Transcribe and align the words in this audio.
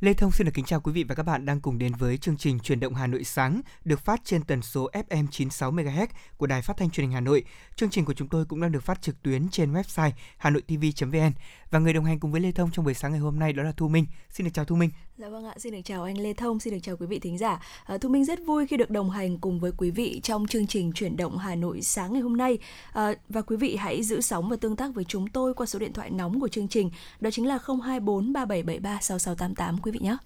Lê 0.00 0.14
Thông 0.14 0.32
xin 0.32 0.44
được 0.44 0.50
kính 0.54 0.64
chào 0.64 0.80
quý 0.80 0.92
vị 0.92 1.04
và 1.04 1.14
các 1.14 1.22
bạn 1.22 1.46
đang 1.46 1.60
cùng 1.60 1.78
đến 1.78 1.92
với 1.98 2.18
chương 2.18 2.36
trình 2.36 2.60
Truyền 2.60 2.80
động 2.80 2.94
Hà 2.94 3.06
Nội 3.06 3.24
sáng 3.24 3.60
được 3.84 4.00
phát 4.00 4.20
trên 4.24 4.42
tần 4.44 4.62
số 4.62 4.90
FM 4.92 5.26
96 5.30 5.72
MHz 5.72 6.06
của 6.36 6.46
Đài 6.46 6.62
Phát 6.62 6.76
thanh 6.76 6.90
Truyền 6.90 7.06
hình 7.06 7.14
Hà 7.14 7.20
Nội. 7.20 7.44
Chương 7.76 7.90
trình 7.90 8.04
của 8.04 8.12
chúng 8.12 8.28
tôi 8.28 8.44
cũng 8.44 8.60
đang 8.60 8.72
được 8.72 8.82
phát 8.82 9.02
trực 9.02 9.22
tuyến 9.22 9.48
trên 9.48 9.72
website 9.72 10.10
hanoitv.vn 10.38 11.32
và 11.70 11.78
người 11.78 11.92
đồng 11.92 12.04
hành 12.04 12.20
cùng 12.20 12.32
với 12.32 12.40
Lê 12.40 12.52
Thông 12.52 12.70
trong 12.72 12.84
buổi 12.84 12.94
sáng 12.94 13.10
ngày 13.10 13.20
hôm 13.20 13.38
nay 13.38 13.52
đó 13.52 13.62
là 13.62 13.72
Thu 13.72 13.88
Minh. 13.88 14.06
Xin 14.30 14.44
được 14.44 14.50
chào 14.54 14.64
Thu 14.64 14.76
Minh. 14.76 14.90
Dạ 15.16 15.28
vâng 15.28 15.44
ạ, 15.44 15.54
xin 15.58 15.72
được 15.72 15.80
chào 15.84 16.02
anh 16.02 16.18
Lê 16.18 16.32
Thông, 16.32 16.60
xin 16.60 16.74
được 16.74 16.80
chào 16.82 16.96
quý 16.96 17.06
vị 17.06 17.18
thính 17.18 17.38
giả. 17.38 17.62
À, 17.84 17.98
Thu 17.98 18.08
Minh 18.08 18.24
rất 18.24 18.38
vui 18.46 18.66
khi 18.66 18.76
được 18.76 18.90
đồng 18.90 19.10
hành 19.10 19.38
cùng 19.38 19.60
với 19.60 19.72
quý 19.76 19.90
vị 19.90 20.20
trong 20.22 20.46
chương 20.46 20.66
trình 20.66 20.92
chuyển 20.92 21.16
động 21.16 21.38
Hà 21.38 21.54
Nội 21.54 21.82
sáng 21.82 22.12
ngày 22.12 22.22
hôm 22.22 22.36
nay. 22.36 22.58
À, 22.92 23.12
và 23.28 23.42
quý 23.42 23.56
vị 23.56 23.76
hãy 23.76 24.02
giữ 24.02 24.20
sóng 24.20 24.48
và 24.48 24.56
tương 24.56 24.76
tác 24.76 24.94
với 24.94 25.04
chúng 25.04 25.28
tôi 25.28 25.54
qua 25.54 25.66
số 25.66 25.78
điện 25.78 25.92
thoại 25.92 26.10
nóng 26.10 26.40
của 26.40 26.48
chương 26.48 26.68
trình, 26.68 26.90
đó 27.20 27.30
chính 27.30 27.46
là 27.46 27.58
024 27.66 28.32
3773 28.32 28.98
6688 29.00 29.78
quý 29.90 29.98
vị 29.98 30.04
nhé. 30.06 30.16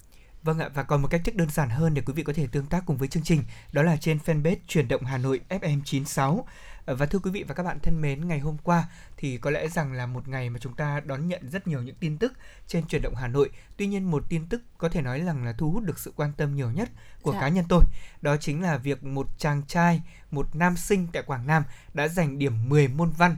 Vâng 0.43 0.59
ạ, 0.59 0.69
và 0.73 0.83
còn 0.83 1.01
một 1.01 1.07
cách 1.07 1.21
thức 1.23 1.35
đơn 1.35 1.49
giản 1.49 1.69
hơn 1.69 1.93
để 1.93 2.01
quý 2.05 2.13
vị 2.13 2.23
có 2.23 2.33
thể 2.33 2.47
tương 2.51 2.65
tác 2.65 2.83
cùng 2.85 2.97
với 2.97 3.07
chương 3.07 3.23
trình, 3.23 3.43
đó 3.71 3.81
là 3.81 3.97
trên 3.97 4.19
fanpage 4.25 4.55
Chuyển 4.67 4.87
động 4.87 5.03
Hà 5.03 5.17
Nội 5.17 5.41
FM 5.49 5.81
96. 5.85 6.47
Ờ, 6.85 6.95
và 6.95 7.05
thưa 7.05 7.19
quý 7.19 7.31
vị 7.31 7.43
và 7.47 7.53
các 7.53 7.63
bạn 7.63 7.79
thân 7.79 8.01
mến, 8.01 8.27
ngày 8.27 8.39
hôm 8.39 8.57
qua 8.63 8.87
thì 9.17 9.37
có 9.37 9.51
lẽ 9.51 9.67
rằng 9.67 9.93
là 9.93 10.05
một 10.05 10.27
ngày 10.27 10.49
mà 10.49 10.59
chúng 10.59 10.75
ta 10.75 10.99
đón 11.05 11.27
nhận 11.27 11.49
rất 11.49 11.67
nhiều 11.67 11.81
những 11.81 11.95
tin 11.95 12.17
tức 12.17 12.33
trên 12.67 12.87
chuyển 12.87 13.01
động 13.01 13.15
Hà 13.15 13.27
Nội. 13.27 13.49
Tuy 13.77 13.87
nhiên 13.87 14.11
một 14.11 14.23
tin 14.29 14.45
tức 14.49 14.61
có 14.77 14.89
thể 14.89 15.01
nói 15.01 15.21
rằng 15.21 15.45
là 15.45 15.53
thu 15.53 15.71
hút 15.71 15.83
được 15.83 15.99
sự 15.99 16.13
quan 16.15 16.31
tâm 16.37 16.55
nhiều 16.55 16.71
nhất 16.71 16.89
của 17.21 17.33
dạ. 17.33 17.41
cá 17.41 17.47
nhân 17.47 17.65
tôi. 17.69 17.83
Đó 18.21 18.37
chính 18.37 18.61
là 18.61 18.77
việc 18.77 19.03
một 19.03 19.27
chàng 19.37 19.61
trai, 19.67 20.01
một 20.31 20.55
nam 20.55 20.77
sinh 20.77 21.07
tại 21.13 21.23
Quảng 21.23 21.47
Nam 21.47 21.63
đã 21.93 22.07
giành 22.07 22.39
điểm 22.39 22.69
10 22.69 22.87
môn 22.87 23.09
văn 23.09 23.37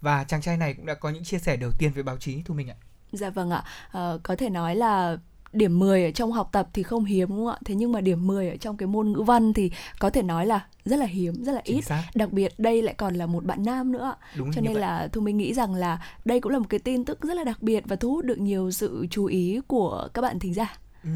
và 0.00 0.24
chàng 0.24 0.40
trai 0.40 0.56
này 0.56 0.74
cũng 0.74 0.86
đã 0.86 0.94
có 0.94 1.10
những 1.10 1.24
chia 1.24 1.38
sẻ 1.38 1.56
đầu 1.56 1.70
tiên 1.78 1.92
với 1.92 2.02
báo 2.02 2.16
chí 2.16 2.42
thu 2.44 2.54
mình 2.54 2.70
ạ. 2.70 2.76
Dạ 3.12 3.30
vâng 3.30 3.50
ạ, 3.50 3.64
à, 3.92 4.12
có 4.22 4.36
thể 4.36 4.50
nói 4.50 4.76
là 4.76 5.16
điểm 5.56 5.78
10 5.78 6.04
ở 6.04 6.10
trong 6.10 6.32
học 6.32 6.48
tập 6.52 6.68
thì 6.72 6.82
không 6.82 7.04
hiếm 7.04 7.28
đúng 7.28 7.38
không 7.38 7.54
ạ? 7.54 7.58
Thế 7.64 7.74
nhưng 7.74 7.92
mà 7.92 8.00
điểm 8.00 8.26
10 8.26 8.50
ở 8.50 8.56
trong 8.56 8.76
cái 8.76 8.86
môn 8.86 9.12
ngữ 9.12 9.22
văn 9.22 9.52
thì 9.52 9.70
có 9.98 10.10
thể 10.10 10.22
nói 10.22 10.46
là 10.46 10.66
rất 10.84 10.96
là 10.96 11.06
hiếm, 11.06 11.44
rất 11.44 11.52
là 11.52 11.60
Chính 11.64 11.76
ít. 11.76 11.84
Xác. 11.84 12.02
Đặc 12.14 12.32
biệt 12.32 12.52
đây 12.58 12.82
lại 12.82 12.94
còn 12.94 13.14
là 13.14 13.26
một 13.26 13.44
bạn 13.44 13.64
nam 13.64 13.92
nữa. 13.92 14.14
Đúng 14.36 14.52
Cho 14.52 14.60
nên 14.60 14.72
vậy. 14.72 14.82
là 14.82 15.08
Thu 15.12 15.20
Minh 15.20 15.36
nghĩ 15.36 15.54
rằng 15.54 15.74
là 15.74 16.02
đây 16.24 16.40
cũng 16.40 16.52
là 16.52 16.58
một 16.58 16.66
cái 16.68 16.80
tin 16.80 17.04
tức 17.04 17.20
rất 17.22 17.34
là 17.34 17.44
đặc 17.44 17.62
biệt 17.62 17.84
và 17.86 17.96
thu 17.96 18.10
hút 18.10 18.24
được 18.24 18.38
nhiều 18.38 18.70
sự 18.70 19.06
chú 19.10 19.24
ý 19.24 19.60
của 19.66 20.08
các 20.14 20.22
bạn 20.22 20.38
thính 20.38 20.54
giả. 20.54 20.78
Ừ. 21.04 21.10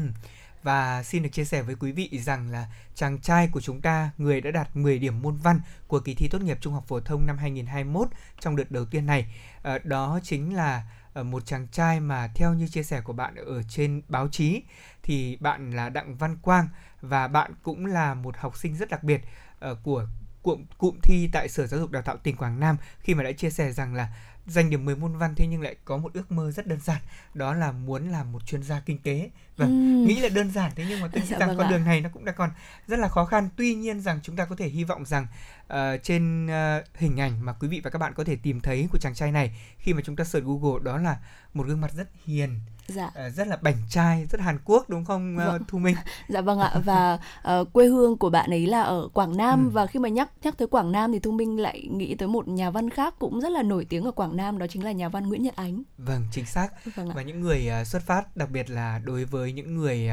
Và 0.63 1.03
xin 1.03 1.23
được 1.23 1.29
chia 1.31 1.45
sẻ 1.45 1.61
với 1.61 1.75
quý 1.79 1.91
vị 1.91 2.09
rằng 2.21 2.51
là 2.51 2.67
chàng 2.95 3.19
trai 3.21 3.49
của 3.51 3.61
chúng 3.61 3.81
ta, 3.81 4.09
người 4.17 4.41
đã 4.41 4.51
đạt 4.51 4.75
10 4.75 4.99
điểm 4.99 5.21
môn 5.21 5.35
văn 5.35 5.59
của 5.87 5.99
kỳ 5.99 6.15
thi 6.15 6.27
tốt 6.27 6.41
nghiệp 6.41 6.57
trung 6.61 6.73
học 6.73 6.85
phổ 6.87 6.99
thông 6.99 7.25
năm 7.25 7.37
2021 7.37 8.07
trong 8.39 8.55
đợt 8.55 8.71
đầu 8.71 8.85
tiên 8.85 9.05
này, 9.05 9.25
ờ, 9.61 9.79
đó 9.83 10.19
chính 10.23 10.55
là 10.55 10.83
Ờ, 11.13 11.23
một 11.23 11.45
chàng 11.45 11.67
trai 11.67 11.99
mà 11.99 12.27
theo 12.35 12.53
như 12.53 12.67
chia 12.67 12.83
sẻ 12.83 13.01
của 13.01 13.13
bạn 13.13 13.35
ở 13.35 13.63
trên 13.63 14.01
báo 14.07 14.27
chí, 14.27 14.61
thì 15.03 15.37
bạn 15.39 15.71
là 15.71 15.89
Đặng 15.89 16.15
Văn 16.15 16.37
Quang 16.37 16.67
và 17.01 17.27
bạn 17.27 17.53
cũng 17.63 17.85
là 17.85 18.13
một 18.13 18.37
học 18.37 18.57
sinh 18.57 18.75
rất 18.75 18.89
đặc 18.89 19.03
biệt 19.03 19.21
ờ, 19.59 19.75
của 19.83 20.05
cụm 20.43 20.65
cụm 20.77 20.97
thi 21.03 21.29
tại 21.33 21.49
Sở 21.49 21.67
Giáo 21.67 21.79
dục 21.79 21.91
Đào 21.91 22.01
tạo 22.01 22.17
tỉnh 22.17 22.35
Quảng 22.37 22.59
Nam 22.59 22.77
khi 22.99 23.13
mà 23.13 23.23
đã 23.23 23.31
chia 23.31 23.49
sẻ 23.49 23.71
rằng 23.71 23.93
là 23.93 24.07
giành 24.51 24.69
điểm 24.69 24.85
10 24.85 24.95
môn 24.95 25.17
văn 25.17 25.35
thế 25.35 25.47
nhưng 25.47 25.61
lại 25.61 25.75
có 25.85 25.97
một 25.97 26.13
ước 26.13 26.31
mơ 26.31 26.51
rất 26.51 26.67
đơn 26.67 26.79
giản 26.79 27.01
đó 27.33 27.53
là 27.53 27.71
muốn 27.71 28.09
làm 28.09 28.31
một 28.31 28.45
chuyên 28.45 28.63
gia 28.63 28.79
kinh 28.79 28.97
tế 28.97 29.29
và 29.57 29.65
uhm. 29.65 30.05
nghĩ 30.05 30.19
là 30.19 30.29
đơn 30.29 30.51
giản 30.51 30.71
thế 30.75 30.85
nhưng 30.89 31.01
mà 31.01 31.07
tôi 31.13 31.21
nghĩ 31.21 31.27
dạ, 31.29 31.37
rằng 31.39 31.49
vâng 31.49 31.57
con 31.57 31.67
ạ. 31.67 31.71
đường 31.71 31.85
này 31.85 32.01
nó 32.01 32.09
cũng 32.13 32.25
đã 32.25 32.31
còn 32.31 32.49
rất 32.87 32.99
là 32.99 33.07
khó 33.07 33.25
khăn 33.25 33.49
tuy 33.55 33.75
nhiên 33.75 34.01
rằng 34.01 34.19
chúng 34.23 34.35
ta 34.35 34.45
có 34.45 34.55
thể 34.55 34.67
hy 34.67 34.83
vọng 34.83 35.05
rằng 35.05 35.27
uh, 35.73 35.77
trên 36.03 36.45
uh, 36.45 36.85
hình 36.95 37.19
ảnh 37.19 37.45
mà 37.45 37.53
quý 37.53 37.67
vị 37.67 37.81
và 37.83 37.89
các 37.89 37.99
bạn 37.99 38.13
có 38.15 38.23
thể 38.23 38.35
tìm 38.35 38.61
thấy 38.61 38.87
của 38.91 38.97
chàng 38.97 39.15
trai 39.15 39.31
này 39.31 39.57
khi 39.77 39.93
mà 39.93 40.01
chúng 40.05 40.15
ta 40.15 40.23
search 40.23 40.47
Google 40.47 40.83
đó 40.83 40.97
là 40.97 41.17
một 41.53 41.67
gương 41.67 41.81
mặt 41.81 41.91
rất 41.93 42.07
hiền 42.25 42.59
dạ. 42.87 43.05
uh, 43.27 43.33
rất 43.33 43.47
là 43.47 43.57
bảnh 43.61 43.77
trai 43.89 44.25
rất 44.29 44.41
Hàn 44.41 44.57
Quốc 44.65 44.89
đúng 44.89 45.05
không 45.05 45.37
uh, 45.37 45.47
vâng. 45.47 45.63
Thu 45.67 45.77
Minh 45.77 45.95
dạ 46.29 46.41
vâng 46.41 46.59
ạ 46.59 46.73
và 46.85 47.19
uh, 47.59 47.73
quê 47.73 47.87
hương 47.87 48.17
của 48.17 48.29
bạn 48.29 48.49
ấy 48.49 48.67
là 48.67 48.81
ở 48.81 49.07
Quảng 49.13 49.37
Nam 49.37 49.65
ừ. 49.65 49.69
và 49.69 49.87
khi 49.87 49.99
mà 49.99 50.09
nhắc 50.09 50.29
nhắc 50.43 50.57
tới 50.57 50.67
Quảng 50.67 50.91
Nam 50.91 51.11
thì 51.11 51.19
Thu 51.19 51.31
Minh 51.31 51.59
lại 51.59 51.87
nghĩ 51.91 52.15
tới 52.15 52.27
một 52.27 52.47
nhà 52.47 52.69
văn 52.69 52.89
khác 52.89 53.15
cũng 53.19 53.41
rất 53.41 53.51
là 53.51 53.63
nổi 53.63 53.85
tiếng 53.89 54.03
ở 54.03 54.11
Quảng 54.11 54.37
Nam 54.37 54.40
đó 54.59 54.67
chính 54.69 54.83
là 54.83 54.91
nhà 54.91 55.09
văn 55.09 55.27
Nguyễn 55.27 55.43
Nhật 55.43 55.55
Ánh 55.55 55.83
vâng 55.97 56.25
chính 56.31 56.45
xác 56.45 56.95
vâng 56.95 57.09
ạ. 57.09 57.13
và 57.15 57.21
những 57.21 57.41
người 57.41 57.69
uh, 57.81 57.87
xuất 57.87 58.01
phát 58.03 58.37
đặc 58.37 58.49
biệt 58.51 58.69
là 58.69 58.99
đối 58.99 59.25
với 59.25 59.53
những 59.53 59.75
người 59.75 60.09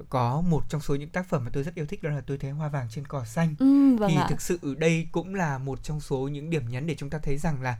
uh, 0.00 0.08
có 0.08 0.40
một 0.40 0.62
trong 0.68 0.80
số 0.80 0.94
những 0.94 1.08
tác 1.08 1.26
phẩm 1.26 1.44
mà 1.44 1.50
tôi 1.52 1.62
rất 1.62 1.74
yêu 1.74 1.86
thích 1.86 2.02
đó 2.02 2.10
là 2.10 2.20
tôi 2.20 2.38
thấy 2.38 2.50
hoa 2.50 2.68
vàng 2.68 2.86
trên 2.90 3.06
cỏ 3.06 3.24
xanh 3.24 3.54
ừ, 3.58 3.96
vâng 3.96 4.10
thì 4.10 4.16
ạ. 4.16 4.26
thực 4.30 4.40
sự 4.40 4.74
đây 4.78 5.08
cũng 5.12 5.34
là 5.34 5.58
một 5.58 5.82
trong 5.82 6.00
số 6.00 6.28
những 6.28 6.50
điểm 6.50 6.68
nhấn 6.68 6.86
để 6.86 6.94
chúng 6.94 7.10
ta 7.10 7.18
thấy 7.18 7.38
rằng 7.38 7.62
là 7.62 7.78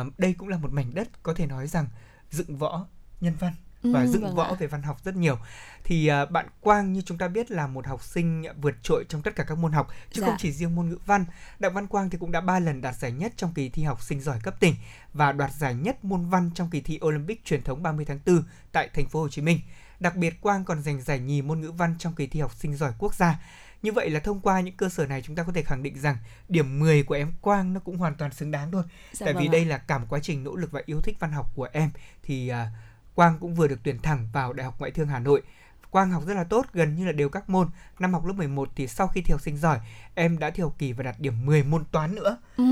uh, 0.00 0.18
đây 0.18 0.34
cũng 0.38 0.48
là 0.48 0.56
một 0.56 0.72
mảnh 0.72 0.94
đất 0.94 1.22
có 1.22 1.34
thể 1.34 1.46
nói 1.46 1.66
rằng 1.66 1.86
dựng 2.30 2.58
võ 2.58 2.86
nhân 3.20 3.34
văn 3.40 3.52
và 3.82 4.00
ừ, 4.00 4.06
dựng 4.06 4.22
vâng 4.22 4.34
võ 4.34 4.44
ạ. 4.44 4.56
về 4.58 4.66
văn 4.66 4.82
học 4.82 5.00
rất 5.04 5.16
nhiều 5.16 5.38
thì 5.84 6.10
uh, 6.22 6.30
bạn 6.30 6.46
Quang 6.60 6.92
như 6.92 7.00
chúng 7.00 7.18
ta 7.18 7.28
biết 7.28 7.50
là 7.50 7.66
một 7.66 7.86
học 7.86 8.02
sinh 8.04 8.44
vượt 8.60 8.74
trội 8.82 9.04
trong 9.08 9.22
tất 9.22 9.36
cả 9.36 9.44
các 9.44 9.58
môn 9.58 9.72
học 9.72 9.88
chứ 10.12 10.20
dạ. 10.20 10.26
không 10.26 10.36
chỉ 10.38 10.52
riêng 10.52 10.74
môn 10.74 10.88
ngữ 10.88 10.98
văn 11.06 11.24
Đặng 11.58 11.74
Văn 11.74 11.86
Quang 11.86 12.10
thì 12.10 12.18
cũng 12.18 12.32
đã 12.32 12.40
ba 12.40 12.58
lần 12.58 12.80
đạt 12.80 12.96
giải 12.96 13.12
nhất 13.12 13.32
trong 13.36 13.52
kỳ 13.54 13.68
thi 13.68 13.82
học 13.82 14.02
sinh 14.02 14.20
giỏi 14.20 14.38
cấp 14.42 14.60
tỉnh 14.60 14.74
và 15.12 15.32
đoạt 15.32 15.52
giải 15.52 15.74
nhất 15.74 16.04
môn 16.04 16.28
văn 16.28 16.50
trong 16.54 16.70
kỳ 16.70 16.80
thi 16.80 16.98
Olympic 17.04 17.44
truyền 17.44 17.62
thống 17.62 17.82
30 17.82 18.04
tháng 18.04 18.18
4 18.26 18.42
tại 18.72 18.88
thành 18.94 19.08
phố 19.08 19.20
Hồ 19.20 19.28
Chí 19.28 19.42
Minh 19.42 19.58
Đặc 20.02 20.16
biệt 20.16 20.40
Quang 20.40 20.64
còn 20.64 20.82
giành 20.82 21.00
giải 21.00 21.18
nhì 21.18 21.42
môn 21.42 21.60
ngữ 21.60 21.70
văn 21.70 21.94
trong 21.98 22.14
kỳ 22.14 22.26
thi 22.26 22.40
học 22.40 22.54
sinh 22.54 22.76
giỏi 22.76 22.92
quốc 22.98 23.14
gia. 23.14 23.40
Như 23.82 23.92
vậy 23.92 24.10
là 24.10 24.20
thông 24.20 24.40
qua 24.40 24.60
những 24.60 24.76
cơ 24.76 24.88
sở 24.88 25.06
này 25.06 25.22
chúng 25.22 25.36
ta 25.36 25.42
có 25.42 25.52
thể 25.52 25.62
khẳng 25.62 25.82
định 25.82 25.98
rằng 25.98 26.16
điểm 26.48 26.78
10 26.78 27.02
của 27.02 27.14
em 27.14 27.32
Quang 27.40 27.72
nó 27.72 27.80
cũng 27.80 27.96
hoàn 27.96 28.14
toàn 28.14 28.32
xứng 28.32 28.50
đáng 28.50 28.72
thôi. 28.72 28.82
Dạ 29.12 29.26
Tại 29.26 29.34
vâng 29.34 29.42
vì 29.42 29.48
ạ. 29.48 29.52
đây 29.52 29.64
là 29.64 29.78
cả 29.78 29.98
một 29.98 30.06
quá 30.08 30.18
trình 30.22 30.44
nỗ 30.44 30.56
lực 30.56 30.72
và 30.72 30.82
yêu 30.86 31.00
thích 31.00 31.16
văn 31.20 31.32
học 31.32 31.52
của 31.54 31.68
em 31.72 31.90
thì 32.22 32.52
uh, 32.52 32.56
Quang 33.14 33.38
cũng 33.40 33.54
vừa 33.54 33.68
được 33.68 33.78
tuyển 33.84 33.98
thẳng 33.98 34.28
vào 34.32 34.52
Đại 34.52 34.64
học 34.64 34.74
Ngoại 34.78 34.90
thương 34.90 35.08
Hà 35.08 35.18
Nội 35.18 35.42
Quang 35.92 36.10
học 36.10 36.22
rất 36.26 36.34
là 36.34 36.44
tốt, 36.44 36.66
gần 36.72 36.96
như 36.96 37.06
là 37.06 37.12
đều 37.12 37.28
các 37.28 37.50
môn. 37.50 37.68
Năm 37.98 38.12
học 38.12 38.26
lớp 38.26 38.32
11 38.32 38.68
thì 38.76 38.86
sau 38.86 39.08
khi 39.08 39.20
thi 39.20 39.32
học 39.32 39.40
sinh 39.40 39.56
giỏi, 39.56 39.78
em 40.14 40.38
đã 40.38 40.50
thi 40.50 40.62
học 40.62 40.74
kỳ 40.78 40.92
và 40.92 41.02
đạt 41.02 41.14
điểm 41.18 41.46
10 41.46 41.62
môn 41.64 41.84
toán 41.92 42.14
nữa. 42.14 42.36
Ừ, 42.56 42.64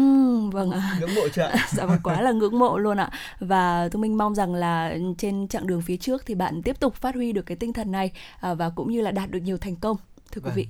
vâng 0.50 0.70
ạ. 0.70 0.96
Ngưỡng 1.00 1.14
mộ 1.14 1.28
chưa 1.34 1.52
dạ 1.72 1.86
vâng, 1.86 1.98
quá 2.02 2.20
là 2.20 2.32
ngưỡng 2.32 2.58
mộ 2.58 2.78
luôn 2.78 2.96
ạ. 2.96 3.10
Và 3.40 3.88
tôi 3.92 4.02
minh 4.02 4.18
mong 4.18 4.34
rằng 4.34 4.54
là 4.54 4.96
trên 5.18 5.48
chặng 5.48 5.66
đường 5.66 5.82
phía 5.82 5.96
trước 5.96 6.26
thì 6.26 6.34
bạn 6.34 6.62
tiếp 6.62 6.80
tục 6.80 6.94
phát 6.94 7.14
huy 7.14 7.32
được 7.32 7.42
cái 7.42 7.56
tinh 7.56 7.72
thần 7.72 7.92
này 7.92 8.12
à, 8.40 8.54
và 8.54 8.70
cũng 8.70 8.92
như 8.92 9.00
là 9.00 9.10
đạt 9.10 9.30
được 9.30 9.40
nhiều 9.40 9.58
thành 9.58 9.76
công. 9.76 9.96
Thưa 10.32 10.40
vâng. 10.40 10.54
quý 10.54 10.62
vị. 10.62 10.68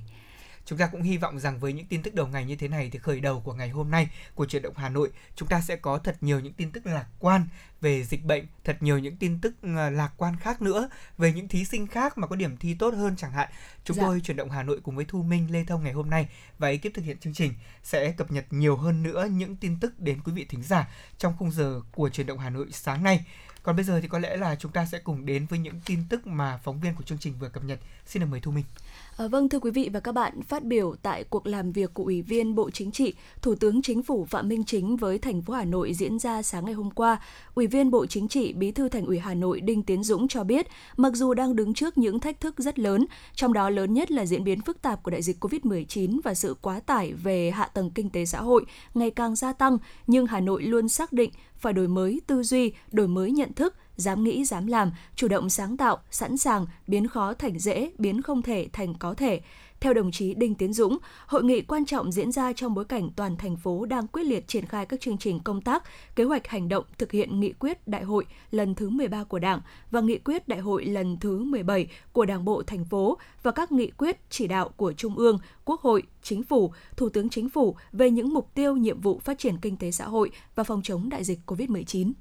Chúng 0.65 0.77
ta 0.77 0.87
cũng 0.87 1.01
hy 1.01 1.17
vọng 1.17 1.39
rằng 1.39 1.59
với 1.59 1.73
những 1.73 1.85
tin 1.85 2.03
tức 2.03 2.13
đầu 2.13 2.27
ngày 2.27 2.45
như 2.45 2.55
thế 2.55 2.67
này 2.67 2.89
thì 2.93 2.99
khởi 2.99 3.19
đầu 3.19 3.41
của 3.41 3.53
ngày 3.53 3.69
hôm 3.69 3.91
nay 3.91 4.09
của 4.35 4.45
chuyển 4.45 4.61
động 4.61 4.73
Hà 4.77 4.89
Nội 4.89 5.11
chúng 5.35 5.47
ta 5.47 5.61
sẽ 5.61 5.75
có 5.75 5.97
thật 5.97 6.17
nhiều 6.21 6.39
những 6.39 6.53
tin 6.53 6.71
tức 6.71 6.85
lạc 6.85 7.05
quan 7.19 7.47
về 7.81 8.03
dịch 8.03 8.25
bệnh, 8.25 8.45
thật 8.63 8.77
nhiều 8.79 8.99
những 8.99 9.15
tin 9.15 9.39
tức 9.41 9.55
ờ, 9.61 9.89
lạc 9.89 10.11
quan 10.17 10.35
khác 10.39 10.61
nữa 10.61 10.89
về 11.17 11.33
những 11.33 11.47
thí 11.47 11.65
sinh 11.65 11.87
khác 11.87 12.17
mà 12.17 12.27
có 12.27 12.35
điểm 12.35 12.57
thi 12.57 12.73
tốt 12.73 12.93
hơn 12.93 13.15
chẳng 13.15 13.31
hạn. 13.31 13.49
Chúng 13.85 13.97
dạ. 13.97 14.03
tôi 14.03 14.21
chuyển 14.21 14.37
động 14.37 14.49
Hà 14.49 14.63
Nội 14.63 14.79
cùng 14.83 14.95
với 14.95 15.05
Thu 15.05 15.23
Minh, 15.23 15.51
Lê 15.51 15.63
Thông 15.63 15.83
ngày 15.83 15.93
hôm 15.93 16.09
nay 16.09 16.29
và 16.57 16.67
ekip 16.67 16.93
thực 16.93 17.05
hiện 17.05 17.17
chương 17.17 17.33
trình 17.33 17.53
sẽ 17.83 18.11
cập 18.11 18.31
nhật 18.31 18.45
nhiều 18.49 18.75
hơn 18.75 19.03
nữa 19.03 19.27
những 19.31 19.55
tin 19.55 19.79
tức 19.79 19.99
đến 19.99 20.21
quý 20.25 20.31
vị 20.31 20.45
thính 20.49 20.63
giả 20.63 20.89
trong 21.17 21.33
khung 21.39 21.51
giờ 21.51 21.81
của 21.91 22.09
chuyển 22.09 22.27
động 22.27 22.39
Hà 22.39 22.49
Nội 22.49 22.67
sáng 22.71 23.03
nay. 23.03 23.25
Còn 23.63 23.75
bây 23.75 23.85
giờ 23.85 24.01
thì 24.01 24.07
có 24.07 24.19
lẽ 24.19 24.37
là 24.37 24.55
chúng 24.55 24.71
ta 24.71 24.85
sẽ 24.85 24.99
cùng 24.99 25.25
đến 25.25 25.45
với 25.45 25.59
những 25.59 25.79
tin 25.85 26.03
tức 26.09 26.27
mà 26.27 26.57
phóng 26.57 26.79
viên 26.79 26.95
của 26.95 27.03
chương 27.03 27.17
trình 27.17 27.33
vừa 27.39 27.49
cập 27.49 27.63
nhật. 27.63 27.79
Xin 28.05 28.21
được 28.21 28.27
mời 28.31 28.39
Thu 28.39 28.51
Minh. 28.51 28.65
À, 29.21 29.27
vâng 29.27 29.49
thưa 29.49 29.59
quý 29.59 29.71
vị 29.71 29.89
và 29.93 29.99
các 29.99 30.11
bạn, 30.11 30.41
phát 30.41 30.63
biểu 30.63 30.95
tại 31.01 31.23
cuộc 31.23 31.47
làm 31.47 31.71
việc 31.71 31.93
của 31.93 32.03
Ủy 32.03 32.21
viên 32.21 32.55
Bộ 32.55 32.69
Chính 32.69 32.91
trị, 32.91 33.13
Thủ 33.41 33.55
tướng 33.55 33.81
Chính 33.81 34.03
phủ 34.03 34.25
Phạm 34.25 34.49
Minh 34.49 34.63
Chính 34.63 34.97
với 34.97 35.17
thành 35.17 35.41
phố 35.41 35.53
Hà 35.53 35.65
Nội 35.65 35.93
diễn 35.93 36.19
ra 36.19 36.41
sáng 36.41 36.65
ngày 36.65 36.73
hôm 36.73 36.91
qua, 36.91 37.21
Ủy 37.55 37.67
viên 37.67 37.91
Bộ 37.91 38.05
Chính 38.05 38.27
trị, 38.27 38.53
Bí 38.53 38.71
thư 38.71 38.89
Thành 38.89 39.05
ủy 39.05 39.19
Hà 39.19 39.33
Nội 39.33 39.61
Đinh 39.61 39.83
Tiến 39.83 40.03
Dũng 40.03 40.27
cho 40.27 40.43
biết, 40.43 40.67
mặc 40.97 41.13
dù 41.15 41.33
đang 41.33 41.55
đứng 41.55 41.73
trước 41.73 41.97
những 41.97 42.19
thách 42.19 42.39
thức 42.39 42.55
rất 42.57 42.79
lớn, 42.79 43.05
trong 43.35 43.53
đó 43.53 43.69
lớn 43.69 43.93
nhất 43.93 44.11
là 44.11 44.25
diễn 44.25 44.43
biến 44.43 44.61
phức 44.61 44.81
tạp 44.81 45.03
của 45.03 45.11
đại 45.11 45.21
dịch 45.21 45.43
COVID-19 45.43 46.19
và 46.23 46.33
sự 46.33 46.55
quá 46.61 46.79
tải 46.79 47.13
về 47.13 47.51
hạ 47.51 47.65
tầng 47.65 47.91
kinh 47.95 48.09
tế 48.09 48.25
xã 48.25 48.41
hội 48.41 48.65
ngày 48.93 49.11
càng 49.11 49.35
gia 49.35 49.53
tăng, 49.53 49.77
nhưng 50.07 50.27
Hà 50.27 50.39
Nội 50.39 50.63
luôn 50.63 50.87
xác 50.87 51.13
định 51.13 51.31
phải 51.55 51.73
đổi 51.73 51.87
mới 51.87 52.21
tư 52.27 52.43
duy, 52.43 52.73
đổi 52.91 53.07
mới 53.07 53.31
nhận 53.31 53.53
thức, 53.53 53.75
dám 54.01 54.23
nghĩ, 54.23 54.45
dám 54.45 54.67
làm, 54.67 54.91
chủ 55.15 55.27
động 55.27 55.49
sáng 55.49 55.77
tạo, 55.77 55.97
sẵn 56.11 56.37
sàng 56.37 56.65
biến 56.87 57.07
khó 57.07 57.33
thành 57.33 57.59
dễ, 57.59 57.91
biến 57.97 58.21
không 58.21 58.41
thể 58.41 58.67
thành 58.73 58.93
có 58.99 59.13
thể. 59.13 59.41
Theo 59.81 59.93
đồng 59.93 60.11
chí 60.11 60.33
Đinh 60.33 60.55
Tiến 60.55 60.73
Dũng, 60.73 60.97
hội 61.27 61.43
nghị 61.43 61.61
quan 61.61 61.85
trọng 61.85 62.11
diễn 62.11 62.31
ra 62.31 62.53
trong 62.53 62.73
bối 62.73 62.85
cảnh 62.85 63.09
toàn 63.15 63.37
thành 63.37 63.57
phố 63.57 63.85
đang 63.85 64.07
quyết 64.07 64.23
liệt 64.23 64.47
triển 64.47 64.65
khai 64.65 64.85
các 64.85 65.01
chương 65.01 65.17
trình 65.17 65.39
công 65.39 65.61
tác, 65.61 65.83
kế 66.15 66.23
hoạch 66.23 66.47
hành 66.47 66.69
động 66.69 66.85
thực 66.97 67.11
hiện 67.11 67.39
nghị 67.39 67.53
quyết 67.53 67.87
đại 67.87 68.03
hội 68.03 68.25
lần 68.51 68.75
thứ 68.75 68.89
13 68.89 69.23
của 69.23 69.39
Đảng 69.39 69.61
và 69.91 70.01
nghị 70.01 70.17
quyết 70.17 70.47
đại 70.47 70.59
hội 70.59 70.85
lần 70.85 71.17
thứ 71.19 71.43
17 71.43 71.87
của 72.11 72.25
Đảng 72.25 72.45
bộ 72.45 72.63
thành 72.63 72.85
phố 72.85 73.17
và 73.43 73.51
các 73.51 73.71
nghị 73.71 73.91
quyết 73.91 74.17
chỉ 74.29 74.47
đạo 74.47 74.69
của 74.69 74.93
Trung 74.93 75.15
ương, 75.15 75.39
Quốc 75.65 75.81
hội, 75.81 76.03
Chính 76.23 76.43
phủ, 76.43 76.73
Thủ 76.97 77.09
tướng 77.09 77.29
Chính 77.29 77.49
phủ 77.49 77.75
về 77.91 78.09
những 78.09 78.33
mục 78.33 78.49
tiêu 78.53 78.75
nhiệm 78.75 79.01
vụ 79.01 79.19
phát 79.19 79.39
triển 79.39 79.57
kinh 79.57 79.77
tế 79.77 79.91
xã 79.91 80.05
hội 80.05 80.31
và 80.55 80.63
phòng 80.63 80.81
chống 80.81 81.09
đại 81.09 81.23
dịch 81.23 81.39
COVID-19. 81.45 82.11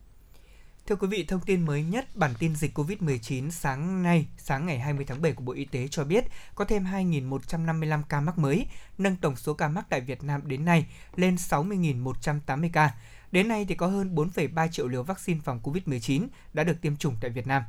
Thưa 0.87 0.97
quý 0.97 1.09
vị, 1.09 1.25
thông 1.29 1.41
tin 1.41 1.67
mới 1.67 1.83
nhất 1.83 2.17
bản 2.17 2.35
tin 2.39 2.57
dịch 2.57 2.79
COVID-19 2.79 3.51
sáng 3.51 4.03
nay, 4.03 4.27
sáng 4.39 4.67
ngày 4.67 4.79
20 4.79 5.05
tháng 5.05 5.23
7 5.23 5.33
của 5.33 5.45
Bộ 5.45 5.53
Y 5.53 5.65
tế 5.65 5.89
cho 5.89 6.05
biết 6.05 6.25
có 6.55 6.65
thêm 6.65 6.85
2.155 6.85 8.03
ca 8.09 8.21
mắc 8.21 8.39
mới, 8.39 8.67
nâng 8.99 9.17
tổng 9.17 9.37
số 9.37 9.55
ca 9.55 9.69
mắc 9.69 9.87
tại 9.89 10.01
Việt 10.01 10.23
Nam 10.23 10.41
đến 10.45 10.65
nay 10.65 10.87
lên 11.17 11.35
60.180 11.35 12.71
ca. 12.73 12.95
Đến 13.33 13.49
nay 13.49 13.65
thì 13.69 13.75
có 13.75 13.87
hơn 13.87 14.15
4,3 14.15 14.69
triệu 14.69 14.89
liều 14.89 15.03
vaccine 15.03 15.41
phòng 15.45 15.61
COVID-19 15.63 16.27
đã 16.53 16.65
được 16.65 16.81
tiêm 16.83 16.97
chủng 16.97 17.17
tại 17.21 17.31
Việt 17.31 17.47
Nam. 17.47 17.63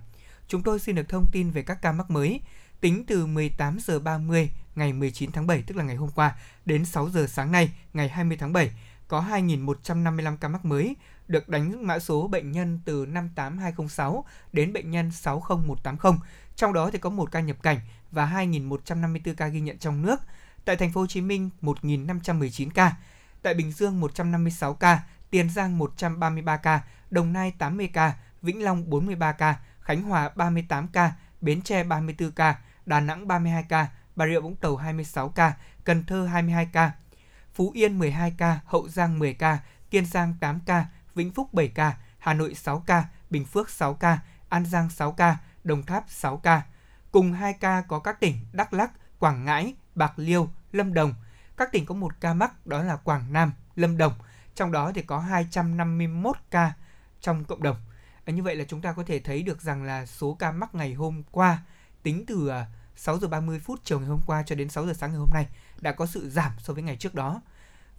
Chúng 0.47 0.63
tôi 0.63 0.79
xin 0.79 0.95
được 0.95 1.09
thông 1.09 1.25
tin 1.31 1.51
về 1.51 1.63
các 1.63 1.81
ca 1.81 1.91
mắc 1.91 2.11
mới. 2.11 2.41
Tính 2.81 3.05
từ 3.05 3.25
18 3.25 3.77
giờ 3.79 3.99
30 3.99 4.49
ngày 4.75 4.93
19 4.93 5.31
tháng 5.31 5.47
7 5.47 5.61
tức 5.67 5.77
là 5.77 5.83
ngày 5.83 5.95
hôm 5.95 6.09
qua 6.15 6.35
đến 6.65 6.85
6 6.85 7.09
giờ 7.09 7.27
sáng 7.27 7.51
nay 7.51 7.71
ngày 7.93 8.09
20 8.09 8.37
tháng 8.37 8.53
7 8.53 8.71
có 9.11 9.25
2.155 9.29 10.37
ca 10.37 10.47
mắc 10.47 10.65
mới, 10.65 10.95
được 11.27 11.49
đánh 11.49 11.87
mã 11.87 11.99
số 11.99 12.27
bệnh 12.27 12.51
nhân 12.51 12.79
từ 12.85 13.05
58206 13.05 14.25
đến 14.53 14.73
bệnh 14.73 14.91
nhân 14.91 15.11
60180. 15.11 16.13
Trong 16.55 16.73
đó 16.73 16.89
thì 16.93 16.99
có 16.99 17.09
một 17.09 17.31
ca 17.31 17.39
nhập 17.39 17.57
cảnh 17.63 17.77
và 18.11 18.25
2.154 18.25 19.33
ca 19.35 19.47
ghi 19.47 19.59
nhận 19.59 19.77
trong 19.77 20.01
nước. 20.01 20.19
Tại 20.65 20.75
thành 20.75 20.91
phố 20.91 21.01
Hồ 21.01 21.07
Chí 21.07 21.21
Minh 21.21 21.49
1.519 21.61 22.69
ca, 22.73 22.95
tại 23.41 23.53
Bình 23.53 23.71
Dương 23.71 23.99
156 23.99 24.73
ca, 24.73 24.99
Tiền 25.29 25.49
Giang 25.49 25.77
133 25.77 26.57
ca, 26.57 26.81
Đồng 27.09 27.33
Nai 27.33 27.53
80 27.57 27.89
ca, 27.93 28.13
Vĩnh 28.41 28.63
Long 28.63 28.89
43 28.89 29.31
ca, 29.31 29.59
Khánh 29.81 30.01
Hòa 30.01 30.29
38 30.35 30.87
ca, 30.87 31.11
Bến 31.41 31.61
Tre 31.61 31.83
34 31.83 32.31
ca, 32.31 32.59
Đà 32.85 32.99
Nẵng 32.99 33.27
32 33.27 33.63
ca, 33.63 33.87
Bà 34.15 34.27
Rịa 34.27 34.39
Vũng 34.39 34.55
Tàu 34.55 34.75
26 34.75 35.29
ca, 35.29 35.53
Cần 35.83 36.03
Thơ 36.03 36.25
22 36.25 36.65
ca, 36.65 36.91
Phú 37.53 37.71
Yên 37.73 37.99
12 37.99 38.33
ca, 38.37 38.59
Hậu 38.65 38.89
Giang 38.89 39.19
10 39.19 39.33
ca, 39.33 39.59
Kiên 39.89 40.05
Giang 40.05 40.35
8 40.39 40.59
ca, 40.65 40.85
Vĩnh 41.15 41.31
Phúc 41.31 41.53
7 41.53 41.67
ca, 41.67 41.97
Hà 42.19 42.33
Nội 42.33 42.55
6 42.55 42.79
ca, 42.79 43.05
Bình 43.29 43.45
Phước 43.45 43.69
6 43.69 43.93
ca, 43.93 44.19
An 44.49 44.65
Giang 44.65 44.89
6 44.89 45.11
ca, 45.11 45.37
Đồng 45.63 45.83
Tháp 45.83 46.05
6 46.07 46.37
ca. 46.37 46.61
Cùng 47.11 47.33
2 47.33 47.53
ca 47.53 47.81
có 47.81 47.99
các 47.99 48.19
tỉnh 48.19 48.37
Đắk 48.53 48.73
lắc, 48.73 48.91
Quảng 49.19 49.45
Ngãi, 49.45 49.73
Bạc 49.95 50.13
Liêu, 50.15 50.49
Lâm 50.71 50.93
Đồng. 50.93 51.13
Các 51.57 51.71
tỉnh 51.71 51.85
có 51.85 51.95
một 51.95 52.19
ca 52.19 52.33
mắc 52.33 52.67
đó 52.67 52.83
là 52.83 52.95
Quảng 52.95 53.33
Nam, 53.33 53.53
Lâm 53.75 53.97
Đồng. 53.97 54.13
Trong 54.55 54.71
đó 54.71 54.91
thì 54.95 55.01
có 55.01 55.19
251 55.19 56.37
ca 56.51 56.73
trong 57.21 57.45
cộng 57.45 57.63
đồng. 57.63 57.77
À, 58.25 58.31
như 58.31 58.43
vậy 58.43 58.55
là 58.55 58.65
chúng 58.67 58.81
ta 58.81 58.93
có 58.93 59.03
thể 59.03 59.19
thấy 59.19 59.43
được 59.43 59.61
rằng 59.61 59.83
là 59.83 60.05
số 60.05 60.33
ca 60.33 60.51
mắc 60.51 60.75
ngày 60.75 60.93
hôm 60.93 61.23
qua 61.31 61.59
tính 62.03 62.25
từ 62.27 62.47
à, 62.47 62.65
6 62.95 63.19
giờ 63.19 63.27
30 63.27 63.59
phút 63.59 63.79
chiều 63.83 63.99
ngày 63.99 64.07
hôm 64.07 64.21
qua 64.25 64.43
cho 64.43 64.55
đến 64.55 64.69
6 64.69 64.85
giờ 64.85 64.93
sáng 64.93 65.09
ngày 65.09 65.19
hôm 65.19 65.29
nay 65.33 65.47
đã 65.81 65.91
có 65.91 66.05
sự 66.05 66.29
giảm 66.29 66.51
so 66.59 66.73
với 66.73 66.83
ngày 66.83 66.95
trước 66.95 67.15
đó 67.15 67.41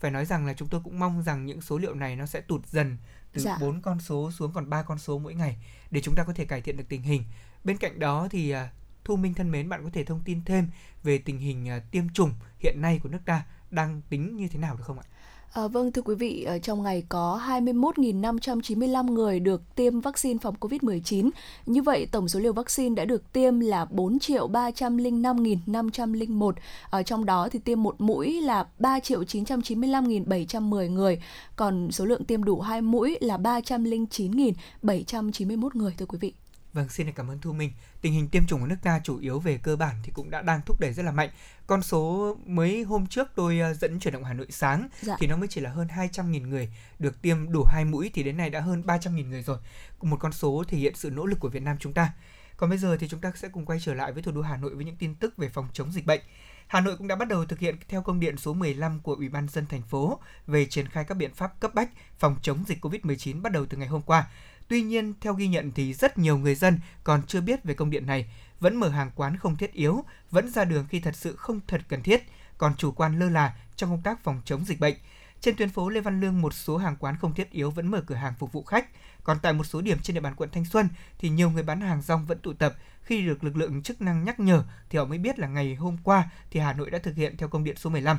phải 0.00 0.10
nói 0.10 0.26
rằng 0.26 0.46
là 0.46 0.54
chúng 0.54 0.68
tôi 0.68 0.80
cũng 0.84 0.98
mong 0.98 1.22
rằng 1.22 1.46
những 1.46 1.60
số 1.60 1.78
liệu 1.78 1.94
này 1.94 2.16
nó 2.16 2.26
sẽ 2.26 2.40
tụt 2.40 2.66
dần 2.66 2.96
từ 3.32 3.42
dạ. 3.42 3.58
4 3.60 3.82
con 3.82 4.00
số 4.00 4.30
xuống 4.30 4.52
còn 4.52 4.70
3 4.70 4.82
con 4.82 4.98
số 4.98 5.18
mỗi 5.18 5.34
ngày 5.34 5.56
để 5.90 6.00
chúng 6.00 6.14
ta 6.14 6.24
có 6.24 6.32
thể 6.32 6.44
cải 6.44 6.60
thiện 6.60 6.76
được 6.76 6.84
tình 6.88 7.02
hình. 7.02 7.24
Bên 7.64 7.76
cạnh 7.76 7.98
đó 7.98 8.28
thì 8.30 8.54
uh, 8.54 8.58
Thu 9.04 9.16
Minh 9.16 9.34
thân 9.34 9.50
mến, 9.50 9.68
bạn 9.68 9.84
có 9.84 9.90
thể 9.92 10.04
thông 10.04 10.22
tin 10.24 10.44
thêm 10.44 10.68
về 11.02 11.18
tình 11.18 11.38
hình 11.38 11.68
uh, 11.76 11.90
tiêm 11.90 12.08
chủng 12.08 12.34
hiện 12.58 12.80
nay 12.80 13.00
của 13.02 13.08
nước 13.08 13.20
ta 13.24 13.44
đang 13.70 14.00
tính 14.08 14.36
như 14.36 14.48
thế 14.48 14.58
nào 14.58 14.76
được 14.76 14.84
không 14.86 14.98
ạ? 14.98 15.04
À, 15.52 15.68
vâng 15.68 15.92
thưa 15.92 16.02
quý 16.02 16.14
vị, 16.14 16.44
ờ, 16.44 16.58
trong 16.58 16.82
ngày 16.82 17.04
có 17.08 17.40
21.595 17.46 19.14
người 19.14 19.40
được 19.40 19.74
tiêm 19.74 20.00
vaccine 20.00 20.38
phòng 20.42 20.54
COVID-19. 20.60 21.30
Như 21.66 21.82
vậy 21.82 22.06
tổng 22.12 22.28
số 22.28 22.40
liều 22.40 22.52
vaccine 22.52 22.94
đã 22.94 23.04
được 23.04 23.32
tiêm 23.32 23.60
là 23.60 23.84
4 23.84 24.18
triệu 24.18 24.48
305.501. 24.48 26.54
Ở 26.90 26.98
ờ, 26.98 27.02
trong 27.02 27.24
đó 27.24 27.48
thì 27.52 27.58
tiêm 27.58 27.82
một 27.82 28.00
mũi 28.00 28.40
là 28.40 28.66
3 28.78 29.00
triệu 29.00 29.22
995.710 29.22 30.90
người, 30.90 31.22
còn 31.56 31.92
số 31.92 32.04
lượng 32.04 32.24
tiêm 32.24 32.44
đủ 32.44 32.60
hai 32.60 32.82
mũi 32.82 33.18
là 33.20 33.36
309.791 33.36 35.68
người 35.74 35.94
thưa 35.98 36.06
quý 36.06 36.18
vị. 36.20 36.32
Vâng, 36.72 36.88
xin 36.88 37.12
cảm 37.12 37.30
ơn 37.30 37.38
Thu 37.38 37.52
Minh. 37.52 37.72
Tình 38.00 38.12
hình 38.12 38.28
tiêm 38.28 38.46
chủng 38.46 38.60
của 38.60 38.66
nước 38.66 38.76
ta 38.82 39.00
chủ 39.04 39.18
yếu 39.18 39.40
về 39.40 39.58
cơ 39.62 39.76
bản 39.76 39.96
thì 40.02 40.12
cũng 40.14 40.30
đã 40.30 40.42
đang 40.42 40.60
thúc 40.66 40.80
đẩy 40.80 40.92
rất 40.92 41.02
là 41.02 41.12
mạnh. 41.12 41.30
Con 41.66 41.82
số 41.82 42.36
mới 42.46 42.82
hôm 42.82 43.06
trước 43.06 43.28
tôi 43.34 43.58
ờ, 43.58 43.74
dẫn 43.74 44.00
chuyển 44.00 44.14
động 44.14 44.24
Hà 44.24 44.32
Nội 44.32 44.46
sáng 44.50 44.88
dạ. 45.00 45.16
thì 45.18 45.26
nó 45.26 45.36
mới 45.36 45.48
chỉ 45.48 45.60
là 45.60 45.70
hơn 45.70 45.88
200.000 45.96 46.48
người 46.48 46.72
được 46.98 47.22
tiêm 47.22 47.52
đủ 47.52 47.64
hai 47.64 47.84
mũi 47.84 48.10
thì 48.14 48.22
đến 48.22 48.36
nay 48.36 48.50
đã 48.50 48.60
hơn 48.60 48.82
300.000 48.86 49.28
người 49.28 49.42
rồi. 49.42 49.58
Một 50.02 50.16
con 50.20 50.32
số 50.32 50.64
thể 50.68 50.78
hiện 50.78 50.94
sự 50.94 51.10
nỗ 51.10 51.26
lực 51.26 51.40
của 51.40 51.48
Việt 51.48 51.62
Nam 51.62 51.76
chúng 51.80 51.92
ta. 51.92 52.12
Còn 52.56 52.70
bây 52.70 52.78
giờ 52.78 52.96
thì 52.96 53.08
chúng 53.08 53.20
ta 53.20 53.32
sẽ 53.34 53.48
cùng 53.48 53.66
quay 53.66 53.80
trở 53.80 53.94
lại 53.94 54.12
với 54.12 54.22
thủ 54.22 54.32
đô 54.32 54.42
Hà 54.42 54.56
Nội 54.56 54.74
với 54.74 54.84
những 54.84 54.96
tin 54.96 55.14
tức 55.14 55.36
về 55.36 55.48
phòng 55.48 55.68
chống 55.72 55.92
dịch 55.92 56.06
bệnh. 56.06 56.20
Hà 56.66 56.80
Nội 56.80 56.96
cũng 56.96 57.08
đã 57.08 57.16
bắt 57.16 57.28
đầu 57.28 57.44
thực 57.44 57.58
hiện 57.58 57.76
theo 57.88 58.02
công 58.02 58.20
điện 58.20 58.36
số 58.36 58.54
15 58.54 59.00
của 59.00 59.14
Ủy 59.14 59.28
ban 59.28 59.48
dân 59.48 59.66
thành 59.66 59.82
phố 59.82 60.20
về 60.46 60.66
triển 60.66 60.88
khai 60.88 61.04
các 61.04 61.14
biện 61.14 61.34
pháp 61.34 61.60
cấp 61.60 61.74
bách 61.74 61.90
phòng 62.18 62.36
chống 62.42 62.64
dịch 62.66 62.84
COVID-19 62.84 63.42
bắt 63.42 63.52
đầu 63.52 63.66
từ 63.66 63.76
ngày 63.76 63.88
hôm 63.88 64.02
qua. 64.02 64.26
Tuy 64.72 64.82
nhiên, 64.82 65.14
theo 65.20 65.34
ghi 65.34 65.48
nhận 65.48 65.72
thì 65.74 65.94
rất 65.94 66.18
nhiều 66.18 66.38
người 66.38 66.54
dân 66.54 66.78
còn 67.04 67.22
chưa 67.26 67.40
biết 67.40 67.64
về 67.64 67.74
công 67.74 67.90
điện 67.90 68.06
này, 68.06 68.26
vẫn 68.60 68.76
mở 68.76 68.88
hàng 68.88 69.10
quán 69.14 69.36
không 69.36 69.56
thiết 69.56 69.72
yếu, 69.72 70.04
vẫn 70.30 70.48
ra 70.48 70.64
đường 70.64 70.86
khi 70.88 71.00
thật 71.00 71.16
sự 71.16 71.36
không 71.36 71.60
thật 71.66 71.80
cần 71.88 72.02
thiết, 72.02 72.22
còn 72.58 72.74
chủ 72.76 72.92
quan 72.92 73.18
lơ 73.18 73.28
là 73.28 73.56
trong 73.76 73.90
công 73.90 74.02
tác 74.02 74.24
phòng 74.24 74.42
chống 74.44 74.64
dịch 74.64 74.80
bệnh. 74.80 74.94
Trên 75.40 75.56
tuyến 75.56 75.68
phố 75.68 75.88
Lê 75.88 76.00
Văn 76.00 76.20
Lương, 76.20 76.40
một 76.40 76.54
số 76.54 76.76
hàng 76.76 76.96
quán 76.96 77.16
không 77.20 77.34
thiết 77.34 77.50
yếu 77.50 77.70
vẫn 77.70 77.86
mở 77.86 78.02
cửa 78.06 78.14
hàng 78.14 78.34
phục 78.38 78.52
vụ 78.52 78.62
khách. 78.62 78.88
Còn 79.24 79.38
tại 79.42 79.52
một 79.52 79.64
số 79.64 79.80
điểm 79.80 79.98
trên 80.02 80.14
địa 80.14 80.20
bàn 80.20 80.34
quận 80.36 80.50
Thanh 80.52 80.64
Xuân 80.64 80.88
thì 81.18 81.28
nhiều 81.28 81.50
người 81.50 81.62
bán 81.62 81.80
hàng 81.80 82.02
rong 82.02 82.26
vẫn 82.26 82.38
tụ 82.38 82.52
tập. 82.52 82.74
Khi 83.02 83.26
được 83.26 83.44
lực 83.44 83.56
lượng 83.56 83.82
chức 83.82 84.00
năng 84.00 84.24
nhắc 84.24 84.40
nhở 84.40 84.64
thì 84.90 84.98
họ 84.98 85.04
mới 85.04 85.18
biết 85.18 85.38
là 85.38 85.48
ngày 85.48 85.74
hôm 85.74 85.96
qua 86.04 86.30
thì 86.50 86.60
Hà 86.60 86.72
Nội 86.72 86.90
đã 86.90 86.98
thực 86.98 87.16
hiện 87.16 87.36
theo 87.36 87.48
công 87.48 87.64
điện 87.64 87.76
số 87.76 87.90
15. 87.90 88.18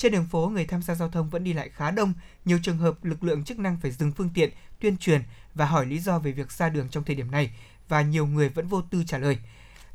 Trên 0.00 0.12
đường 0.12 0.26
phố, 0.26 0.48
người 0.48 0.64
tham 0.64 0.82
gia 0.82 0.94
giao 0.94 1.08
thông 1.08 1.30
vẫn 1.30 1.44
đi 1.44 1.52
lại 1.52 1.68
khá 1.68 1.90
đông. 1.90 2.12
Nhiều 2.44 2.58
trường 2.62 2.78
hợp 2.78 3.04
lực 3.04 3.24
lượng 3.24 3.44
chức 3.44 3.58
năng 3.58 3.76
phải 3.76 3.90
dừng 3.90 4.12
phương 4.12 4.30
tiện, 4.34 4.50
tuyên 4.80 4.96
truyền 4.96 5.22
và 5.54 5.66
hỏi 5.66 5.86
lý 5.86 5.98
do 5.98 6.18
về 6.18 6.32
việc 6.32 6.52
ra 6.52 6.68
đường 6.68 6.88
trong 6.88 7.04
thời 7.04 7.16
điểm 7.16 7.30
này 7.30 7.50
và 7.88 8.02
nhiều 8.02 8.26
người 8.26 8.48
vẫn 8.48 8.66
vô 8.66 8.82
tư 8.82 9.04
trả 9.06 9.18
lời. 9.18 9.38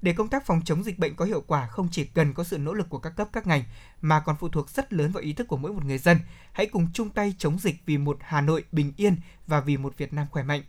Để 0.02 0.14
công 0.14 0.28
tác 0.28 0.46
phòng 0.46 0.62
chống 0.66 0.84
dịch 0.84 1.00
bệnh 1.00 1.16
có 1.16 1.26
hiệu 1.26 1.44
quả 1.48 1.68
không 1.68 1.88
chỉ 1.92 2.06
cần 2.06 2.34
có 2.34 2.44
sự 2.44 2.58
nỗ 2.58 2.74
lực 2.74 2.90
của 2.90 3.00
các 3.00 3.10
cấp 3.10 3.30
các 3.34 3.48
ngành 3.48 3.64
mà 4.02 4.20
còn 4.20 4.36
phụ 4.40 4.50
thuộc 4.50 4.70
rất 4.70 4.94
lớn 4.94 5.12
vào 5.12 5.24
ý 5.24 5.34
thức 5.34 5.48
của 5.48 5.58
mỗi 5.58 5.74
một 5.74 5.86
người 5.86 5.98
dân. 5.98 6.20
Hãy 6.52 6.66
cùng 6.66 6.88
chung 6.94 7.10
tay 7.10 7.36
chống 7.38 7.60
dịch 7.60 7.76
vì 7.86 7.98
một 7.98 8.18
Hà 8.22 8.42
Nội 8.42 8.64
bình 8.72 8.94
yên 8.98 9.16
và 9.48 9.60
vì 9.60 9.78
một 9.78 9.98
Việt 9.98 10.14
Nam 10.14 10.28
khỏe 10.32 10.44
mạnh. 10.44 10.62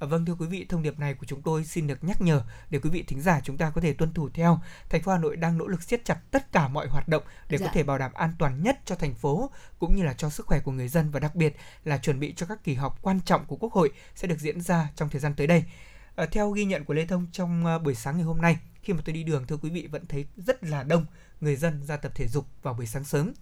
À, 0.00 0.06
vâng 0.06 0.24
thưa 0.24 0.34
quý 0.34 0.46
vị, 0.46 0.66
thông 0.68 0.82
điệp 0.82 0.98
này 0.98 1.14
của 1.14 1.26
chúng 1.26 1.42
tôi 1.42 1.64
xin 1.64 1.86
được 1.86 2.04
nhắc 2.04 2.20
nhở 2.20 2.42
để 2.70 2.78
quý 2.78 2.90
vị 2.90 3.02
thính 3.02 3.20
giả 3.20 3.40
chúng 3.44 3.56
ta 3.56 3.70
có 3.70 3.80
thể 3.80 3.92
tuân 3.92 4.12
thủ 4.14 4.28
theo. 4.34 4.60
Thành 4.88 5.02
phố 5.02 5.12
Hà 5.12 5.18
Nội 5.18 5.36
đang 5.36 5.58
nỗ 5.58 5.66
lực 5.66 5.82
siết 5.82 6.04
chặt 6.04 6.18
tất 6.30 6.52
cả 6.52 6.68
mọi 6.68 6.88
hoạt 6.88 7.08
động 7.08 7.22
để 7.48 7.58
dạ. 7.58 7.66
có 7.66 7.72
thể 7.72 7.82
bảo 7.82 7.98
đảm 7.98 8.12
an 8.12 8.34
toàn 8.38 8.62
nhất 8.62 8.80
cho 8.84 8.94
thành 8.94 9.14
phố 9.14 9.50
cũng 9.78 9.96
như 9.96 10.02
là 10.02 10.12
cho 10.12 10.30
sức 10.30 10.46
khỏe 10.46 10.60
của 10.60 10.72
người 10.72 10.88
dân 10.88 11.10
và 11.10 11.20
đặc 11.20 11.34
biệt 11.34 11.56
là 11.84 11.98
chuẩn 11.98 12.20
bị 12.20 12.34
cho 12.36 12.46
các 12.46 12.64
kỳ 12.64 12.74
họp 12.74 13.02
quan 13.02 13.20
trọng 13.20 13.44
của 13.44 13.56
Quốc 13.56 13.72
hội 13.72 13.90
sẽ 14.14 14.28
được 14.28 14.38
diễn 14.38 14.60
ra 14.60 14.88
trong 14.96 15.08
thời 15.08 15.20
gian 15.20 15.34
tới 15.34 15.46
đây. 15.46 15.64
À, 16.16 16.26
theo 16.26 16.50
ghi 16.50 16.64
nhận 16.64 16.84
của 16.84 16.94
Lê 16.94 17.06
Thông 17.06 17.26
trong 17.32 17.64
uh, 17.76 17.82
buổi 17.82 17.94
sáng 17.94 18.16
ngày 18.16 18.24
hôm 18.24 18.40
nay, 18.40 18.58
khi 18.82 18.92
mà 18.92 19.02
tôi 19.04 19.12
đi 19.12 19.24
đường 19.24 19.46
thưa 19.46 19.56
quý 19.56 19.70
vị 19.70 19.86
vẫn 19.86 20.06
thấy 20.06 20.26
rất 20.36 20.64
là 20.64 20.82
đông 20.82 21.06
người 21.40 21.56
dân 21.56 21.82
ra 21.84 21.96
tập 21.96 22.12
thể 22.14 22.28
dục 22.28 22.46
vào 22.62 22.74
buổi 22.74 22.86
sáng 22.86 23.04
sớm. 23.04 23.32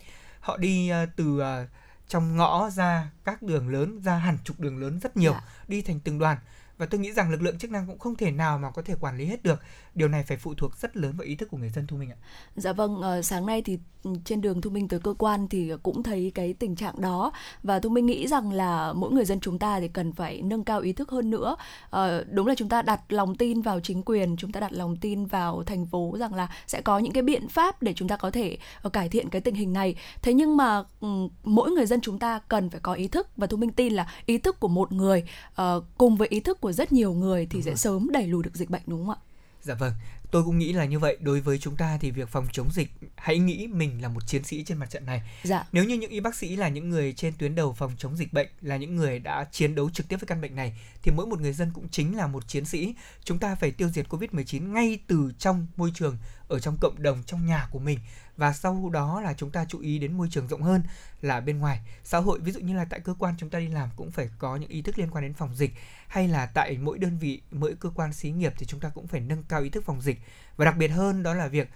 Họ 0.41 0.57
đi 0.57 0.93
uh, 0.93 1.09
từ 1.17 1.41
uh, 1.41 1.69
trong 2.09 2.37
ngõ 2.37 2.71
ra 2.71 3.11
các 3.25 3.43
đường 3.43 3.69
lớn 3.69 4.01
ra 4.03 4.17
hàng 4.17 4.39
chục 4.45 4.61
đường 4.61 4.79
lớn 4.79 4.99
rất 5.03 5.17
nhiều 5.17 5.33
dạ. 5.33 5.43
đi 5.69 5.83
thành 5.83 6.01
từng 6.01 6.19
đoàn 6.19 6.39
và 6.79 6.87
tôi 6.87 7.01
nghĩ 7.01 7.13
rằng 7.13 7.31
lực 7.31 7.43
lượng 7.43 7.59
chức 7.59 7.71
năng 7.71 7.87
cũng 7.87 7.99
không 7.99 8.17
thể 8.17 8.31
nào 8.31 8.59
mà 8.59 8.71
có 8.71 8.83
thể 8.83 8.95
quản 9.01 9.17
lý 9.17 9.25
hết 9.25 9.43
được. 9.43 9.61
Điều 9.95 10.09
này 10.09 10.25
phải 10.29 10.37
phụ 10.37 10.55
thuộc 10.55 10.77
rất 10.77 10.97
lớn 10.97 11.17
vào 11.17 11.25
ý 11.25 11.35
thức 11.35 11.49
của 11.51 11.57
người 11.57 11.71
dân 11.71 11.87
thu 11.87 11.97
minh 11.97 12.11
ạ. 12.11 12.17
Dạ 12.57 12.73
vâng 12.73 13.03
ờ, 13.03 13.23
sáng 13.23 13.47
nay 13.47 13.63
thì 13.63 13.79
ừ, 14.03 14.11
trên 14.25 14.41
đường 14.41 14.61
thu 14.61 14.71
minh 14.71 14.89
tới 14.89 15.01
cơ 15.01 15.15
quan 15.19 15.49
thì 15.49 15.73
cũng 15.83 16.03
thấy 16.03 16.33
cái 16.35 16.53
tình 16.53 16.77
trạng 16.77 17.01
đó. 17.01 17.33
Và 17.63 17.81
thu 17.81 17.89
minh 17.89 18.07
nghĩ 18.07 18.27
rằng 18.27 18.53
là 18.53 18.93
mỗi 18.93 19.13
người 19.13 19.25
dân 19.25 19.41
chúng 19.41 19.59
ta 19.59 19.81
thì 19.81 19.89
cần 19.89 20.13
phải 20.13 20.43
nâng 20.43 20.65
cao 20.65 20.81
ý 20.81 20.93
thức 20.93 21.11
hơn 21.11 21.31
nữa. 21.31 21.57
Ờ, 21.91 22.25
đúng 22.31 22.47
là 22.47 22.55
chúng 22.55 22.69
ta 22.69 22.83
đặt 22.83 23.13
lòng 23.13 23.35
tin 23.35 23.61
vào 23.63 23.81
chính 23.81 24.03
quyền 24.03 24.37
chúng 24.37 24.53
ta 24.53 24.61
đặt 24.61 24.73
lòng 24.73 24.97
tin 24.97 25.27
vào 25.27 25.63
thành 25.67 25.87
phố 25.87 26.17
rằng 26.19 26.35
là 26.35 26.49
sẽ 26.67 26.81
có 26.81 26.99
những 26.99 27.13
cái 27.13 27.23
biện 27.23 27.49
pháp 27.49 27.83
để 27.83 27.93
chúng 27.93 28.09
ta 28.09 28.17
có 28.17 28.31
thể 28.31 28.59
ờ, 28.83 28.91
cải 28.91 29.09
thiện 29.09 29.29
cái 29.29 29.41
tình 29.41 29.55
hình 29.55 29.73
này. 29.73 29.95
Thế 30.23 30.35
nhưng 30.35 30.57
mà 30.57 30.83
ừ, 31.01 31.09
mỗi 31.45 31.71
người 31.71 31.87
dân 31.87 32.01
chúng 32.01 32.19
ta 32.19 32.39
cần 32.49 32.71
phải 32.71 32.81
có 32.81 32.93
ý 32.93 33.09
thức. 33.09 33.29
Và 33.37 33.47
thu 33.47 33.57
minh 33.57 33.73
tin 33.73 33.93
là 33.93 34.13
ý 34.27 34.39
thức 34.39 34.61
của 34.61 34.69
một 34.69 34.93
người 34.93 35.25
uh, 35.63 35.85
cùng 35.99 36.17
với 36.17 36.29
ý 36.29 36.41
thức 36.41 36.61
của 36.61 36.68
rất 36.73 36.93
nhiều 36.93 37.13
người 37.13 37.47
thì 37.47 37.53
đúng 37.53 37.63
sẽ 37.63 37.71
rồi. 37.71 37.77
sớm 37.77 38.11
đẩy 38.13 38.27
lùi 38.27 38.43
được 38.43 38.55
dịch 38.55 38.71
bệnh 38.71 38.83
đúng 38.87 39.07
không 39.07 39.11
ạ 39.11 39.21
Dạ 39.63 39.75
vâng, 39.75 39.93
tôi 40.31 40.45
cũng 40.45 40.59
nghĩ 40.59 40.73
là 40.73 40.85
như 40.85 40.99
vậy. 40.99 41.17
Đối 41.21 41.41
với 41.41 41.59
chúng 41.59 41.77
ta 41.77 41.99
thì 42.01 42.11
việc 42.11 42.29
phòng 42.29 42.47
chống 42.53 42.69
dịch, 42.73 42.91
hãy 43.17 43.39
nghĩ 43.39 43.67
mình 43.67 44.03
là 44.03 44.09
một 44.09 44.27
chiến 44.27 44.45
sĩ 44.45 44.65
trên 44.65 44.79
mặt 44.79 44.91
trận 44.91 45.07
này. 45.07 45.23
Dạ. 45.45 45.67
Nếu 45.73 45.85
như 45.85 45.95
những 45.95 46.11
y 46.11 46.21
bác 46.21 46.35
sĩ 46.35 46.57
là 46.57 46.69
những 46.69 46.91
người 46.91 47.13
trên 47.13 47.33
tuyến 47.39 47.55
đầu 47.55 47.73
phòng 47.73 47.93
chống 47.99 48.17
dịch 48.17 48.33
bệnh, 48.33 48.49
là 48.61 48.77
những 48.77 48.97
người 48.97 49.19
đã 49.19 49.47
chiến 49.53 49.75
đấu 49.75 49.91
trực 49.91 50.09
tiếp 50.09 50.17
với 50.17 50.27
căn 50.27 50.41
bệnh 50.41 50.57
này, 50.57 50.79
thì 51.03 51.11
mỗi 51.11 51.27
một 51.27 51.41
người 51.41 51.53
dân 51.53 51.71
cũng 51.75 51.89
chính 51.89 52.17
là 52.17 52.27
một 52.27 52.49
chiến 52.49 52.65
sĩ. 52.65 52.95
Chúng 53.25 53.39
ta 53.39 53.55
phải 53.55 53.71
tiêu 53.71 53.89
diệt 53.89 54.07
Covid-19 54.09 54.73
ngay 54.73 54.99
từ 55.07 55.33
trong 55.39 55.67
môi 55.77 55.93
trường, 55.95 56.17
ở 56.49 56.59
trong 56.59 56.77
cộng 56.81 57.03
đồng, 57.03 57.23
trong 57.27 57.47
nhà 57.47 57.69
của 57.71 57.79
mình 57.79 57.99
và 58.39 58.53
sau 58.53 58.91
đó 58.93 59.21
là 59.21 59.35
chúng 59.35 59.51
ta 59.51 59.65
chú 59.69 59.81
ý 59.81 59.99
đến 59.99 60.17
môi 60.17 60.29
trường 60.31 60.49
rộng 60.49 60.63
hơn 60.63 60.83
là 61.23 61.41
bên 61.41 61.59
ngoài. 61.59 61.81
Xã 62.05 62.19
hội 62.19 62.41
ví 62.41 62.53
dụ 62.53 62.61
như 62.61 62.77
là 62.77 62.85
tại 62.85 63.01
cơ 63.01 63.15
quan 63.19 63.35
chúng 63.39 63.51
ta 63.51 63.59
đi 63.59 63.69
làm 63.69 63.89
cũng 63.97 64.11
phải 64.11 64.31
có 64.39 64.57
những 64.57 64.71
ý 64.71 64.83
thức 64.83 64.99
liên 64.99 65.11
quan 65.11 65.25
đến 65.25 65.35
phòng 65.35 65.57
dịch. 65.57 65.71
Hay 66.09 66.29
là 66.29 66.47
tại 66.47 66.79
mỗi 66.79 66.99
đơn 66.99 67.19
vị 67.19 67.41
mỗi 67.51 67.75
cơ 67.81 67.91
quan 67.95 68.13
xí 68.13 68.31
nghiệp 68.31 68.55
thì 68.59 68.67
chúng 68.67 68.81
ta 68.81 68.89
cũng 68.89 69.07
phải 69.07 69.21
nâng 69.21 69.43
cao 69.43 69.61
ý 69.61 69.71
thức 69.71 69.85
phòng 69.85 70.03
dịch. 70.03 70.19
Và 70.57 70.65
đặc 70.65 70.77
biệt 70.77 70.89
hơn 70.89 71.23
đó 71.23 71.35
là 71.35 71.47
việc 71.47 71.69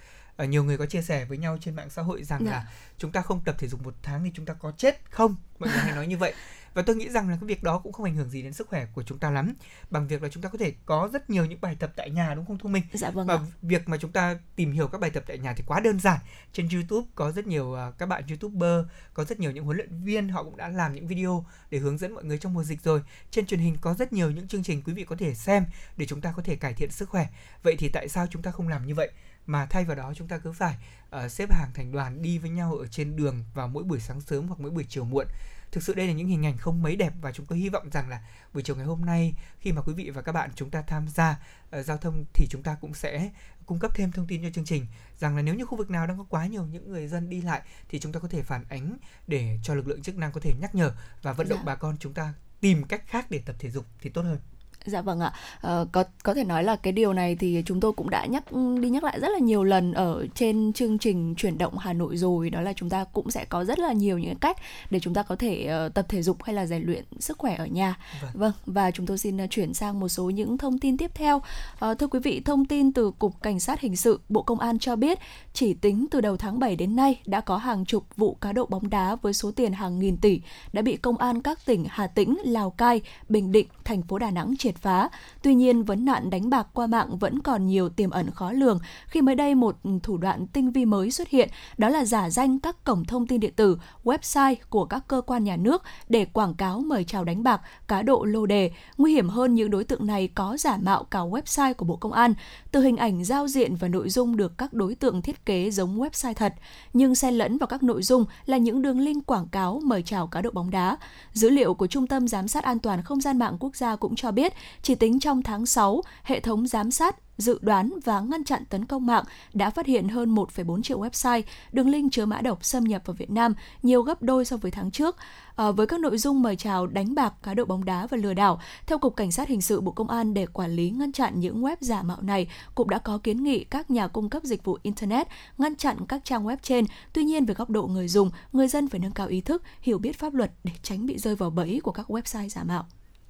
uh, 0.43 0.49
nhiều 0.49 0.63
người 0.63 0.77
có 0.77 0.85
chia 0.85 1.01
sẻ 1.01 1.25
với 1.25 1.37
nhau 1.37 1.57
trên 1.61 1.75
mạng 1.75 1.89
xã 1.89 2.01
hội 2.01 2.23
rằng 2.23 2.45
dạ. 2.45 2.51
là 2.51 2.67
chúng 2.97 3.11
ta 3.11 3.21
không 3.21 3.41
tập 3.41 3.55
thể 3.59 3.67
dục 3.67 3.83
một 3.83 3.95
tháng 4.03 4.23
thì 4.23 4.31
chúng 4.33 4.45
ta 4.45 4.53
có 4.53 4.71
chết 4.71 5.11
không? 5.11 5.35
Mọi 5.59 5.69
người 5.69 5.79
hay 5.79 5.95
nói 5.95 6.07
như 6.07 6.17
vậy 6.17 6.33
và 6.73 6.81
tôi 6.81 6.95
nghĩ 6.95 7.09
rằng 7.09 7.29
là 7.29 7.37
cái 7.41 7.47
việc 7.47 7.63
đó 7.63 7.77
cũng 7.77 7.93
không 7.93 8.05
ảnh 8.05 8.15
hưởng 8.15 8.29
gì 8.29 8.41
đến 8.41 8.53
sức 8.53 8.67
khỏe 8.67 8.85
của 8.93 9.03
chúng 9.03 9.19
ta 9.19 9.29
lắm. 9.29 9.53
Bằng 9.89 10.07
việc 10.07 10.23
là 10.23 10.29
chúng 10.29 10.43
ta 10.43 10.49
có 10.49 10.57
thể 10.57 10.73
có 10.85 11.09
rất 11.13 11.29
nhiều 11.29 11.45
những 11.45 11.61
bài 11.61 11.75
tập 11.79 11.91
tại 11.95 12.09
nhà 12.09 12.33
đúng 12.35 12.45
không 12.45 12.57
thu 12.57 12.69
minh? 12.69 12.83
Dạ 12.93 13.11
vâng 13.11 13.27
và 13.27 13.35
ạ. 13.35 13.45
việc 13.61 13.89
mà 13.89 13.97
chúng 13.97 14.11
ta 14.11 14.39
tìm 14.55 14.71
hiểu 14.71 14.87
các 14.87 15.01
bài 15.01 15.09
tập 15.09 15.23
tại 15.27 15.37
nhà 15.37 15.53
thì 15.57 15.63
quá 15.67 15.79
đơn 15.79 15.99
giản. 15.99 16.19
Trên 16.53 16.69
youtube 16.69 17.07
có 17.15 17.31
rất 17.31 17.47
nhiều 17.47 17.65
uh, 17.65 17.97
các 17.97 18.05
bạn 18.05 18.23
youtuber 18.29 18.85
có 19.13 19.23
rất 19.23 19.39
nhiều 19.39 19.51
những 19.51 19.65
huấn 19.65 19.77
luyện 19.77 20.03
viên 20.03 20.29
họ 20.29 20.43
cũng 20.43 20.57
đã 20.57 20.67
làm 20.67 20.93
những 20.93 21.07
video 21.07 21.45
để 21.69 21.77
hướng 21.77 21.97
dẫn 21.97 22.15
mọi 22.15 22.23
người 22.23 22.37
trong 22.37 22.53
mùa 22.53 22.63
dịch 22.63 22.81
rồi. 22.81 23.01
Trên 23.31 23.45
truyền 23.45 23.59
hình 23.59 23.77
có 23.81 23.93
rất 23.93 24.13
nhiều 24.13 24.31
những 24.31 24.47
chương 24.47 24.63
trình 24.63 24.81
quý 24.81 24.93
vị 24.93 25.03
có 25.03 25.15
thể 25.15 25.33
xem 25.33 25.65
để 25.97 26.05
chúng 26.05 26.21
ta 26.21 26.33
có 26.35 26.41
thể 26.41 26.55
cải 26.55 26.73
thiện 26.73 26.91
sức 26.91 27.09
khỏe. 27.09 27.27
Vậy 27.63 27.75
thì 27.79 27.89
tại 27.89 28.09
sao 28.09 28.27
chúng 28.27 28.41
ta 28.41 28.51
không 28.51 28.67
làm 28.67 28.87
như 28.87 28.95
vậy? 28.95 29.11
Mà 29.45 29.65
thay 29.65 29.85
vào 29.85 29.95
đó 29.95 30.13
chúng 30.15 30.27
ta 30.27 30.37
cứ 30.37 30.51
phải 30.51 30.75
uh, 31.15 31.31
xếp 31.31 31.53
hàng 31.53 31.69
thành 31.73 31.91
đoàn 31.91 32.21
đi 32.21 32.37
với 32.37 32.49
nhau 32.49 32.75
ở 32.75 32.87
trên 32.87 33.15
đường 33.15 33.43
vào 33.53 33.67
mỗi 33.67 33.83
buổi 33.83 33.99
sáng 33.99 34.21
sớm 34.21 34.47
hoặc 34.47 34.59
mỗi 34.59 34.71
buổi 34.71 34.85
chiều 34.89 35.05
muộn 35.05 35.27
thực 35.73 35.83
sự 35.83 35.93
đây 35.93 36.07
là 36.07 36.13
những 36.13 36.27
hình 36.27 36.45
ảnh 36.45 36.57
không 36.57 36.83
mấy 36.83 36.95
đẹp 36.95 37.13
và 37.21 37.31
chúng 37.31 37.45
tôi 37.45 37.57
hy 37.57 37.69
vọng 37.69 37.89
rằng 37.91 38.09
là 38.09 38.21
buổi 38.53 38.63
chiều 38.63 38.75
ngày 38.75 38.85
hôm 38.85 39.05
nay 39.05 39.33
khi 39.59 39.71
mà 39.71 39.81
quý 39.81 39.93
vị 39.93 40.09
và 40.09 40.21
các 40.21 40.31
bạn 40.31 40.49
chúng 40.55 40.69
ta 40.69 40.81
tham 40.81 41.07
gia 41.07 41.39
uh, 41.79 41.85
giao 41.85 41.97
thông 41.97 42.25
thì 42.33 42.47
chúng 42.49 42.63
ta 42.63 42.75
cũng 42.81 42.93
sẽ 42.93 43.29
cung 43.65 43.79
cấp 43.79 43.91
thêm 43.95 44.11
thông 44.11 44.27
tin 44.27 44.43
cho 44.43 44.49
chương 44.49 44.65
trình 44.65 44.85
rằng 45.19 45.35
là 45.35 45.41
nếu 45.41 45.55
như 45.55 45.65
khu 45.65 45.77
vực 45.77 45.89
nào 45.89 46.07
đang 46.07 46.17
có 46.17 46.25
quá 46.29 46.47
nhiều 46.47 46.65
những 46.65 46.91
người 46.91 47.07
dân 47.07 47.29
đi 47.29 47.41
lại 47.41 47.61
thì 47.89 47.99
chúng 47.99 48.11
ta 48.11 48.19
có 48.19 48.27
thể 48.27 48.41
phản 48.41 48.65
ánh 48.69 48.97
để 49.27 49.59
cho 49.63 49.73
lực 49.73 49.87
lượng 49.87 50.01
chức 50.01 50.17
năng 50.17 50.31
có 50.31 50.41
thể 50.41 50.53
nhắc 50.59 50.75
nhở 50.75 50.91
và 51.21 51.33
vận 51.33 51.49
động 51.49 51.59
dạ. 51.59 51.65
bà 51.65 51.75
con 51.75 51.97
chúng 51.99 52.13
ta 52.13 52.33
tìm 52.59 52.83
cách 52.83 53.03
khác 53.07 53.25
để 53.29 53.41
tập 53.45 53.55
thể 53.59 53.69
dục 53.69 53.85
thì 54.01 54.09
tốt 54.09 54.21
hơn. 54.21 54.39
Dạ 54.85 55.01
vâng 55.01 55.19
ạ. 55.19 55.33
À, 55.61 55.85
có 55.91 56.03
có 56.23 56.33
thể 56.33 56.43
nói 56.43 56.63
là 56.63 56.75
cái 56.75 56.93
điều 56.93 57.13
này 57.13 57.35
thì 57.35 57.63
chúng 57.65 57.79
tôi 57.79 57.93
cũng 57.93 58.09
đã 58.09 58.25
nhắc 58.25 58.43
đi 58.81 58.89
nhắc 58.89 59.03
lại 59.03 59.19
rất 59.19 59.29
là 59.29 59.39
nhiều 59.39 59.63
lần 59.63 59.93
ở 59.93 60.27
trên 60.35 60.73
chương 60.73 60.97
trình 60.97 61.35
chuyển 61.35 61.57
động 61.57 61.77
Hà 61.77 61.93
Nội 61.93 62.17
rồi 62.17 62.49
đó 62.49 62.61
là 62.61 62.73
chúng 62.73 62.89
ta 62.89 63.03
cũng 63.03 63.31
sẽ 63.31 63.45
có 63.45 63.63
rất 63.63 63.79
là 63.79 63.93
nhiều 63.93 64.17
những 64.17 64.35
cách 64.35 64.57
để 64.89 64.99
chúng 64.99 65.13
ta 65.13 65.23
có 65.23 65.35
thể 65.35 65.85
uh, 65.87 65.93
tập 65.93 66.05
thể 66.09 66.21
dục 66.21 66.43
hay 66.43 66.55
là 66.55 66.65
rèn 66.65 66.83
luyện 66.83 67.03
sức 67.19 67.37
khỏe 67.37 67.55
ở 67.55 67.65
nhà. 67.65 67.97
Vâng. 68.21 68.31
vâng 68.33 68.51
và 68.65 68.91
chúng 68.91 69.05
tôi 69.05 69.17
xin 69.17 69.43
uh, 69.43 69.49
chuyển 69.49 69.73
sang 69.73 69.99
một 69.99 70.09
số 70.09 70.29
những 70.29 70.57
thông 70.57 70.79
tin 70.79 70.97
tiếp 70.97 71.11
theo. 71.15 71.37
Uh, 71.37 71.99
thưa 71.99 72.07
quý 72.07 72.19
vị, 72.19 72.41
thông 72.45 72.65
tin 72.65 72.93
từ 72.93 73.11
cục 73.11 73.41
cảnh 73.41 73.59
sát 73.59 73.79
hình 73.79 73.95
sự 73.95 74.19
Bộ 74.29 74.41
Công 74.41 74.59
an 74.59 74.79
cho 74.79 74.95
biết 74.95 75.19
chỉ 75.53 75.73
tính 75.73 76.05
từ 76.11 76.21
đầu 76.21 76.37
tháng 76.37 76.59
7 76.59 76.75
đến 76.75 76.95
nay 76.95 77.21
đã 77.25 77.41
có 77.41 77.57
hàng 77.57 77.85
chục 77.85 78.03
vụ 78.17 78.33
cá 78.41 78.51
độ 78.51 78.65
bóng 78.65 78.89
đá 78.89 79.15
với 79.15 79.33
số 79.33 79.51
tiền 79.51 79.73
hàng 79.73 79.99
nghìn 79.99 80.17
tỷ 80.17 80.41
đã 80.73 80.81
bị 80.81 80.97
công 80.97 81.17
an 81.17 81.41
các 81.41 81.65
tỉnh 81.65 81.85
Hà 81.89 82.07
Tĩnh, 82.07 82.37
Lào 82.43 82.69
Cai, 82.69 83.01
Bình 83.29 83.51
Định, 83.51 83.67
thành 83.83 84.01
phố 84.01 84.19
Đà 84.19 84.31
Nẵng 84.31 84.57
triệt 84.59 84.72
triệt 84.73 84.81
phá. 84.81 85.09
Tuy 85.41 85.55
nhiên, 85.55 85.83
vấn 85.83 86.05
nạn 86.05 86.29
đánh 86.29 86.49
bạc 86.49 86.67
qua 86.73 86.87
mạng 86.87 87.17
vẫn 87.17 87.39
còn 87.39 87.67
nhiều 87.67 87.89
tiềm 87.89 88.09
ẩn 88.09 88.31
khó 88.31 88.51
lường 88.51 88.79
khi 89.07 89.21
mới 89.21 89.35
đây 89.35 89.55
một 89.55 89.75
thủ 90.03 90.17
đoạn 90.17 90.47
tinh 90.47 90.71
vi 90.71 90.85
mới 90.85 91.11
xuất 91.11 91.29
hiện, 91.29 91.49
đó 91.77 91.89
là 91.89 92.05
giả 92.05 92.29
danh 92.29 92.59
các 92.59 92.83
cổng 92.83 93.05
thông 93.05 93.27
tin 93.27 93.39
điện 93.39 93.53
tử, 93.55 93.77
website 94.03 94.55
của 94.69 94.85
các 94.85 95.07
cơ 95.07 95.21
quan 95.21 95.43
nhà 95.43 95.55
nước 95.55 95.83
để 96.09 96.25
quảng 96.25 96.53
cáo 96.53 96.79
mời 96.79 97.03
chào 97.03 97.23
đánh 97.23 97.43
bạc, 97.43 97.61
cá 97.87 98.01
độ 98.01 98.23
lô 98.23 98.45
đề. 98.45 98.71
Nguy 98.97 99.13
hiểm 99.13 99.29
hơn 99.29 99.53
những 99.53 99.69
đối 99.69 99.83
tượng 99.83 100.07
này 100.07 100.27
có 100.27 100.57
giả 100.57 100.77
mạo 100.81 101.03
cả 101.03 101.19
website 101.19 101.73
của 101.73 101.85
Bộ 101.85 101.95
Công 101.95 102.13
an, 102.13 102.33
từ 102.71 102.81
hình 102.81 102.97
ảnh 102.97 103.23
giao 103.23 103.47
diện 103.47 103.75
và 103.75 103.87
nội 103.87 104.09
dung 104.09 104.37
được 104.37 104.57
các 104.57 104.73
đối 104.73 104.95
tượng 104.95 105.21
thiết 105.21 105.45
kế 105.45 105.71
giống 105.71 105.99
website 105.99 106.33
thật, 106.33 106.53
nhưng 106.93 107.15
xen 107.15 107.33
lẫn 107.33 107.57
vào 107.57 107.67
các 107.67 107.83
nội 107.83 108.03
dung 108.03 108.25
là 108.45 108.57
những 108.57 108.81
đường 108.81 108.99
link 108.99 109.25
quảng 109.25 109.47
cáo 109.47 109.81
mời 109.83 110.03
chào 110.03 110.27
cá 110.27 110.41
độ 110.41 110.51
bóng 110.51 110.69
đá. 110.69 110.97
Dữ 111.33 111.49
liệu 111.49 111.73
của 111.73 111.87
Trung 111.87 112.07
tâm 112.07 112.27
Giám 112.27 112.47
sát 112.47 112.63
An 112.63 112.79
toàn 112.79 113.01
Không 113.01 113.21
gian 113.21 113.39
mạng 113.39 113.57
quốc 113.59 113.75
gia 113.75 113.95
cũng 113.95 114.15
cho 114.15 114.31
biết 114.31 114.53
chỉ 114.81 114.95
tính 114.95 115.19
trong 115.19 115.41
tháng 115.41 115.65
6, 115.65 116.01
hệ 116.23 116.39
thống 116.39 116.67
giám 116.67 116.91
sát 116.91 117.15
dự 117.37 117.59
đoán 117.61 117.93
và 118.05 118.19
ngăn 118.19 118.43
chặn 118.43 118.65
tấn 118.65 118.85
công 118.85 119.05
mạng 119.05 119.23
đã 119.53 119.69
phát 119.69 119.85
hiện 119.85 120.09
hơn 120.09 120.35
1,4 120.35 120.81
triệu 120.81 120.99
website 120.99 121.41
đường 121.71 121.89
link 121.89 122.11
chứa 122.11 122.25
mã 122.25 122.41
độc 122.41 122.65
xâm 122.65 122.83
nhập 122.83 123.01
vào 123.05 123.13
Việt 123.13 123.31
Nam, 123.31 123.53
nhiều 123.81 124.01
gấp 124.01 124.21
đôi 124.21 124.45
so 124.45 124.57
với 124.57 124.71
tháng 124.71 124.91
trước. 124.91 125.17
À, 125.55 125.71
với 125.71 125.87
các 125.87 125.99
nội 125.99 126.17
dung 126.17 126.41
mời 126.41 126.55
chào 126.55 126.87
đánh 126.87 127.15
bạc, 127.15 127.33
cá 127.43 127.53
độ 127.53 127.65
bóng 127.65 127.85
đá 127.85 128.07
và 128.07 128.17
lừa 128.17 128.33
đảo, 128.33 128.61
theo 128.85 128.97
Cục 128.97 129.15
Cảnh 129.15 129.31
sát 129.31 129.47
Hình 129.47 129.61
sự 129.61 129.81
Bộ 129.81 129.91
Công 129.91 130.09
an 130.09 130.33
để 130.33 130.45
quản 130.45 130.71
lý 130.71 130.89
ngăn 130.89 131.11
chặn 131.11 131.39
những 131.39 131.63
web 131.63 131.75
giả 131.79 132.01
mạo 132.01 132.21
này, 132.21 132.47
Cục 132.75 132.87
đã 132.87 132.97
có 132.99 133.17
kiến 133.17 133.43
nghị 133.43 133.63
các 133.63 133.91
nhà 133.91 134.07
cung 134.07 134.29
cấp 134.29 134.43
dịch 134.43 134.63
vụ 134.63 134.77
Internet 134.83 135.27
ngăn 135.57 135.75
chặn 135.75 135.97
các 136.07 136.21
trang 136.25 136.45
web 136.45 136.57
trên. 136.61 136.85
Tuy 137.13 137.23
nhiên, 137.23 137.45
về 137.45 137.53
góc 137.53 137.69
độ 137.69 137.87
người 137.87 138.07
dùng, 138.07 138.31
người 138.53 138.67
dân 138.67 138.89
phải 138.89 138.99
nâng 138.99 139.11
cao 139.11 139.27
ý 139.27 139.41
thức, 139.41 139.63
hiểu 139.81 139.97
biết 139.97 140.19
pháp 140.19 140.33
luật 140.33 140.51
để 140.63 140.71
tránh 140.83 141.05
bị 141.05 141.17
rơi 141.17 141.35
vào 141.35 141.49
bẫy 141.49 141.79
của 141.83 141.91
các 141.91 142.11
website 142.11 142.49
giả 142.49 142.63
mạo. 142.63 142.85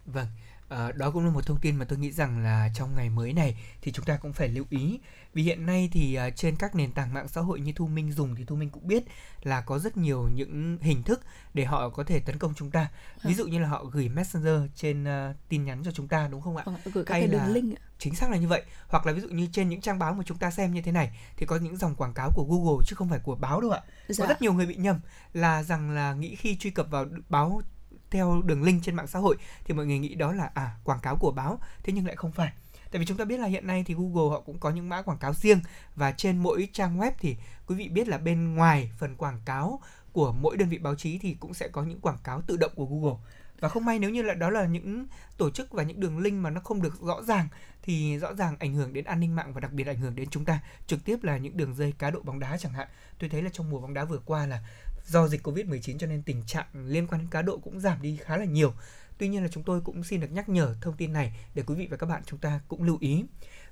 Vâng, 0.05 0.27
À, 0.73 0.91
đó 0.91 1.11
cũng 1.11 1.25
là 1.25 1.31
một 1.31 1.45
thông 1.45 1.59
tin 1.59 1.75
mà 1.75 1.85
tôi 1.85 1.99
nghĩ 1.99 2.11
rằng 2.11 2.43
là 2.43 2.69
trong 2.75 2.95
ngày 2.95 3.09
mới 3.09 3.33
này 3.33 3.57
thì 3.81 3.91
chúng 3.91 4.05
ta 4.05 4.17
cũng 4.17 4.33
phải 4.33 4.47
lưu 4.47 4.65
ý 4.69 4.99
vì 5.33 5.43
hiện 5.43 5.65
nay 5.65 5.89
thì 5.91 6.19
uh, 6.27 6.35
trên 6.35 6.55
các 6.55 6.75
nền 6.75 6.91
tảng 6.91 7.13
mạng 7.13 7.27
xã 7.27 7.41
hội 7.41 7.59
như 7.59 7.73
Thu 7.75 7.87
Minh 7.87 8.11
dùng 8.11 8.35
thì 8.35 8.45
Thu 8.45 8.55
Minh 8.55 8.69
cũng 8.69 8.87
biết 8.87 9.03
là 9.43 9.61
có 9.61 9.79
rất 9.79 9.97
nhiều 9.97 10.29
những 10.29 10.77
hình 10.81 11.03
thức 11.03 11.21
để 11.53 11.65
họ 11.65 11.89
có 11.89 12.03
thể 12.03 12.19
tấn 12.19 12.37
công 12.37 12.53
chúng 12.55 12.71
ta. 12.71 12.91
Ví 13.15 13.21
vâng. 13.23 13.33
dụ 13.33 13.45
như 13.45 13.59
là 13.59 13.67
họ 13.67 13.85
gửi 13.85 14.09
messenger 14.09 14.61
trên 14.75 15.03
uh, 15.03 15.35
tin 15.49 15.65
nhắn 15.65 15.81
cho 15.85 15.91
chúng 15.91 16.07
ta 16.07 16.27
đúng 16.27 16.41
không 16.41 16.57
ạ? 16.57 16.63
Ờ, 16.65 16.73
gửi 16.93 17.05
các 17.05 17.13
Hay 17.13 17.21
cái 17.21 17.31
đường 17.31 17.41
là... 17.41 17.47
link 17.47 17.77
chính 17.99 18.15
xác 18.15 18.31
là 18.31 18.37
như 18.37 18.47
vậy 18.47 18.63
hoặc 18.87 19.05
là 19.05 19.13
ví 19.13 19.21
dụ 19.21 19.27
như 19.27 19.47
trên 19.51 19.69
những 19.69 19.81
trang 19.81 19.99
báo 19.99 20.13
mà 20.13 20.23
chúng 20.25 20.37
ta 20.37 20.51
xem 20.51 20.73
như 20.73 20.81
thế 20.81 20.91
này 20.91 21.19
thì 21.37 21.45
có 21.45 21.55
những 21.55 21.77
dòng 21.77 21.95
quảng 21.95 22.13
cáo 22.13 22.31
của 22.35 22.45
Google 22.49 22.83
chứ 22.87 22.95
không 22.95 23.09
phải 23.09 23.19
của 23.19 23.35
báo 23.35 23.61
đâu 23.61 23.71
ạ. 23.71 23.81
Dạ. 24.07 24.23
Có 24.23 24.29
rất 24.29 24.41
nhiều 24.41 24.53
người 24.53 24.65
bị 24.65 24.75
nhầm 24.75 24.99
là 25.33 25.63
rằng 25.63 25.91
là 25.91 26.13
nghĩ 26.13 26.35
khi 26.35 26.57
truy 26.57 26.69
cập 26.69 26.87
vào 26.91 27.05
báo 27.29 27.61
theo 28.13 28.41
đường 28.45 28.63
link 28.63 28.83
trên 28.83 28.95
mạng 28.95 29.07
xã 29.07 29.19
hội 29.19 29.35
thì 29.65 29.73
mọi 29.73 29.85
người 29.85 29.99
nghĩ 29.99 30.15
đó 30.15 30.31
là 30.31 30.51
à 30.53 30.75
quảng 30.83 30.99
cáo 30.99 31.17
của 31.17 31.31
báo. 31.31 31.59
Thế 31.83 31.93
nhưng 31.93 32.05
lại 32.05 32.15
không 32.15 32.31
phải. 32.31 32.53
Tại 32.91 32.99
vì 32.99 33.05
chúng 33.05 33.17
ta 33.17 33.25
biết 33.25 33.39
là 33.39 33.47
hiện 33.47 33.67
nay 33.67 33.83
thì 33.87 33.93
Google 33.93 34.29
họ 34.29 34.41
cũng 34.41 34.59
có 34.59 34.69
những 34.69 34.89
mã 34.89 35.01
quảng 35.01 35.17
cáo 35.17 35.33
riêng 35.33 35.61
và 35.95 36.11
trên 36.11 36.37
mỗi 36.37 36.69
trang 36.73 36.99
web 36.99 37.11
thì 37.19 37.37
quý 37.67 37.75
vị 37.75 37.89
biết 37.89 38.07
là 38.07 38.17
bên 38.17 38.55
ngoài 38.55 38.91
phần 38.97 39.15
quảng 39.15 39.41
cáo 39.45 39.79
của 40.11 40.31
mỗi 40.31 40.57
đơn 40.57 40.69
vị 40.69 40.77
báo 40.77 40.95
chí 40.95 41.17
thì 41.17 41.35
cũng 41.39 41.53
sẽ 41.53 41.67
có 41.67 41.83
những 41.83 41.99
quảng 41.99 42.17
cáo 42.23 42.41
tự 42.41 42.57
động 42.57 42.71
của 42.75 42.85
Google. 42.85 43.17
Và 43.59 43.69
không 43.69 43.85
may 43.85 43.99
nếu 43.99 44.09
như 44.09 44.21
là 44.21 44.33
đó 44.33 44.49
là 44.49 44.65
những 44.65 45.07
tổ 45.37 45.49
chức 45.49 45.71
và 45.71 45.83
những 45.83 45.99
đường 45.99 46.19
link 46.19 46.43
mà 46.43 46.49
nó 46.49 46.61
không 46.61 46.81
được 46.81 47.01
rõ 47.01 47.21
ràng 47.23 47.47
thì 47.83 48.19
rõ 48.19 48.33
ràng 48.33 48.55
ảnh 48.59 48.73
hưởng 48.73 48.93
đến 48.93 49.05
an 49.05 49.19
ninh 49.19 49.35
mạng 49.35 49.53
và 49.53 49.61
đặc 49.61 49.71
biệt 49.71 49.87
ảnh 49.87 49.97
hưởng 49.97 50.15
đến 50.15 50.29
chúng 50.29 50.45
ta, 50.45 50.59
trực 50.87 51.05
tiếp 51.05 51.23
là 51.23 51.37
những 51.37 51.57
đường 51.57 51.75
dây 51.75 51.93
cá 51.97 52.11
độ 52.11 52.21
bóng 52.23 52.39
đá 52.39 52.57
chẳng 52.57 52.73
hạn. 52.73 52.87
Tôi 53.19 53.29
thấy 53.29 53.41
là 53.41 53.49
trong 53.53 53.69
mùa 53.69 53.79
bóng 53.79 53.93
đá 53.93 54.05
vừa 54.05 54.19
qua 54.25 54.45
là 54.45 54.63
do 55.05 55.27
dịch 55.27 55.47
Covid-19 55.47 55.97
cho 55.97 56.07
nên 56.07 56.23
tình 56.23 56.43
trạng 56.45 56.65
liên 56.73 57.07
quan 57.07 57.21
đến 57.21 57.29
cá 57.29 57.41
độ 57.41 57.57
cũng 57.57 57.79
giảm 57.79 58.01
đi 58.01 58.17
khá 58.21 58.37
là 58.37 58.45
nhiều. 58.45 58.73
Tuy 59.17 59.27
nhiên 59.27 59.41
là 59.41 59.47
chúng 59.47 59.63
tôi 59.63 59.81
cũng 59.81 60.03
xin 60.03 60.19
được 60.19 60.31
nhắc 60.31 60.49
nhở 60.49 60.75
thông 60.81 60.97
tin 60.97 61.13
này 61.13 61.33
để 61.55 61.63
quý 61.63 61.75
vị 61.75 61.87
và 61.91 61.97
các 61.97 62.07
bạn 62.07 62.21
chúng 62.25 62.39
ta 62.39 62.59
cũng 62.67 62.83
lưu 62.83 62.97
ý. 63.01 63.25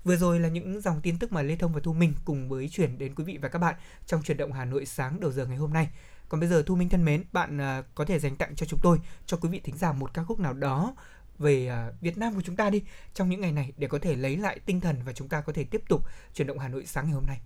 Vừa 0.03 0.15
rồi 0.15 0.39
là 0.39 0.49
những 0.49 0.81
dòng 0.81 1.01
tin 1.01 1.19
tức 1.19 1.31
mà 1.31 1.41
Lê 1.41 1.55
Thông 1.55 1.73
và 1.73 1.79
Thu 1.83 1.93
Minh 1.93 2.13
cùng 2.25 2.49
với 2.49 2.69
chuyển 2.69 2.97
đến 2.97 3.15
quý 3.15 3.23
vị 3.23 3.37
và 3.41 3.49
các 3.49 3.59
bạn 3.59 3.75
trong 4.05 4.23
chuyển 4.23 4.37
động 4.37 4.53
Hà 4.53 4.65
Nội 4.65 4.85
sáng 4.85 5.19
đầu 5.19 5.31
giờ 5.31 5.45
ngày 5.45 5.57
hôm 5.57 5.73
nay. 5.73 5.89
Còn 6.29 6.39
bây 6.39 6.49
giờ 6.49 6.63
Thu 6.65 6.75
Minh 6.75 6.89
thân 6.89 7.05
mến, 7.05 7.23
bạn 7.31 7.61
à, 7.61 7.83
có 7.95 8.05
thể 8.05 8.19
dành 8.19 8.35
tặng 8.35 8.55
cho 8.55 8.65
chúng 8.65 8.79
tôi, 8.83 8.97
cho 9.25 9.37
quý 9.37 9.49
vị 9.49 9.59
thính 9.63 9.77
giả 9.77 9.91
một 9.93 10.13
ca 10.13 10.23
khúc 10.23 10.39
nào 10.39 10.53
đó 10.53 10.95
về 11.39 11.67
à, 11.67 11.91
Việt 12.01 12.17
Nam 12.17 12.35
của 12.35 12.41
chúng 12.41 12.55
ta 12.55 12.69
đi 12.69 12.83
trong 13.13 13.29
những 13.29 13.41
ngày 13.41 13.51
này 13.51 13.73
để 13.77 13.87
có 13.87 13.99
thể 13.99 14.15
lấy 14.15 14.37
lại 14.37 14.59
tinh 14.65 14.81
thần 14.81 14.95
và 15.05 15.13
chúng 15.13 15.27
ta 15.27 15.41
có 15.41 15.53
thể 15.53 15.63
tiếp 15.63 15.83
tục 15.89 16.05
chuyển 16.33 16.47
động 16.47 16.59
Hà 16.59 16.67
Nội 16.67 16.85
sáng 16.85 17.05
ngày 17.05 17.13
hôm 17.13 17.25
nay. 17.25 17.41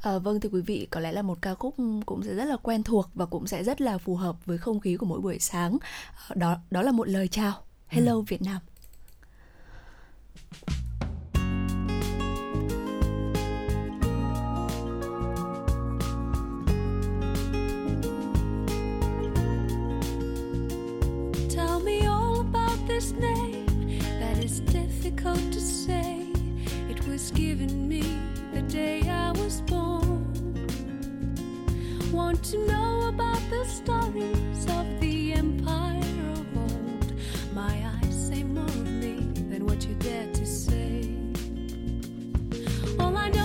À, 0.00 0.18
vâng 0.18 0.40
thưa 0.40 0.48
quý 0.52 0.60
vị, 0.60 0.88
có 0.90 1.00
lẽ 1.00 1.12
là 1.12 1.22
một 1.22 1.38
ca 1.42 1.54
khúc 1.54 1.74
cũng 2.06 2.22
sẽ 2.22 2.34
rất 2.34 2.44
là 2.44 2.56
quen 2.56 2.82
thuộc 2.82 3.10
và 3.14 3.26
cũng 3.26 3.46
sẽ 3.46 3.64
rất 3.64 3.80
là 3.80 3.98
phù 3.98 4.16
hợp 4.16 4.36
với 4.46 4.58
không 4.58 4.80
khí 4.80 4.96
của 4.96 5.06
mỗi 5.06 5.20
buổi 5.20 5.38
sáng. 5.38 5.78
À, 6.28 6.34
đó 6.34 6.56
đó 6.70 6.82
là 6.82 6.92
một 6.92 7.08
lời 7.08 7.28
chào. 7.28 7.52
Hello 7.86 8.12
ừ. 8.12 8.20
Việt 8.20 8.42
Nam. 8.42 8.58
Tell 21.56 21.80
me 21.84 22.00
all 22.06 22.40
about 22.40 22.78
this 22.88 23.12
name 23.12 23.66
that 24.20 24.38
is 24.42 24.60
difficult 24.60 25.52
to 25.52 25.60
say. 25.60 26.26
It 26.88 27.08
was 27.08 27.32
given 27.34 27.88
me 27.88 28.29
the 28.52 28.62
day 28.62 29.02
I 29.08 29.30
was 29.32 29.60
born. 29.62 30.26
Want 32.12 32.42
to 32.44 32.58
know 32.66 33.08
about 33.08 33.40
the 33.48 33.64
stories 33.64 34.64
of 34.68 35.00
the 35.00 35.32
empire 35.34 36.32
of 36.32 36.46
old? 36.56 37.12
My 37.54 37.90
eyes 37.94 38.28
say 38.28 38.42
more 38.42 38.64
of 38.64 38.86
me 38.86 39.20
than 39.50 39.66
what 39.66 39.86
you 39.86 39.94
dare 39.94 40.32
to 40.32 40.46
say. 40.46 41.14
All 42.98 43.16
I 43.16 43.28
know 43.28 43.39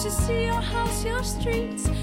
to 0.00 0.10
see 0.10 0.46
your 0.46 0.62
house, 0.62 1.04
your 1.04 1.22
streets. 1.22 1.99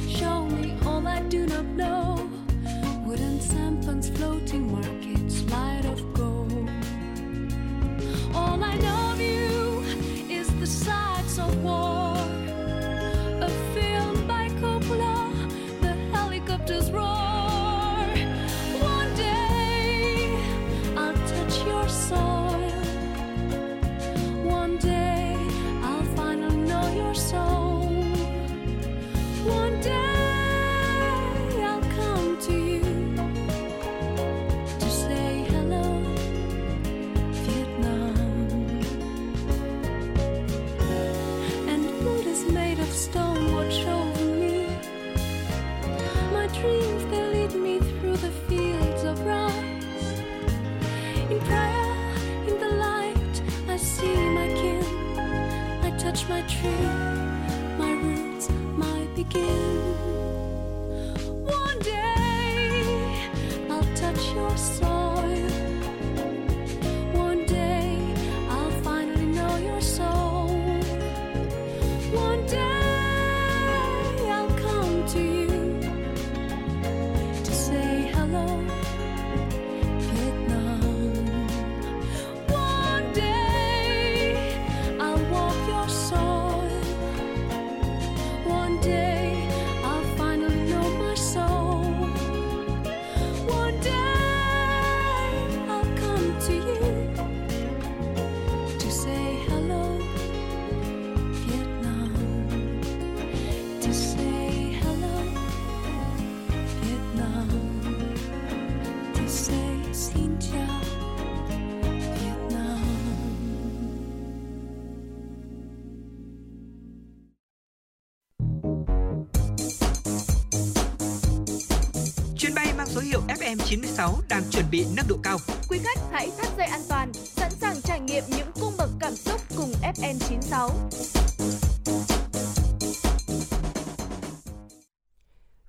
Hiệu 123.08 123.22
FM96 123.28 124.14
đang 124.30 124.44
chuẩn 124.52 124.66
bị 124.72 124.86
nâng 124.96 125.08
độ 125.10 125.16
cao. 125.24 125.38
Quý 125.70 125.80
khách 125.84 126.00
hãy 126.12 126.32
thắt 126.38 126.48
dây 126.58 126.68
an 126.68 126.82
toàn, 126.90 127.14
sẵn 127.14 127.52
sàng 127.52 127.82
trải 127.82 128.00
nghiệm 128.00 128.24
những 128.28 128.52
cung 128.62 128.74
bậc 128.78 128.90
cảm 129.00 129.16
xúc 129.16 129.42
cùng 129.58 129.72
FN96. 129.96 130.70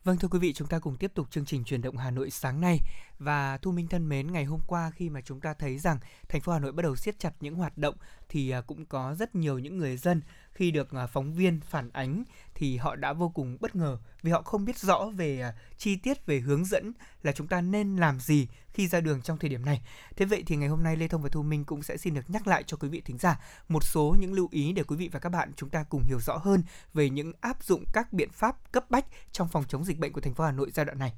Vâng 0.04 0.16
thưa 0.18 0.28
quý 0.28 0.38
vị, 0.38 0.52
chúng 0.52 0.68
ta 0.68 0.78
cùng 0.78 0.96
tiếp 0.96 1.10
tục 1.14 1.30
chương 1.30 1.44
trình 1.44 1.64
truyền 1.64 1.82
động 1.82 1.96
Hà 1.96 2.10
Nội 2.10 2.30
sáng 2.30 2.60
nay 2.60 2.78
và 3.18 3.58
Thu 3.58 3.72
Minh 3.72 3.88
thân 3.88 4.08
mến, 4.08 4.32
ngày 4.32 4.44
hôm 4.44 4.60
qua 4.66 4.90
khi 4.90 5.10
mà 5.10 5.20
chúng 5.20 5.40
ta 5.40 5.54
thấy 5.54 5.78
rằng 5.78 5.98
thành 6.28 6.40
phố 6.40 6.52
Hà 6.52 6.58
Nội 6.58 6.72
bắt 6.72 6.82
đầu 6.82 6.96
siết 6.96 7.18
chặt 7.18 7.32
những 7.40 7.54
hoạt 7.54 7.78
động 7.78 7.94
thì 8.28 8.50
à, 8.50 8.60
cũng 8.60 8.86
có 8.86 9.14
rất 9.14 9.34
nhiều 9.34 9.58
những 9.58 9.78
người 9.78 9.96
dân 9.96 10.22
khi 10.58 10.70
được 10.70 10.92
à, 10.92 11.06
phóng 11.06 11.32
viên 11.32 11.60
phản 11.60 11.90
ánh 11.92 12.24
thì 12.54 12.76
họ 12.76 12.96
đã 12.96 13.12
vô 13.12 13.28
cùng 13.28 13.56
bất 13.60 13.76
ngờ 13.76 13.98
vì 14.22 14.30
họ 14.30 14.42
không 14.42 14.64
biết 14.64 14.78
rõ 14.78 15.06
về 15.16 15.40
à, 15.40 15.54
chi 15.76 15.96
tiết 15.96 16.26
về 16.26 16.40
hướng 16.40 16.64
dẫn 16.64 16.92
là 17.22 17.32
chúng 17.32 17.46
ta 17.46 17.60
nên 17.60 17.96
làm 17.96 18.20
gì 18.20 18.48
khi 18.70 18.88
ra 18.88 19.00
đường 19.00 19.22
trong 19.22 19.38
thời 19.38 19.50
điểm 19.50 19.64
này. 19.64 19.82
Thế 20.16 20.24
vậy 20.24 20.42
thì 20.46 20.56
ngày 20.56 20.68
hôm 20.68 20.82
nay 20.82 20.96
Lê 20.96 21.08
Thông 21.08 21.22
và 21.22 21.28
Thu 21.28 21.42
Minh 21.42 21.64
cũng 21.64 21.82
sẽ 21.82 21.96
xin 21.96 22.14
được 22.14 22.30
nhắc 22.30 22.46
lại 22.46 22.64
cho 22.66 22.76
quý 22.76 22.88
vị 22.88 23.00
thính 23.04 23.18
giả 23.18 23.40
một 23.68 23.84
số 23.84 24.16
những 24.20 24.32
lưu 24.32 24.48
ý 24.50 24.72
để 24.72 24.82
quý 24.82 24.96
vị 24.96 25.08
và 25.12 25.20
các 25.20 25.28
bạn 25.28 25.52
chúng 25.56 25.70
ta 25.70 25.84
cùng 25.88 26.02
hiểu 26.02 26.18
rõ 26.20 26.36
hơn 26.36 26.62
về 26.94 27.10
những 27.10 27.32
áp 27.40 27.64
dụng 27.64 27.84
các 27.92 28.12
biện 28.12 28.30
pháp 28.32 28.72
cấp 28.72 28.90
bách 28.90 29.06
trong 29.32 29.48
phòng 29.48 29.64
chống 29.68 29.84
dịch 29.84 29.98
bệnh 29.98 30.12
của 30.12 30.20
thành 30.20 30.34
phố 30.34 30.44
Hà 30.44 30.52
Nội 30.52 30.70
giai 30.74 30.86
đoạn 30.86 30.98
này. 30.98 31.12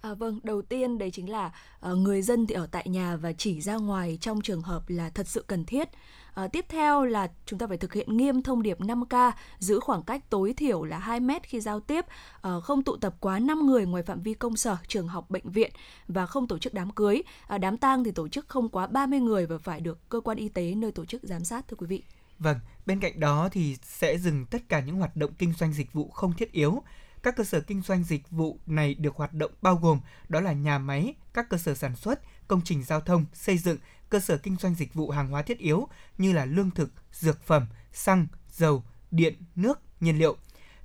À, 0.00 0.14
vâng, 0.14 0.40
đầu 0.42 0.62
tiên 0.62 0.98
đấy 0.98 1.10
chính 1.10 1.30
là 1.30 1.52
uh, 1.90 1.98
người 1.98 2.22
dân 2.22 2.46
thì 2.46 2.54
ở 2.54 2.66
tại 2.66 2.88
nhà 2.88 3.16
và 3.16 3.32
chỉ 3.32 3.60
ra 3.60 3.76
ngoài 3.76 4.18
trong 4.20 4.40
trường 4.40 4.62
hợp 4.62 4.82
là 4.88 5.10
thật 5.10 5.28
sự 5.28 5.44
cần 5.46 5.64
thiết. 5.64 5.88
À, 6.38 6.48
tiếp 6.48 6.66
theo 6.68 7.04
là 7.04 7.28
chúng 7.46 7.58
ta 7.58 7.66
phải 7.66 7.76
thực 7.76 7.92
hiện 7.92 8.16
nghiêm 8.16 8.42
thông 8.42 8.62
điệp 8.62 8.80
5K, 8.80 9.32
giữ 9.58 9.80
khoảng 9.80 10.02
cách 10.02 10.30
tối 10.30 10.52
thiểu 10.52 10.84
là 10.84 10.98
2 10.98 11.20
mét 11.20 11.42
khi 11.42 11.60
giao 11.60 11.80
tiếp, 11.80 12.04
à, 12.42 12.50
không 12.62 12.82
tụ 12.82 12.96
tập 12.96 13.14
quá 13.20 13.38
5 13.38 13.66
người 13.66 13.86
ngoài 13.86 14.02
phạm 14.02 14.22
vi 14.22 14.34
công 14.34 14.56
sở, 14.56 14.76
trường 14.86 15.08
học, 15.08 15.30
bệnh 15.30 15.50
viện 15.50 15.72
và 16.08 16.26
không 16.26 16.48
tổ 16.48 16.58
chức 16.58 16.74
đám 16.74 16.90
cưới. 16.90 17.22
À, 17.46 17.58
đám 17.58 17.76
tang 17.76 18.04
thì 18.04 18.10
tổ 18.10 18.28
chức 18.28 18.48
không 18.48 18.68
quá 18.68 18.86
30 18.86 19.20
người 19.20 19.46
và 19.46 19.58
phải 19.58 19.80
được 19.80 20.08
cơ 20.08 20.20
quan 20.20 20.38
y 20.38 20.48
tế 20.48 20.74
nơi 20.74 20.92
tổ 20.92 21.04
chức 21.04 21.22
giám 21.22 21.44
sát 21.44 21.68
thưa 21.68 21.76
quý 21.76 21.86
vị. 21.86 22.02
Vâng, 22.38 22.58
bên 22.86 23.00
cạnh 23.00 23.20
đó 23.20 23.48
thì 23.52 23.76
sẽ 23.82 24.18
dừng 24.18 24.46
tất 24.46 24.68
cả 24.68 24.80
những 24.80 24.96
hoạt 24.96 25.16
động 25.16 25.30
kinh 25.38 25.52
doanh 25.52 25.72
dịch 25.72 25.92
vụ 25.92 26.08
không 26.08 26.32
thiết 26.32 26.52
yếu. 26.52 26.82
Các 27.22 27.36
cơ 27.36 27.44
sở 27.44 27.60
kinh 27.60 27.82
doanh 27.82 28.04
dịch 28.04 28.30
vụ 28.30 28.58
này 28.66 28.94
được 28.94 29.16
hoạt 29.16 29.34
động 29.34 29.50
bao 29.62 29.76
gồm 29.76 30.00
đó 30.28 30.40
là 30.40 30.52
nhà 30.52 30.78
máy, 30.78 31.14
các 31.34 31.48
cơ 31.48 31.58
sở 31.58 31.74
sản 31.74 31.96
xuất, 31.96 32.20
công 32.48 32.60
trình 32.64 32.84
giao 32.84 33.00
thông, 33.00 33.24
xây 33.32 33.58
dựng, 33.58 33.78
cơ 34.10 34.20
sở 34.20 34.38
kinh 34.38 34.56
doanh 34.56 34.74
dịch 34.74 34.94
vụ 34.94 35.10
hàng 35.10 35.28
hóa 35.28 35.42
thiết 35.42 35.58
yếu 35.58 35.88
như 36.18 36.32
là 36.32 36.44
lương 36.44 36.70
thực, 36.70 36.90
dược 37.12 37.42
phẩm, 37.42 37.66
xăng, 37.92 38.26
dầu, 38.52 38.84
điện, 39.10 39.34
nước, 39.54 39.80
nhiên 40.00 40.18
liệu. 40.18 40.36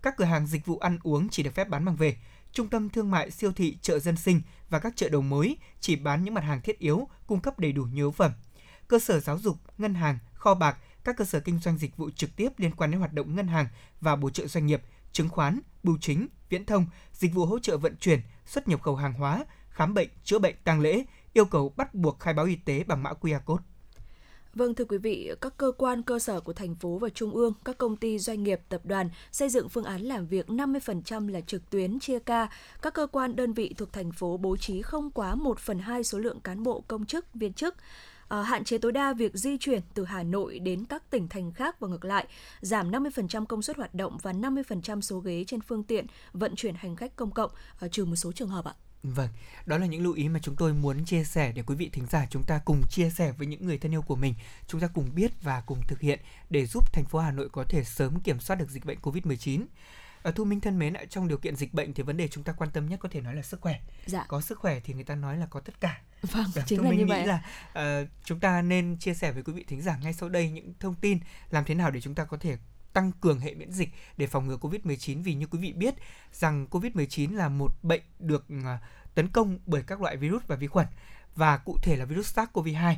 Các 0.01 0.17
cửa 0.17 0.25
hàng 0.25 0.47
dịch 0.47 0.65
vụ 0.65 0.77
ăn 0.77 0.99
uống 1.03 1.29
chỉ 1.29 1.43
được 1.43 1.55
phép 1.55 1.69
bán 1.69 1.85
mang 1.85 1.95
về. 1.95 2.17
Trung 2.51 2.69
tâm 2.69 2.89
thương 2.89 3.11
mại, 3.11 3.31
siêu 3.31 3.51
thị, 3.51 3.77
chợ 3.81 3.99
dân 3.99 4.17
sinh 4.17 4.41
và 4.69 4.79
các 4.79 4.93
chợ 4.95 5.09
đầu 5.09 5.21
mối 5.21 5.55
chỉ 5.79 5.95
bán 5.95 6.23
những 6.23 6.33
mặt 6.33 6.43
hàng 6.43 6.61
thiết 6.61 6.79
yếu, 6.79 7.07
cung 7.27 7.41
cấp 7.41 7.59
đầy 7.59 7.71
đủ 7.71 7.83
nhu 7.83 7.95
yếu 7.95 8.11
phẩm. 8.11 8.31
Cơ 8.87 8.99
sở 8.99 9.19
giáo 9.19 9.37
dục, 9.37 9.57
ngân 9.77 9.93
hàng, 9.93 10.19
kho 10.33 10.53
bạc, 10.53 10.77
các 11.03 11.17
cơ 11.17 11.25
sở 11.25 11.39
kinh 11.39 11.59
doanh 11.59 11.77
dịch 11.77 11.97
vụ 11.97 12.09
trực 12.09 12.35
tiếp 12.35 12.49
liên 12.57 12.71
quan 12.71 12.91
đến 12.91 12.99
hoạt 12.99 13.13
động 13.13 13.35
ngân 13.35 13.47
hàng 13.47 13.67
và 14.01 14.15
bổ 14.15 14.29
trợ 14.29 14.47
doanh 14.47 14.65
nghiệp, 14.65 14.81
chứng 15.11 15.29
khoán, 15.29 15.59
bưu 15.83 15.97
chính, 16.01 16.27
viễn 16.49 16.65
thông, 16.65 16.87
dịch 17.13 17.33
vụ 17.33 17.45
hỗ 17.45 17.59
trợ 17.59 17.77
vận 17.77 17.95
chuyển, 17.95 18.21
xuất 18.45 18.67
nhập 18.67 18.81
khẩu 18.81 18.95
hàng 18.95 19.13
hóa, 19.13 19.45
khám 19.69 19.93
bệnh, 19.93 20.09
chữa 20.23 20.39
bệnh, 20.39 20.55
tang 20.63 20.79
lễ, 20.79 21.03
yêu 21.33 21.45
cầu 21.45 21.73
bắt 21.77 21.95
buộc 21.95 22.19
khai 22.19 22.33
báo 22.33 22.45
y 22.45 22.55
tế 22.55 22.83
bằng 22.83 23.03
mã 23.03 23.11
QR 23.21 23.39
code. 23.45 23.63
Vâng 24.55 24.75
thưa 24.75 24.85
quý 24.85 24.97
vị, 24.97 25.31
các 25.41 25.57
cơ 25.57 25.71
quan 25.77 26.03
cơ 26.03 26.19
sở 26.19 26.39
của 26.39 26.53
thành 26.53 26.75
phố 26.75 26.97
và 26.97 27.09
trung 27.09 27.31
ương, 27.31 27.53
các 27.65 27.77
công 27.77 27.95
ty 27.95 28.19
doanh 28.19 28.43
nghiệp, 28.43 28.61
tập 28.69 28.81
đoàn 28.83 29.09
xây 29.31 29.49
dựng 29.49 29.69
phương 29.69 29.83
án 29.83 30.01
làm 30.01 30.27
việc 30.27 30.47
50% 30.47 31.27
là 31.27 31.41
trực 31.41 31.69
tuyến 31.69 31.99
chia 31.99 32.19
ca. 32.19 32.49
Các 32.81 32.93
cơ 32.93 33.07
quan 33.07 33.35
đơn 33.35 33.53
vị 33.53 33.73
thuộc 33.77 33.93
thành 33.93 34.11
phố 34.11 34.37
bố 34.37 34.57
trí 34.57 34.81
không 34.81 35.11
quá 35.11 35.35
1 35.35 35.59
phần 35.59 35.79
2 35.79 36.03
số 36.03 36.19
lượng 36.19 36.39
cán 36.39 36.63
bộ 36.63 36.83
công 36.87 37.05
chức, 37.05 37.33
viên 37.33 37.53
chức. 37.53 37.75
À, 38.27 38.41
hạn 38.41 38.63
chế 38.63 38.77
tối 38.77 38.91
đa 38.91 39.13
việc 39.13 39.33
di 39.33 39.57
chuyển 39.57 39.81
từ 39.93 40.05
Hà 40.05 40.23
Nội 40.23 40.59
đến 40.59 40.85
các 40.85 41.09
tỉnh 41.09 41.27
thành 41.27 41.51
khác 41.51 41.79
và 41.79 41.87
ngược 41.87 42.05
lại, 42.05 42.27
giảm 42.61 42.91
50% 42.91 43.45
công 43.45 43.61
suất 43.61 43.77
hoạt 43.77 43.95
động 43.95 44.17
và 44.21 44.33
50% 44.33 45.01
số 45.01 45.19
ghế 45.19 45.43
trên 45.47 45.61
phương 45.61 45.83
tiện 45.83 46.05
vận 46.33 46.55
chuyển 46.55 46.75
hành 46.75 46.95
khách 46.95 47.15
công 47.15 47.31
cộng, 47.31 47.51
à, 47.79 47.87
trừ 47.87 48.05
một 48.05 48.15
số 48.15 48.31
trường 48.31 48.49
hợp 48.49 48.65
ạ. 48.65 48.73
Vâng, 49.03 49.29
đó 49.65 49.77
là 49.77 49.85
những 49.85 50.03
lưu 50.03 50.13
ý 50.13 50.29
mà 50.29 50.39
chúng 50.43 50.55
tôi 50.55 50.73
muốn 50.73 51.05
chia 51.05 51.23
sẻ 51.23 51.51
để 51.51 51.63
quý 51.63 51.75
vị 51.75 51.89
thính 51.93 52.05
giả 52.09 52.25
chúng 52.29 52.43
ta 52.43 52.61
cùng 52.65 52.81
chia 52.89 53.09
sẻ 53.09 53.31
với 53.31 53.47
những 53.47 53.65
người 53.65 53.77
thân 53.77 53.93
yêu 53.93 54.01
của 54.01 54.15
mình. 54.15 54.33
Chúng 54.67 54.81
ta 54.81 54.87
cùng 54.87 55.09
biết 55.15 55.31
và 55.43 55.61
cùng 55.61 55.81
thực 55.87 55.99
hiện 55.99 56.19
để 56.49 56.65
giúp 56.65 56.93
thành 56.93 57.05
phố 57.05 57.19
Hà 57.19 57.31
Nội 57.31 57.49
có 57.49 57.63
thể 57.69 57.83
sớm 57.83 58.19
kiểm 58.19 58.39
soát 58.39 58.55
được 58.55 58.69
dịch 58.69 58.85
bệnh 58.85 58.99
COVID-19. 58.99 59.65
Ở 60.23 60.31
Thu 60.31 60.45
Minh 60.45 60.59
thân 60.59 60.79
mến, 60.79 60.93
trong 61.09 61.27
điều 61.27 61.37
kiện 61.37 61.55
dịch 61.55 61.73
bệnh 61.73 61.93
thì 61.93 62.03
vấn 62.03 62.17
đề 62.17 62.27
chúng 62.27 62.43
ta 62.43 62.53
quan 62.53 62.71
tâm 62.71 62.89
nhất 62.89 62.99
có 62.99 63.09
thể 63.11 63.21
nói 63.21 63.35
là 63.35 63.41
sức 63.41 63.61
khỏe. 63.61 63.79
Dạ. 64.05 64.25
Có 64.27 64.41
sức 64.41 64.59
khỏe 64.59 64.79
thì 64.79 64.93
người 64.93 65.03
ta 65.03 65.15
nói 65.15 65.37
là 65.37 65.45
có 65.45 65.59
tất 65.59 65.81
cả. 65.81 66.01
Vâng, 66.21 66.45
Dạ, 66.55 66.63
chính 66.65 66.77
Thu 66.77 66.83
là 66.83 66.89
Minh 66.89 66.99
như 66.99 67.05
nghĩ 67.05 67.11
vậy. 67.11 67.27
là 67.27 67.43
uh, 68.01 68.09
chúng 68.23 68.39
ta 68.39 68.61
nên 68.61 68.97
chia 68.99 69.13
sẻ 69.13 69.31
với 69.31 69.43
quý 69.43 69.53
vị 69.53 69.65
thính 69.67 69.81
giả 69.81 69.97
ngay 70.03 70.13
sau 70.13 70.29
đây 70.29 70.49
những 70.51 70.73
thông 70.79 70.95
tin 70.95 71.19
làm 71.49 71.65
thế 71.65 71.75
nào 71.75 71.91
để 71.91 72.01
chúng 72.01 72.15
ta 72.15 72.25
có 72.25 72.37
thể 72.37 72.57
tăng 72.93 73.11
cường 73.21 73.39
hệ 73.39 73.53
miễn 73.53 73.71
dịch 73.71 73.89
để 74.17 74.27
phòng 74.27 74.47
ngừa 74.47 74.57
Covid-19 74.57 75.23
vì 75.23 75.33
như 75.33 75.45
quý 75.47 75.59
vị 75.59 75.73
biết 75.73 75.95
rằng 76.31 76.67
Covid-19 76.71 77.35
là 77.35 77.49
một 77.49 77.83
bệnh 77.83 78.01
được 78.19 78.45
à, 78.65 78.79
tấn 79.15 79.27
công 79.27 79.59
bởi 79.65 79.83
các 79.87 80.01
loại 80.01 80.17
virus 80.17 80.43
và 80.47 80.55
vi 80.55 80.67
khuẩn, 80.67 80.87
và 81.35 81.57
cụ 81.57 81.77
thể 81.81 81.95
là 81.95 82.05
virus 82.05 82.39
SARS-CoV-2 82.39 82.95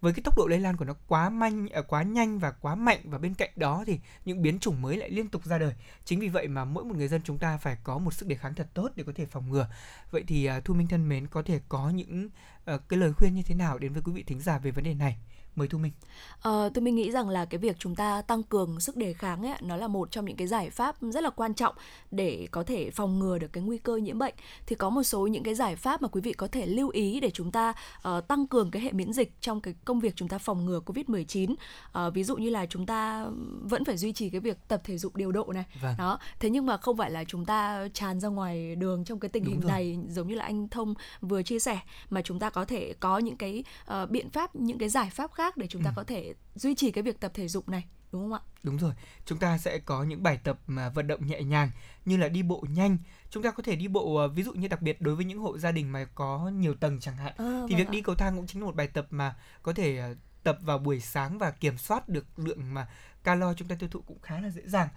với 0.00 0.12
cái 0.12 0.22
tốc 0.22 0.38
độ 0.38 0.46
lây 0.46 0.60
lan 0.60 0.76
của 0.76 0.84
nó 0.84 0.94
quá 1.08 1.30
manh 1.30 1.68
à, 1.68 1.82
quá 1.82 2.02
nhanh 2.02 2.38
và 2.38 2.50
quá 2.50 2.74
mạnh, 2.74 3.00
và 3.04 3.18
bên 3.18 3.34
cạnh 3.34 3.50
đó 3.56 3.84
thì 3.86 4.00
những 4.24 4.42
biến 4.42 4.58
chủng 4.58 4.82
mới 4.82 4.96
lại 4.96 5.10
liên 5.10 5.28
tục 5.28 5.44
ra 5.44 5.58
đời. 5.58 5.74
Chính 6.04 6.20
vì 6.20 6.28
vậy 6.28 6.48
mà 6.48 6.64
mỗi 6.64 6.84
một 6.84 6.96
người 6.96 7.08
dân 7.08 7.20
chúng 7.24 7.38
ta 7.38 7.56
phải 7.56 7.76
có 7.84 7.98
một 7.98 8.14
sức 8.14 8.28
đề 8.28 8.36
kháng 8.36 8.54
thật 8.54 8.68
tốt 8.74 8.90
để 8.94 9.04
có 9.06 9.12
thể 9.14 9.26
phòng 9.26 9.50
ngừa. 9.50 9.68
Vậy 10.10 10.24
thì 10.26 10.46
à, 10.46 10.60
thu 10.60 10.74
minh 10.74 10.86
thân 10.86 11.08
mến, 11.08 11.26
có 11.26 11.42
thể 11.42 11.60
có 11.68 11.90
những 11.90 12.28
cái 12.66 12.98
lời 12.98 13.12
khuyên 13.12 13.34
như 13.34 13.42
thế 13.42 13.54
nào 13.54 13.78
đến 13.78 13.92
với 13.92 14.02
quý 14.02 14.12
vị 14.12 14.22
thính 14.22 14.40
giả 14.40 14.58
về 14.58 14.70
vấn 14.70 14.84
đề 14.84 14.94
này? 14.94 15.18
Mời 15.56 15.68
thu 15.68 15.78
minh 15.78 15.92
ờ, 16.40 16.70
tôi 16.74 16.82
mình 16.82 16.94
nghĩ 16.94 17.10
rằng 17.10 17.28
là 17.28 17.44
cái 17.44 17.58
việc 17.58 17.76
chúng 17.78 17.94
ta 17.94 18.22
tăng 18.22 18.42
cường 18.42 18.80
sức 18.80 18.96
đề 18.96 19.12
kháng 19.12 19.46
ấy 19.46 19.54
nó 19.60 19.76
là 19.76 19.88
một 19.88 20.10
trong 20.10 20.24
những 20.24 20.36
cái 20.36 20.46
giải 20.46 20.70
pháp 20.70 20.96
rất 21.00 21.22
là 21.22 21.30
quan 21.30 21.54
trọng 21.54 21.74
để 22.10 22.48
có 22.50 22.62
thể 22.62 22.90
phòng 22.90 23.18
ngừa 23.18 23.38
được 23.38 23.52
cái 23.52 23.62
nguy 23.62 23.78
cơ 23.78 23.96
nhiễm 23.96 24.18
bệnh 24.18 24.34
thì 24.66 24.76
có 24.76 24.90
một 24.90 25.02
số 25.02 25.26
những 25.26 25.42
cái 25.42 25.54
giải 25.54 25.76
pháp 25.76 26.02
mà 26.02 26.08
quý 26.08 26.20
vị 26.20 26.32
có 26.32 26.48
thể 26.48 26.66
lưu 26.66 26.88
ý 26.88 27.20
để 27.20 27.30
chúng 27.30 27.52
ta 27.52 27.74
uh, 28.08 28.28
tăng 28.28 28.46
cường 28.46 28.70
cái 28.70 28.82
hệ 28.82 28.92
miễn 28.92 29.12
dịch 29.12 29.32
trong 29.40 29.60
cái 29.60 29.74
công 29.84 30.00
việc 30.00 30.16
chúng 30.16 30.28
ta 30.28 30.38
phòng 30.38 30.66
ngừa 30.66 30.80
covid 30.80 31.08
19 31.08 31.52
uh, 31.52 31.58
ờ, 31.92 32.10
ví 32.10 32.24
dụ 32.24 32.36
như 32.36 32.50
là 32.50 32.66
chúng 32.66 32.86
ta 32.86 33.26
vẫn 33.62 33.84
phải 33.84 33.96
duy 33.96 34.12
trì 34.12 34.30
cái 34.30 34.40
việc 34.40 34.68
tập 34.68 34.80
thể 34.84 34.98
dục 34.98 35.16
điều 35.16 35.32
độ 35.32 35.52
này 35.52 35.64
vâng. 35.82 35.94
đó 35.98 36.18
thế 36.40 36.50
nhưng 36.50 36.66
mà 36.66 36.76
không 36.76 36.96
phải 36.96 37.10
là 37.10 37.24
chúng 37.24 37.44
ta 37.44 37.88
tràn 37.92 38.20
ra 38.20 38.28
ngoài 38.28 38.76
đường 38.76 39.04
trong 39.04 39.20
cái 39.20 39.28
tình 39.28 39.44
Đúng 39.44 39.52
hình 39.52 39.60
rồi. 39.60 39.70
này 39.70 39.98
giống 40.08 40.28
như 40.28 40.34
là 40.34 40.44
anh 40.44 40.68
thông 40.68 40.94
vừa 41.20 41.42
chia 41.42 41.58
sẻ 41.58 41.78
mà 42.10 42.22
chúng 42.22 42.38
ta 42.38 42.50
có 42.50 42.64
thể 42.64 42.94
có 43.00 43.18
những 43.18 43.36
cái 43.36 43.64
uh, 44.02 44.10
biện 44.10 44.30
pháp 44.30 44.56
những 44.56 44.78
cái 44.78 44.88
giải 44.88 45.10
pháp 45.10 45.32
khác 45.32 45.45
khác 45.46 45.56
để 45.56 45.66
chúng 45.66 45.82
ta 45.82 45.90
ừ. 45.90 45.94
có 45.96 46.04
thể 46.04 46.34
duy 46.54 46.74
trì 46.74 46.90
cái 46.90 47.02
việc 47.02 47.20
tập 47.20 47.30
thể 47.34 47.48
dục 47.48 47.68
này 47.68 47.84
đúng 48.12 48.22
không 48.22 48.32
ạ? 48.32 48.40
Đúng 48.62 48.76
rồi, 48.76 48.92
chúng 49.24 49.38
ta 49.38 49.58
sẽ 49.58 49.78
có 49.78 50.02
những 50.02 50.22
bài 50.22 50.38
tập 50.44 50.58
mà 50.66 50.88
vận 50.88 51.06
động 51.06 51.26
nhẹ 51.26 51.42
nhàng 51.42 51.70
như 52.04 52.16
là 52.16 52.28
đi 52.28 52.42
bộ 52.42 52.64
nhanh. 52.70 52.98
Chúng 53.30 53.42
ta 53.42 53.50
có 53.50 53.62
thể 53.62 53.76
đi 53.76 53.88
bộ 53.88 54.16
ờ, 54.16 54.28
ví 54.28 54.42
dụ 54.42 54.52
như 54.52 54.68
đặc 54.68 54.82
biệt 54.82 55.00
đối 55.00 55.16
với 55.16 55.24
những 55.24 55.38
hộ 55.38 55.58
gia 55.58 55.72
đình 55.72 55.92
mà 55.92 56.04
có 56.14 56.50
nhiều 56.54 56.74
tầng 56.74 57.00
chẳng 57.00 57.16
hạn 57.16 57.32
à, 57.38 57.44
thì 57.68 57.74
vâng 57.74 57.78
việc 57.78 57.86
ạ. 57.86 57.90
đi 57.90 58.00
cầu 58.00 58.14
thang 58.14 58.36
cũng 58.36 58.46
chính 58.46 58.62
là 58.62 58.66
một 58.66 58.76
bài 58.76 58.86
tập 58.86 59.06
mà 59.10 59.36
có 59.62 59.72
thể 59.72 59.96
ờ, 59.96 60.14
tập 60.42 60.58
vào 60.60 60.78
buổi 60.78 61.00
sáng 61.00 61.38
và 61.38 61.50
kiểm 61.50 61.78
soát 61.78 62.08
được 62.08 62.38
lượng 62.38 62.74
mà 62.74 62.88
calo 63.24 63.54
chúng 63.54 63.68
ta 63.68 63.76
tiêu 63.78 63.88
thụ 63.92 64.00
cũng 64.00 64.20
khá 64.20 64.40
là 64.40 64.50
dễ 64.50 64.62
dàng 64.66 64.88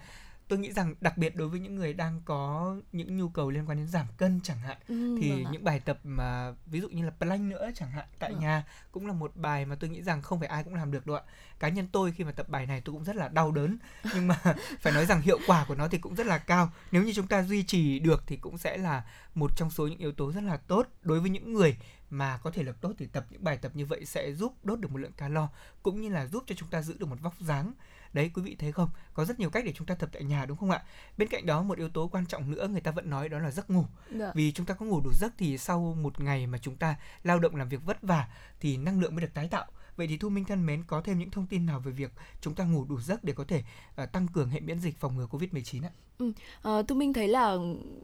tôi 0.49 0.59
nghĩ 0.59 0.71
rằng 0.71 0.95
đặc 1.01 1.17
biệt 1.17 1.35
đối 1.35 1.47
với 1.47 1.59
những 1.59 1.75
người 1.75 1.93
đang 1.93 2.21
có 2.25 2.75
những 2.91 3.17
nhu 3.17 3.29
cầu 3.29 3.49
liên 3.49 3.69
quan 3.69 3.77
đến 3.77 3.87
giảm 3.87 4.05
cân 4.17 4.39
chẳng 4.43 4.59
hạn 4.59 4.77
ừ, 4.87 5.17
thì 5.21 5.31
vâng 5.31 5.51
những 5.51 5.63
bài 5.63 5.79
tập 5.79 5.99
mà 6.03 6.53
ví 6.65 6.81
dụ 6.81 6.89
như 6.89 7.05
là 7.05 7.11
plank 7.11 7.41
nữa 7.41 7.69
chẳng 7.75 7.91
hạn 7.91 8.05
tại 8.19 8.31
ừ. 8.31 8.39
nhà 8.39 8.65
cũng 8.91 9.07
là 9.07 9.13
một 9.13 9.31
bài 9.35 9.65
mà 9.65 9.75
tôi 9.75 9.89
nghĩ 9.89 10.01
rằng 10.01 10.21
không 10.21 10.39
phải 10.39 10.47
ai 10.47 10.63
cũng 10.63 10.75
làm 10.75 10.91
được 10.91 11.07
đâu 11.07 11.15
ạ. 11.15 11.23
Cá 11.59 11.69
nhân 11.69 11.87
tôi 11.91 12.11
khi 12.11 12.23
mà 12.23 12.31
tập 12.31 12.49
bài 12.49 12.65
này 12.65 12.81
tôi 12.85 12.93
cũng 12.93 13.03
rất 13.03 13.15
là 13.15 13.27
đau 13.27 13.51
đớn 13.51 13.77
nhưng 14.15 14.27
mà 14.27 14.39
phải 14.79 14.93
nói 14.93 15.05
rằng 15.05 15.21
hiệu 15.21 15.39
quả 15.47 15.65
của 15.67 15.75
nó 15.75 15.87
thì 15.87 15.97
cũng 15.97 16.15
rất 16.15 16.25
là 16.25 16.37
cao. 16.37 16.71
Nếu 16.91 17.03
như 17.03 17.13
chúng 17.13 17.27
ta 17.27 17.43
duy 17.43 17.63
trì 17.63 17.99
được 17.99 18.23
thì 18.27 18.37
cũng 18.37 18.57
sẽ 18.57 18.77
là 18.77 19.03
một 19.35 19.57
trong 19.57 19.71
số 19.71 19.87
những 19.87 19.99
yếu 19.99 20.11
tố 20.11 20.31
rất 20.31 20.43
là 20.43 20.57
tốt. 20.57 20.87
Đối 21.01 21.19
với 21.19 21.29
những 21.29 21.53
người 21.53 21.77
mà 22.09 22.37
có 22.37 22.51
thể 22.51 22.63
lực 22.63 22.81
tốt 22.81 22.93
thì 22.97 23.05
tập 23.05 23.25
những 23.29 23.43
bài 23.43 23.57
tập 23.57 23.71
như 23.75 23.85
vậy 23.85 24.05
sẽ 24.05 24.33
giúp 24.33 24.53
đốt 24.63 24.79
được 24.79 24.91
một 24.91 24.97
lượng 24.97 25.11
calo 25.11 25.49
cũng 25.83 26.01
như 26.01 26.09
là 26.09 26.25
giúp 26.25 26.43
cho 26.47 26.55
chúng 26.55 26.69
ta 26.69 26.81
giữ 26.81 26.95
được 26.99 27.05
một 27.05 27.21
vóc 27.21 27.33
dáng 27.39 27.73
đấy 28.13 28.31
quý 28.33 28.41
vị 28.41 28.55
thấy 28.59 28.71
không 28.71 28.89
có 29.13 29.25
rất 29.25 29.39
nhiều 29.39 29.49
cách 29.49 29.65
để 29.65 29.73
chúng 29.75 29.87
ta 29.87 29.95
tập 29.95 30.09
tại 30.13 30.23
nhà 30.23 30.45
đúng 30.45 30.57
không 30.57 30.71
ạ 30.71 30.83
bên 31.17 31.27
cạnh 31.27 31.45
đó 31.45 31.63
một 31.63 31.77
yếu 31.77 31.89
tố 31.89 32.07
quan 32.07 32.25
trọng 32.25 32.51
nữa 32.51 32.67
người 32.67 32.81
ta 32.81 32.91
vẫn 32.91 33.09
nói 33.09 33.29
đó 33.29 33.39
là 33.39 33.51
giấc 33.51 33.69
ngủ 33.69 33.85
Được. 34.09 34.31
vì 34.35 34.51
chúng 34.51 34.65
ta 34.65 34.73
có 34.73 34.85
ngủ 34.85 35.01
đủ 35.01 35.11
giấc 35.13 35.33
thì 35.37 35.57
sau 35.57 35.97
một 36.01 36.19
ngày 36.21 36.47
mà 36.47 36.57
chúng 36.57 36.75
ta 36.75 36.95
lao 37.23 37.39
động 37.39 37.55
làm 37.55 37.69
việc 37.69 37.85
vất 37.85 38.01
vả 38.01 38.27
thì 38.59 38.77
năng 38.77 38.99
lượng 38.99 39.15
mới 39.15 39.21
được 39.21 39.33
tái 39.33 39.47
tạo 39.47 39.65
Vậy 39.99 40.07
thì 40.07 40.17
Thu 40.17 40.29
Minh 40.29 40.45
thân 40.45 40.65
mến 40.65 40.83
có 40.83 41.01
thêm 41.01 41.19
những 41.19 41.31
thông 41.31 41.47
tin 41.47 41.65
nào 41.65 41.79
về 41.79 41.91
việc 41.91 42.11
chúng 42.41 42.55
ta 42.55 42.63
ngủ 42.63 42.85
đủ 42.85 43.01
giấc 43.01 43.23
để 43.23 43.33
có 43.33 43.43
thể 43.43 43.63
uh, 44.03 44.11
tăng 44.11 44.27
cường 44.27 44.49
hệ 44.49 44.59
miễn 44.59 44.79
dịch 44.79 44.99
phòng 44.99 45.17
ngừa 45.17 45.27
Covid-19 45.27 45.83
ạ? 45.83 45.89
Ừ, 46.19 46.31
uh, 46.79 46.87
Thu 46.87 46.95
Minh 46.95 47.13
thấy 47.13 47.27
là 47.27 47.57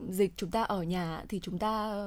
dịch 0.10 0.34
chúng 0.38 0.52
ta 0.52 0.64
ở 0.64 0.84
nhà 0.84 1.24
thì 1.30 1.40
chúng 1.40 1.58
ta 1.58 2.04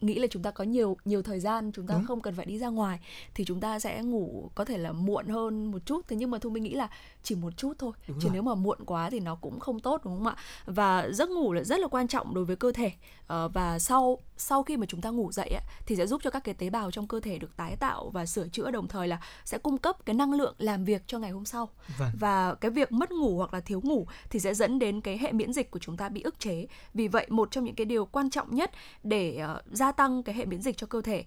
nghĩ 0.00 0.18
là 0.18 0.26
chúng 0.30 0.42
ta 0.42 0.50
có 0.50 0.64
nhiều 0.64 0.96
nhiều 1.04 1.22
thời 1.22 1.40
gian 1.40 1.72
chúng 1.72 1.86
ta 1.86 1.94
Đúng. 1.94 2.06
không 2.06 2.20
cần 2.20 2.34
phải 2.34 2.46
đi 2.46 2.58
ra 2.58 2.68
ngoài 2.68 3.00
thì 3.34 3.44
chúng 3.44 3.60
ta 3.60 3.78
sẽ 3.78 4.02
ngủ 4.02 4.50
có 4.54 4.64
thể 4.64 4.78
là 4.78 4.92
muộn 4.92 5.28
hơn 5.28 5.70
một 5.70 5.78
chút 5.86 6.08
thế 6.08 6.16
nhưng 6.16 6.30
mà 6.30 6.38
Thu 6.38 6.50
Minh 6.50 6.62
nghĩ 6.62 6.74
là 6.74 6.88
chỉ 7.22 7.34
một 7.34 7.56
chút 7.56 7.72
thôi 7.78 7.92
đúng 8.08 8.18
chứ 8.20 8.28
rồi. 8.28 8.32
nếu 8.34 8.42
mà 8.42 8.54
muộn 8.54 8.78
quá 8.86 9.10
thì 9.10 9.20
nó 9.20 9.34
cũng 9.34 9.60
không 9.60 9.80
tốt 9.80 10.00
đúng 10.04 10.16
không 10.16 10.26
ạ 10.26 10.36
và 10.66 11.08
giấc 11.12 11.30
ngủ 11.30 11.52
là 11.52 11.64
rất 11.64 11.80
là 11.80 11.88
quan 11.88 12.08
trọng 12.08 12.34
đối 12.34 12.44
với 12.44 12.56
cơ 12.56 12.72
thể 12.72 12.86
uh, 12.86 13.52
và 13.54 13.78
sau 13.78 14.18
sau 14.36 14.62
khi 14.62 14.76
mà 14.76 14.86
chúng 14.86 15.00
ta 15.00 15.10
ngủ 15.10 15.32
dậy 15.32 15.48
ấy, 15.48 15.62
thì 15.86 15.96
sẽ 15.96 16.06
giúp 16.06 16.20
cho 16.24 16.30
các 16.30 16.44
cái 16.44 16.54
tế 16.54 16.70
bào 16.70 16.90
trong 16.90 17.06
cơ 17.06 17.20
thể 17.20 17.38
được 17.38 17.56
tái 17.56 17.76
tạo 17.76 18.10
và 18.10 18.26
sửa 18.26 18.48
chữa 18.48 18.70
đồng 18.70 18.88
thời 18.88 19.08
là 19.08 19.20
sẽ 19.44 19.58
cung 19.58 19.78
cấp 19.78 19.96
cái 20.06 20.14
năng 20.14 20.32
lượng 20.32 20.54
làm 20.58 20.84
việc 20.84 21.02
cho 21.06 21.18
ngày 21.18 21.30
hôm 21.30 21.44
sau 21.44 21.68
vâng. 21.98 22.10
và 22.20 22.54
cái 22.54 22.70
việc 22.70 22.92
mất 22.92 23.12
ngủ 23.12 23.36
hoặc 23.36 23.54
là 23.54 23.60
thiếu 23.60 23.80
ngủ 23.84 24.06
thì 24.30 24.40
sẽ 24.40 24.54
dẫn 24.54 24.78
đến 24.78 25.00
cái 25.00 25.18
hệ 25.18 25.32
miễn 25.36 25.52
dịch 25.52 25.70
của 25.70 25.78
chúng 25.78 25.96
ta 25.96 26.08
bị 26.08 26.22
ức 26.22 26.38
chế 26.38 26.66
vì 26.94 27.08
vậy 27.08 27.26
một 27.30 27.48
trong 27.50 27.64
những 27.64 27.74
cái 27.74 27.84
điều 27.84 28.06
quan 28.06 28.30
trọng 28.30 28.54
nhất 28.54 28.70
để 29.02 29.42
uh, 29.44 29.72
gia 29.72 29.92
tăng 29.92 30.22
cái 30.22 30.34
hệ 30.34 30.44
miễn 30.44 30.62
dịch 30.62 30.76
cho 30.76 30.86
cơ 30.86 31.02
thể 31.02 31.24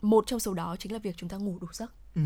một 0.00 0.26
trong 0.26 0.40
số 0.40 0.54
đó 0.54 0.76
chính 0.78 0.92
là 0.92 0.98
việc 0.98 1.16
chúng 1.16 1.28
ta 1.28 1.36
ngủ 1.36 1.58
đủ 1.60 1.68
giấc 1.72 1.92
ừ. 2.14 2.22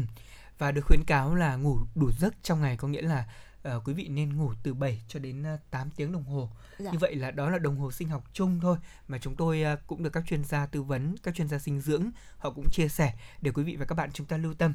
và 0.58 0.72
được 0.72 0.82
khuyến 0.84 1.04
cáo 1.06 1.34
là 1.34 1.56
ngủ 1.56 1.78
đủ 1.94 2.10
giấc 2.20 2.34
trong 2.42 2.60
ngày 2.60 2.76
có 2.76 2.88
nghĩa 2.88 3.02
là 3.02 3.26
uh, 3.68 3.88
quý 3.88 3.94
vị 3.94 4.08
nên 4.08 4.36
ngủ 4.36 4.52
từ 4.62 4.74
7 4.74 5.02
cho 5.08 5.18
đến 5.18 5.44
8 5.70 5.88
ờ, 5.88 5.90
tiếng 5.96 6.12
đồng 6.12 6.24
hồ. 6.24 6.50
Dạ. 6.78 6.92
Như 6.92 6.98
vậy 6.98 7.14
là 7.14 7.30
đó 7.30 7.50
là 7.50 7.58
đồng 7.58 7.76
hồ 7.76 7.92
sinh 7.92 8.08
học 8.08 8.24
chung 8.32 8.60
thôi 8.62 8.76
mà 9.08 9.18
chúng 9.18 9.36
tôi 9.36 9.64
uh, 9.72 9.78
cũng 9.86 10.02
được 10.02 10.10
các 10.12 10.24
chuyên 10.26 10.44
gia 10.44 10.66
tư 10.66 10.82
vấn, 10.82 11.16
các 11.22 11.34
chuyên 11.34 11.48
gia 11.48 11.58
dinh 11.58 11.80
dưỡng 11.80 12.10
họ 12.38 12.50
cũng 12.50 12.70
chia 12.70 12.88
sẻ 12.88 13.14
để 13.40 13.50
quý 13.50 13.62
vị 13.62 13.76
và 13.76 13.84
các 13.84 13.94
bạn 13.94 14.10
chúng 14.12 14.26
ta 14.26 14.36
lưu 14.36 14.54
tâm. 14.54 14.74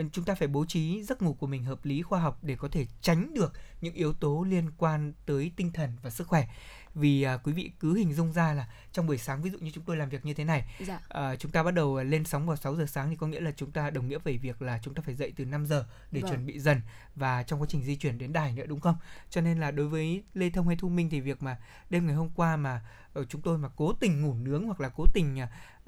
Uh, 0.00 0.06
chúng 0.12 0.24
ta 0.24 0.34
phải 0.34 0.48
bố 0.48 0.64
trí 0.64 1.02
giấc 1.02 1.22
ngủ 1.22 1.34
của 1.34 1.46
mình 1.46 1.64
hợp 1.64 1.84
lý 1.84 2.02
khoa 2.02 2.20
học 2.20 2.38
để 2.42 2.56
có 2.56 2.68
thể 2.68 2.86
tránh 3.00 3.34
được 3.34 3.52
những 3.80 3.94
yếu 3.94 4.12
tố 4.12 4.44
liên 4.48 4.70
quan 4.78 5.12
tới 5.26 5.52
tinh 5.56 5.72
thần 5.72 5.96
và 6.02 6.10
sức 6.10 6.26
khỏe 6.26 6.48
vì 6.96 7.22
à, 7.22 7.36
quý 7.36 7.52
vị 7.52 7.70
cứ 7.80 7.94
hình 7.94 8.14
dung 8.14 8.32
ra 8.32 8.52
là 8.52 8.68
trong 8.92 9.06
buổi 9.06 9.18
sáng 9.18 9.42
ví 9.42 9.50
dụ 9.50 9.58
như 9.58 9.70
chúng 9.70 9.84
tôi 9.84 9.96
làm 9.96 10.08
việc 10.08 10.24
như 10.24 10.34
thế 10.34 10.44
này 10.44 10.64
dạ. 10.86 11.00
à, 11.08 11.36
chúng 11.36 11.52
ta 11.52 11.62
bắt 11.62 11.70
đầu 11.70 12.02
lên 12.02 12.24
sóng 12.24 12.46
vào 12.46 12.56
6 12.56 12.76
giờ 12.76 12.86
sáng 12.86 13.10
thì 13.10 13.16
có 13.16 13.26
nghĩa 13.26 13.40
là 13.40 13.52
chúng 13.56 13.70
ta 13.70 13.90
đồng 13.90 14.08
nghĩa 14.08 14.18
về 14.24 14.36
việc 14.36 14.62
là 14.62 14.78
chúng 14.82 14.94
ta 14.94 15.02
phải 15.06 15.14
dậy 15.14 15.32
từ 15.36 15.44
5 15.44 15.66
giờ 15.66 15.86
để 16.10 16.20
vâng. 16.20 16.30
chuẩn 16.30 16.46
bị 16.46 16.58
dần 16.58 16.80
và 17.14 17.42
trong 17.42 17.60
quá 17.60 17.66
trình 17.70 17.84
di 17.84 17.96
chuyển 17.96 18.18
đến 18.18 18.32
đài 18.32 18.52
nữa 18.52 18.66
đúng 18.66 18.80
không 18.80 18.96
cho 19.30 19.40
nên 19.40 19.60
là 19.60 19.70
đối 19.70 19.88
với 19.88 20.22
lê 20.34 20.50
thông 20.50 20.66
hay 20.66 20.76
thu 20.76 20.88
minh 20.88 21.10
thì 21.10 21.20
việc 21.20 21.42
mà 21.42 21.56
đêm 21.90 22.06
ngày 22.06 22.14
hôm 22.14 22.30
qua 22.34 22.56
mà 22.56 22.70
ở 23.12 23.22
ờ, 23.22 23.24
chúng 23.24 23.42
tôi 23.42 23.58
mà 23.58 23.68
cố 23.76 23.92
tình 23.92 24.22
ngủ 24.22 24.34
nướng 24.34 24.66
hoặc 24.66 24.80
là 24.80 24.88
cố 24.88 25.04
tình 25.14 25.38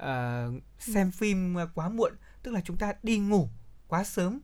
uh, 0.03 0.63
xem 0.79 1.11
phim 1.11 1.57
quá 1.73 1.89
muộn 1.89 2.13
tức 2.43 2.51
là 2.51 2.61
chúng 2.61 2.77
ta 2.77 2.93
đi 3.03 3.17
ngủ 3.17 3.49
quá 3.89 4.03
sớm 4.03 4.39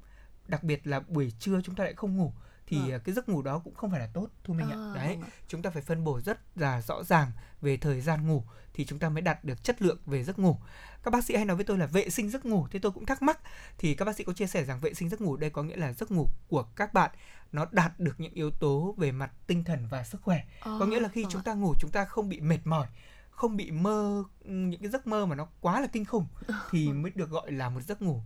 đặc 0.47 0.63
biệt 0.63 0.88
là 0.88 0.99
buổi 0.99 1.31
trưa 1.39 1.62
chúng 1.62 1.75
ta 1.75 1.84
lại 1.84 1.93
không 1.93 2.17
ngủ 2.17 2.34
thì 2.67 2.77
vâng. 2.77 3.01
cái 3.05 3.15
giấc 3.15 3.29
ngủ 3.29 3.41
đó 3.41 3.62
cũng 3.63 3.75
không 3.75 3.91
phải 3.91 3.99
là 3.99 4.10
tốt 4.13 4.27
thu 4.43 4.53
minh 4.53 4.69
ạ. 4.69 4.75
À, 4.75 4.91
đấy 4.95 5.17
chúng 5.47 5.62
ta 5.62 5.69
phải 5.69 5.81
phân 5.81 6.03
bổ 6.03 6.21
rất 6.21 6.39
là 6.58 6.81
rõ 6.81 7.03
ràng 7.03 7.31
về 7.62 7.77
thời 7.77 8.01
gian 8.01 8.27
ngủ 8.27 8.43
thì 8.73 8.86
chúng 8.86 8.99
ta 8.99 9.10
mới 9.10 9.21
đạt 9.21 9.43
được 9.43 9.63
chất 9.63 9.81
lượng 9.81 9.97
về 10.05 10.23
giấc 10.23 10.39
ngủ. 10.39 10.58
Các 11.03 11.12
bác 11.12 11.23
sĩ 11.23 11.36
hay 11.36 11.45
nói 11.45 11.55
với 11.55 11.65
tôi 11.65 11.77
là 11.77 11.86
vệ 11.86 12.10
sinh 12.10 12.29
giấc 12.29 12.45
ngủ 12.45 12.67
thì 12.71 12.79
tôi 12.79 12.91
cũng 12.91 13.05
thắc 13.05 13.21
mắc. 13.21 13.39
Thì 13.77 13.95
các 13.95 14.05
bác 14.05 14.15
sĩ 14.15 14.23
có 14.23 14.34
chia 14.34 14.47
sẻ 14.47 14.65
rằng 14.65 14.79
vệ 14.79 14.93
sinh 14.93 15.10
giấc 15.10 15.21
ngủ 15.21 15.38
đây 15.38 15.49
có 15.49 15.63
nghĩa 15.63 15.75
là 15.75 15.93
giấc 15.93 16.12
ngủ 16.12 16.27
của 16.47 16.63
các 16.63 16.93
bạn 16.93 17.12
nó 17.51 17.65
đạt 17.71 17.99
được 17.99 18.19
những 18.19 18.34
yếu 18.34 18.51
tố 18.51 18.95
về 18.97 19.12
mặt 19.12 19.31
tinh 19.47 19.63
thần 19.63 19.88
và 19.89 20.03
sức 20.03 20.21
khỏe. 20.21 20.43
À, 20.60 20.71
có 20.79 20.86
nghĩa 20.86 20.99
là 20.99 21.10
khi 21.10 21.23
vâng 21.23 21.31
chúng 21.31 21.41
ta 21.41 21.53
ngủ 21.53 21.73
chúng 21.79 21.91
ta 21.91 22.05
không 22.05 22.29
bị 22.29 22.39
mệt 22.39 22.60
mỏi 22.63 22.88
không 23.29 23.58
bị 23.58 23.71
mơ 23.71 24.23
những 24.43 24.81
cái 24.81 24.89
giấc 24.89 25.08
mơ 25.08 25.25
mà 25.25 25.36
nó 25.36 25.47
quá 25.62 25.81
là 25.81 25.88
kinh 25.88 26.05
khủng 26.05 26.25
thì 26.71 26.93
mới 26.93 27.12
được 27.15 27.29
gọi 27.29 27.51
là 27.51 27.69
một 27.69 27.81
giấc 27.81 28.01
ngủ 28.01 28.21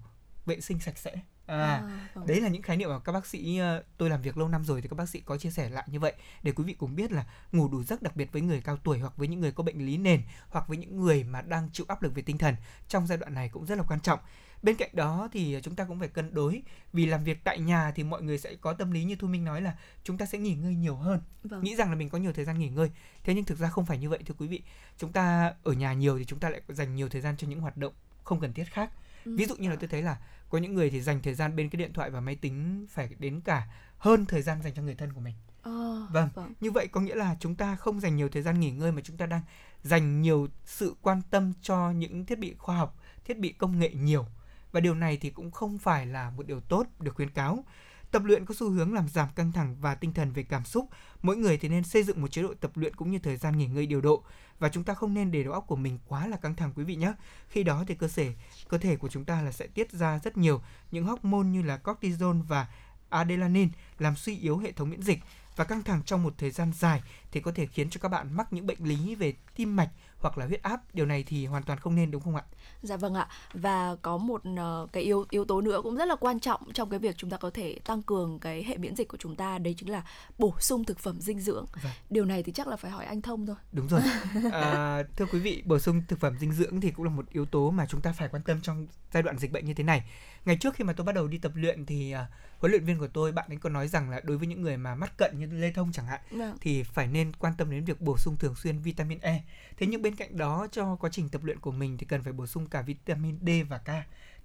vệ 0.49 0.61
sinh 0.61 0.79
sạch 0.79 0.97
sẽ. 0.97 1.15
À, 1.45 1.55
à, 1.55 2.09
vâng. 2.13 2.27
đấy 2.27 2.41
là 2.41 2.47
những 2.47 2.61
khái 2.61 2.77
niệm 2.77 2.89
mà 2.89 2.99
các 2.99 3.11
bác 3.11 3.25
sĩ 3.25 3.57
ờ, 3.57 3.83
tôi 3.97 4.09
làm 4.09 4.21
việc 4.21 4.37
lâu 4.37 4.47
năm 4.47 4.65
rồi 4.65 4.81
thì 4.81 4.87
các 4.87 4.95
bác 4.95 5.09
sĩ 5.09 5.19
có 5.19 5.37
chia 5.37 5.51
sẻ 5.51 5.69
lại 5.69 5.83
như 5.87 5.99
vậy. 5.99 6.13
Để 6.43 6.51
quý 6.51 6.63
vị 6.63 6.73
cùng 6.73 6.95
biết 6.95 7.11
là 7.11 7.25
ngủ 7.51 7.67
đủ 7.67 7.83
giấc 7.83 8.01
đặc 8.01 8.15
biệt 8.15 8.31
với 8.31 8.41
người 8.41 8.61
cao 8.61 8.77
tuổi 8.77 8.99
hoặc 8.99 9.17
với 9.17 9.27
những 9.27 9.39
người 9.39 9.51
có 9.51 9.63
bệnh 9.63 9.85
lý 9.85 9.97
nền 9.97 10.21
hoặc 10.49 10.67
với 10.67 10.77
những 10.77 11.01
người 11.01 11.23
mà 11.23 11.41
đang 11.41 11.69
chịu 11.73 11.85
áp 11.89 12.03
lực 12.03 12.15
về 12.15 12.21
tinh 12.21 12.37
thần 12.37 12.55
trong 12.87 13.07
giai 13.07 13.17
đoạn 13.17 13.33
này 13.33 13.49
cũng 13.49 13.65
rất 13.65 13.77
là 13.77 13.83
quan 13.87 13.99
trọng. 13.99 14.19
Bên 14.63 14.75
cạnh 14.75 14.89
đó 14.93 15.29
thì 15.31 15.57
chúng 15.63 15.75
ta 15.75 15.83
cũng 15.83 15.99
phải 15.99 16.07
cân 16.07 16.33
đối 16.33 16.61
vì 16.93 17.05
làm 17.05 17.23
việc 17.23 17.43
tại 17.43 17.59
nhà 17.59 17.91
thì 17.95 18.03
mọi 18.03 18.21
người 18.21 18.37
sẽ 18.37 18.55
có 18.55 18.73
tâm 18.73 18.91
lý 18.91 19.03
như 19.03 19.15
thu 19.15 19.27
minh 19.27 19.45
nói 19.45 19.61
là 19.61 19.77
chúng 20.03 20.17
ta 20.17 20.25
sẽ 20.25 20.37
nghỉ 20.37 20.55
ngơi 20.55 20.75
nhiều 20.75 20.95
hơn. 20.95 21.21
Vâng. 21.43 21.63
nghĩ 21.63 21.75
rằng 21.75 21.89
là 21.89 21.95
mình 21.95 22.09
có 22.09 22.17
nhiều 22.17 22.33
thời 22.33 22.45
gian 22.45 22.59
nghỉ 22.59 22.69
ngơi. 22.69 22.91
Thế 23.23 23.33
nhưng 23.33 23.45
thực 23.45 23.57
ra 23.57 23.69
không 23.69 23.85
phải 23.85 23.97
như 23.97 24.09
vậy 24.09 24.19
thưa 24.25 24.33
quý 24.37 24.47
vị. 24.47 24.61
Chúng 24.97 25.11
ta 25.11 25.53
ở 25.63 25.73
nhà 25.73 25.93
nhiều 25.93 26.17
thì 26.19 26.25
chúng 26.25 26.39
ta 26.39 26.49
lại 26.49 26.61
dành 26.67 26.95
nhiều 26.95 27.09
thời 27.09 27.21
gian 27.21 27.37
cho 27.37 27.47
những 27.47 27.59
hoạt 27.59 27.77
động 27.77 27.93
không 28.23 28.39
cần 28.39 28.53
thiết 28.53 28.65
khác. 28.71 28.91
Ừ. 29.25 29.35
ví 29.37 29.45
dụ 29.45 29.55
như 29.55 29.69
là 29.69 29.75
tôi 29.75 29.87
thấy 29.87 30.01
là 30.01 30.17
có 30.49 30.57
những 30.57 30.73
người 30.73 30.89
thì 30.89 31.01
dành 31.01 31.21
thời 31.21 31.33
gian 31.33 31.55
bên 31.55 31.69
cái 31.69 31.77
điện 31.79 31.93
thoại 31.93 32.09
và 32.09 32.19
máy 32.19 32.35
tính 32.35 32.85
phải 32.89 33.09
đến 33.19 33.41
cả 33.41 33.67
hơn 33.97 34.25
thời 34.25 34.41
gian 34.41 34.61
dành 34.61 34.73
cho 34.73 34.81
người 34.81 34.95
thân 34.95 35.13
của 35.13 35.21
mình 35.21 35.35
À, 35.61 35.71
vâng. 36.11 36.29
vâng, 36.35 36.53
như 36.59 36.71
vậy 36.71 36.87
có 36.87 37.01
nghĩa 37.01 37.15
là 37.15 37.35
chúng 37.39 37.55
ta 37.55 37.75
không 37.75 37.99
dành 37.99 38.15
nhiều 38.15 38.29
thời 38.29 38.41
gian 38.41 38.59
nghỉ 38.59 38.71
ngơi 38.71 38.91
mà 38.91 39.01
chúng 39.03 39.17
ta 39.17 39.25
đang 39.25 39.41
dành 39.83 40.21
nhiều 40.21 40.47
sự 40.65 40.95
quan 41.01 41.21
tâm 41.29 41.53
cho 41.61 41.91
những 41.91 42.25
thiết 42.25 42.39
bị 42.39 42.55
khoa 42.57 42.77
học, 42.77 42.99
thiết 43.25 43.39
bị 43.39 43.51
công 43.51 43.79
nghệ 43.79 43.89
nhiều. 43.93 44.25
Và 44.71 44.79
điều 44.79 44.95
này 44.95 45.17
thì 45.21 45.29
cũng 45.29 45.51
không 45.51 45.77
phải 45.77 46.05
là 46.05 46.29
một 46.29 46.47
điều 46.47 46.59
tốt 46.59 46.87
được 46.99 47.15
khuyến 47.15 47.29
cáo. 47.29 47.63
Tập 48.11 48.23
luyện 48.25 48.45
có 48.45 48.53
xu 48.53 48.69
hướng 48.69 48.93
làm 48.93 49.09
giảm 49.09 49.27
căng 49.35 49.51
thẳng 49.51 49.75
và 49.81 49.95
tinh 49.95 50.13
thần 50.13 50.31
về 50.31 50.43
cảm 50.43 50.65
xúc. 50.65 50.89
Mỗi 51.21 51.37
người 51.37 51.57
thì 51.57 51.69
nên 51.69 51.83
xây 51.83 52.03
dựng 52.03 52.21
một 52.21 52.31
chế 52.31 52.41
độ 52.41 52.53
tập 52.59 52.71
luyện 52.75 52.95
cũng 52.95 53.11
như 53.11 53.19
thời 53.19 53.37
gian 53.37 53.57
nghỉ 53.57 53.65
ngơi 53.65 53.85
điều 53.85 54.01
độ 54.01 54.23
và 54.59 54.69
chúng 54.69 54.83
ta 54.83 54.93
không 54.93 55.13
nên 55.13 55.31
để 55.31 55.43
đầu 55.43 55.53
óc 55.53 55.65
của 55.67 55.75
mình 55.75 55.99
quá 56.07 56.27
là 56.27 56.37
căng 56.37 56.55
thẳng, 56.55 56.71
quý 56.75 56.83
vị 56.83 56.95
nhé. 56.95 57.13
Khi 57.49 57.63
đó 57.63 57.83
thì 57.87 57.95
cơ 57.95 58.07
thể 58.07 58.33
cơ 58.69 58.77
thể 58.77 58.95
của 58.95 59.09
chúng 59.09 59.25
ta 59.25 59.41
là 59.41 59.51
sẽ 59.51 59.67
tiết 59.67 59.91
ra 59.91 60.19
rất 60.23 60.37
nhiều 60.37 60.61
những 60.91 61.05
hormone 61.05 61.47
như 61.47 61.61
là 61.61 61.77
cortisol 61.77 62.37
và 62.47 62.67
adrenaline 63.09 63.69
làm 63.99 64.15
suy 64.15 64.37
yếu 64.37 64.57
hệ 64.57 64.71
thống 64.71 64.89
miễn 64.89 65.01
dịch 65.01 65.19
và 65.55 65.65
căng 65.65 65.83
thẳng 65.83 66.03
trong 66.05 66.23
một 66.23 66.33
thời 66.37 66.51
gian 66.51 66.71
dài 66.73 67.01
thì 67.31 67.39
có 67.39 67.51
thể 67.51 67.65
khiến 67.65 67.89
cho 67.89 67.99
các 68.01 68.09
bạn 68.09 68.33
mắc 68.33 68.53
những 68.53 68.67
bệnh 68.67 68.83
lý 68.83 69.15
về 69.15 69.33
tim 69.55 69.75
mạch 69.75 69.89
hoặc 70.19 70.37
là 70.37 70.45
huyết 70.45 70.63
áp 70.63 70.81
điều 70.93 71.05
này 71.05 71.23
thì 71.27 71.45
hoàn 71.45 71.63
toàn 71.63 71.79
không 71.79 71.95
nên 71.95 72.11
đúng 72.11 72.21
không 72.21 72.35
ạ 72.35 72.43
dạ 72.81 72.97
vâng 72.97 73.13
ạ 73.13 73.27
và 73.53 73.95
có 74.01 74.17
một 74.17 74.41
uh, 74.49 74.91
cái 74.91 75.03
yếu 75.03 75.25
yếu 75.29 75.45
tố 75.45 75.61
nữa 75.61 75.79
cũng 75.83 75.95
rất 75.95 76.05
là 76.05 76.15
quan 76.15 76.39
trọng 76.39 76.73
trong 76.73 76.89
cái 76.89 76.99
việc 76.99 77.17
chúng 77.17 77.29
ta 77.29 77.37
có 77.37 77.49
thể 77.49 77.79
tăng 77.85 78.01
cường 78.01 78.39
cái 78.39 78.63
hệ 78.63 78.77
miễn 78.77 78.95
dịch 78.95 79.07
của 79.07 79.17
chúng 79.17 79.35
ta 79.35 79.57
đấy 79.57 79.75
chính 79.77 79.89
là 79.89 80.03
bổ 80.37 80.53
sung 80.59 80.83
thực 80.83 80.99
phẩm 80.99 81.21
dinh 81.21 81.39
dưỡng 81.39 81.65
vâng. 81.83 81.93
điều 82.09 82.25
này 82.25 82.43
thì 82.43 82.51
chắc 82.51 82.67
là 82.67 82.75
phải 82.75 82.91
hỏi 82.91 83.05
anh 83.05 83.21
thông 83.21 83.45
thôi 83.45 83.55
đúng 83.71 83.87
rồi 83.87 84.01
à, 84.51 85.03
thưa 85.15 85.25
quý 85.25 85.39
vị 85.39 85.63
bổ 85.65 85.79
sung 85.79 86.01
thực 86.07 86.19
phẩm 86.19 86.37
dinh 86.39 86.53
dưỡng 86.53 86.81
thì 86.81 86.91
cũng 86.91 87.05
là 87.05 87.11
một 87.11 87.29
yếu 87.29 87.45
tố 87.45 87.71
mà 87.71 87.85
chúng 87.89 88.01
ta 88.01 88.11
phải 88.11 88.27
quan 88.27 88.43
tâm 88.43 88.61
trong 88.61 88.87
giai 89.13 89.23
đoạn 89.23 89.37
dịch 89.37 89.51
bệnh 89.51 89.65
như 89.65 89.73
thế 89.73 89.83
này 89.83 90.03
ngày 90.45 90.57
trước 90.57 90.75
khi 90.75 90.83
mà 90.83 90.93
tôi 90.93 91.05
bắt 91.05 91.15
đầu 91.15 91.27
đi 91.27 91.37
tập 91.37 91.51
luyện 91.55 91.85
thì 91.85 92.15
uh, 92.15 92.19
huấn 92.59 92.71
luyện 92.71 92.85
viên 92.85 92.99
của 92.99 93.07
tôi 93.07 93.31
bạn 93.31 93.45
ấy 93.49 93.57
có 93.57 93.69
nói 93.69 93.87
rằng 93.87 94.09
là 94.09 94.21
đối 94.23 94.37
với 94.37 94.47
những 94.47 94.61
người 94.61 94.77
mà 94.77 94.95
mắc 94.95 95.17
cận 95.17 95.39
như 95.39 95.45
lê 95.45 95.71
thông 95.71 95.91
chẳng 95.91 96.05
hạn. 96.05 96.19
Vâng. 96.31 96.57
thì 96.61 96.83
phải 96.83 97.07
nên 97.07 97.33
quan 97.33 97.53
tâm 97.57 97.71
đến 97.71 97.85
việc 97.85 98.01
bổ 98.01 98.17
sung 98.17 98.35
thường 98.39 98.55
xuyên 98.55 98.79
vitamin 98.79 99.19
E 99.19 99.43
thế 99.77 99.87
nhưng 99.87 100.01
bên 100.09 100.15
cạnh 100.15 100.37
đó 100.37 100.67
cho 100.71 100.95
quá 100.95 101.09
trình 101.13 101.29
tập 101.29 101.43
luyện 101.43 101.59
của 101.59 101.71
mình 101.71 101.97
thì 101.97 102.05
cần 102.05 102.23
phải 102.23 102.33
bổ 102.33 102.47
sung 102.47 102.65
cả 102.65 102.81
vitamin 102.81 103.39
D 103.41 103.49
và 103.69 103.77
K 103.77 103.89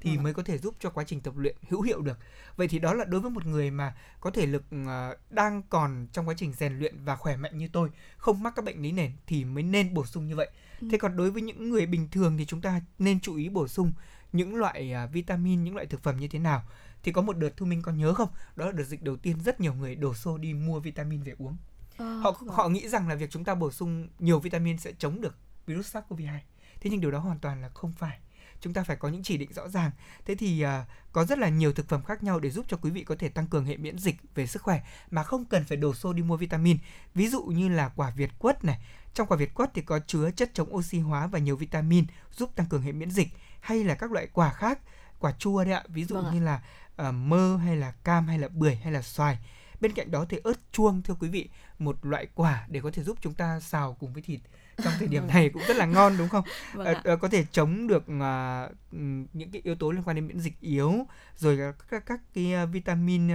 thì. 0.01 0.17
Vâng 0.17 0.23
mới 0.25 0.35
có 0.35 0.43
thể 0.43 0.59
giúp 0.59 0.75
cho 0.81 0.91
quá 0.91 1.05
trình 1.05 1.21
tập 1.21 1.37
luyện 1.37 1.57
hữu 1.69 1.83
hiệu 1.83 2.01
được. 2.01 2.19
Vậy 2.57 2.69
thì 2.69 2.79
đó 2.79 2.95
là 2.95 3.05
đối 3.05 3.21
với 3.21 3.31
một 3.31 3.47
người 3.47 3.71
mà 3.71 3.95
có 4.21 4.31
thể 4.31 4.47
lực 4.47 4.65
uh, 4.75 5.31
đang 5.31 5.63
còn 5.63 6.07
trong 6.13 6.29
quá 6.29 6.35
trình 6.39 6.53
rèn 6.53 6.79
luyện 6.79 7.05
và 7.05 7.17
khỏe 7.17 7.37
mạnh 7.37 7.59
như 7.59 7.69
tôi 7.73 7.91
không 8.17 8.43
mắc 8.43 8.53
các 8.57 8.65
bệnh 8.65 8.83
lý 8.83 8.93
nền 8.93 9.13
thì 9.27 9.45
mới 9.45 9.63
nên 9.63 9.95
bổ 9.95 10.07
sung 10.07 10.27
như 10.27 10.37
vậy. 10.37 10.51
Ừ. 10.81 10.89
thế 10.91 10.99
còn 10.99 11.17
đối 11.17 11.31
với 11.31 11.43
những 11.43 11.71
người 11.71 11.87
bình 11.87 12.09
thường 12.11 12.37
thì 12.39 12.47
chúng 12.47 12.61
ta 12.61 12.81
nên 12.99 13.21
chú 13.21 13.37
ý 13.37 13.49
bổ 13.49 13.69
sung 13.69 13.93
những 14.33 14.55
loại 14.55 14.95
uh, 15.05 15.13
vitamin 15.13 15.65
những 15.65 15.75
loại 15.75 15.87
thực 15.87 16.03
phẩm 16.03 16.17
như 16.17 16.29
thế 16.29 16.39
nào? 16.39 16.63
Thì 17.03 17.13
có 17.13 17.23
một 17.23 17.37
đợt 17.37 17.57
thu 17.57 17.67
minh 17.67 17.83
có 17.83 17.93
nhớ 17.93 18.15
không? 18.15 18.29
Đó 18.57 18.67
là 18.67 18.73
đợt 18.73 18.85
dịch 18.85 19.03
đầu 19.03 19.17
tiên 19.17 19.41
rất 19.41 19.61
nhiều 19.61 19.75
người 19.75 19.95
đổ 19.95 20.15
xô 20.15 20.39
đi 20.39 20.55
mua 20.55 20.81
vitamin 20.81 21.23
về 21.23 21.35
uống. 21.39 21.57
À, 21.97 22.21
họ 22.23 22.37
họ 22.49 22.69
nghĩ 22.69 22.89
rằng 22.89 23.09
là 23.09 23.15
việc 23.15 23.31
chúng 23.31 23.45
ta 23.45 23.55
bổ 23.55 23.71
sung 23.71 24.09
nhiều 24.19 24.41
vitamin 24.41 24.79
sẽ 24.79 24.93
chống 24.99 25.21
được 25.21 25.35
virus 25.67 25.97
SARS-CoV-2 25.97 26.39
thế 26.85 26.91
nhưng 26.91 27.01
điều 27.01 27.11
đó 27.11 27.19
hoàn 27.19 27.39
toàn 27.39 27.63
là 27.63 27.69
không 27.69 27.93
phải. 27.93 28.19
Chúng 28.61 28.73
ta 28.73 28.83
phải 28.83 28.97
có 28.97 29.09
những 29.09 29.23
chỉ 29.23 29.37
định 29.37 29.53
rõ 29.53 29.69
ràng. 29.69 29.91
Thế 30.25 30.35
thì 30.35 30.65
uh, 30.65 30.69
có 31.13 31.25
rất 31.25 31.39
là 31.39 31.49
nhiều 31.49 31.73
thực 31.73 31.89
phẩm 31.89 32.03
khác 32.03 32.23
nhau 32.23 32.41
để 32.41 32.51
giúp 32.51 32.67
cho 32.69 32.77
quý 32.77 32.91
vị 32.91 33.05
có 33.05 33.17
thể 33.19 33.29
tăng 33.29 33.47
cường 33.47 33.65
hệ 33.65 33.77
miễn 33.77 33.99
dịch 33.99 34.17
về 34.35 34.47
sức 34.47 34.63
khỏe 34.63 34.83
mà 35.11 35.23
không 35.23 35.45
cần 35.45 35.65
phải 35.65 35.77
đổ 35.77 35.95
xô 35.95 36.13
đi 36.13 36.23
mua 36.23 36.37
vitamin. 36.37 36.79
Ví 37.15 37.29
dụ 37.29 37.43
như 37.43 37.69
là 37.69 37.89
quả 37.89 38.11
việt 38.11 38.31
quất 38.39 38.65
này. 38.65 38.81
Trong 39.15 39.29
quả 39.29 39.37
việt 39.37 39.55
quất 39.55 39.71
thì 39.75 39.83
có 39.83 40.01
chứa 40.07 40.31
chất 40.31 40.51
chống 40.55 40.75
oxy 40.75 40.99
hóa 40.99 41.27
và 41.27 41.39
nhiều 41.39 41.57
vitamin 41.57 42.07
giúp 42.31 42.51
tăng 42.57 42.67
cường 42.67 42.83
hệ 42.83 42.93
miễn 42.93 43.11
dịch 43.11 43.29
hay 43.61 43.85
là 43.85 43.95
các 43.95 44.13
loại 44.13 44.29
quả 44.33 44.53
khác 44.53 44.79
quả 45.19 45.33
chua 45.33 45.65
đấy 45.65 45.73
ạ. 45.73 45.85
Ví 45.89 46.05
dụ 46.05 46.15
vâng 46.15 46.35
như 46.35 46.41
là 46.41 46.63
uh, 47.09 47.15
mơ 47.15 47.57
hay 47.57 47.77
là 47.77 47.91
cam 47.91 48.27
hay 48.27 48.39
là 48.39 48.49
bưởi 48.49 48.75
hay 48.77 48.93
là 48.93 49.03
xoài. 49.03 49.39
Bên 49.81 49.93
cạnh 49.93 50.11
đó 50.11 50.27
thì 50.29 50.39
ớt 50.45 50.73
chuông 50.73 51.03
thưa 51.03 51.15
quý 51.15 51.29
vị 51.29 51.49
một 51.79 52.07
loại 52.07 52.27
quả 52.35 52.67
để 52.69 52.81
có 52.81 52.91
thể 52.91 53.03
giúp 53.03 53.19
chúng 53.21 53.35
ta 53.35 53.61
xào 53.61 53.97
cùng 54.01 54.13
với 54.13 54.23
thịt 54.23 54.41
trong 54.83 54.93
thời 54.99 55.09
điểm 55.09 55.27
này 55.27 55.49
cũng 55.49 55.63
rất 55.69 55.77
là 55.77 55.87
ngon 55.87 56.19
đúng 56.19 56.29
không? 56.29 56.45
Vâng 56.75 56.97
uh, 57.13 57.21
có 57.21 57.29
thể 57.29 57.45
chống 57.53 57.87
được 57.87 58.03
uh, 58.03 58.95
những 59.33 59.51
cái 59.53 59.63
yếu 59.65 59.75
tố 59.75 59.91
liên 59.91 60.03
quan 60.03 60.17
đến 60.17 60.27
miễn 60.27 60.41
dịch 60.41 60.61
yếu 60.61 61.07
rồi 61.37 61.57
các 61.57 61.87
các, 61.91 62.07
các 62.07 62.21
cái 62.35 62.67
vitamin 62.67 63.31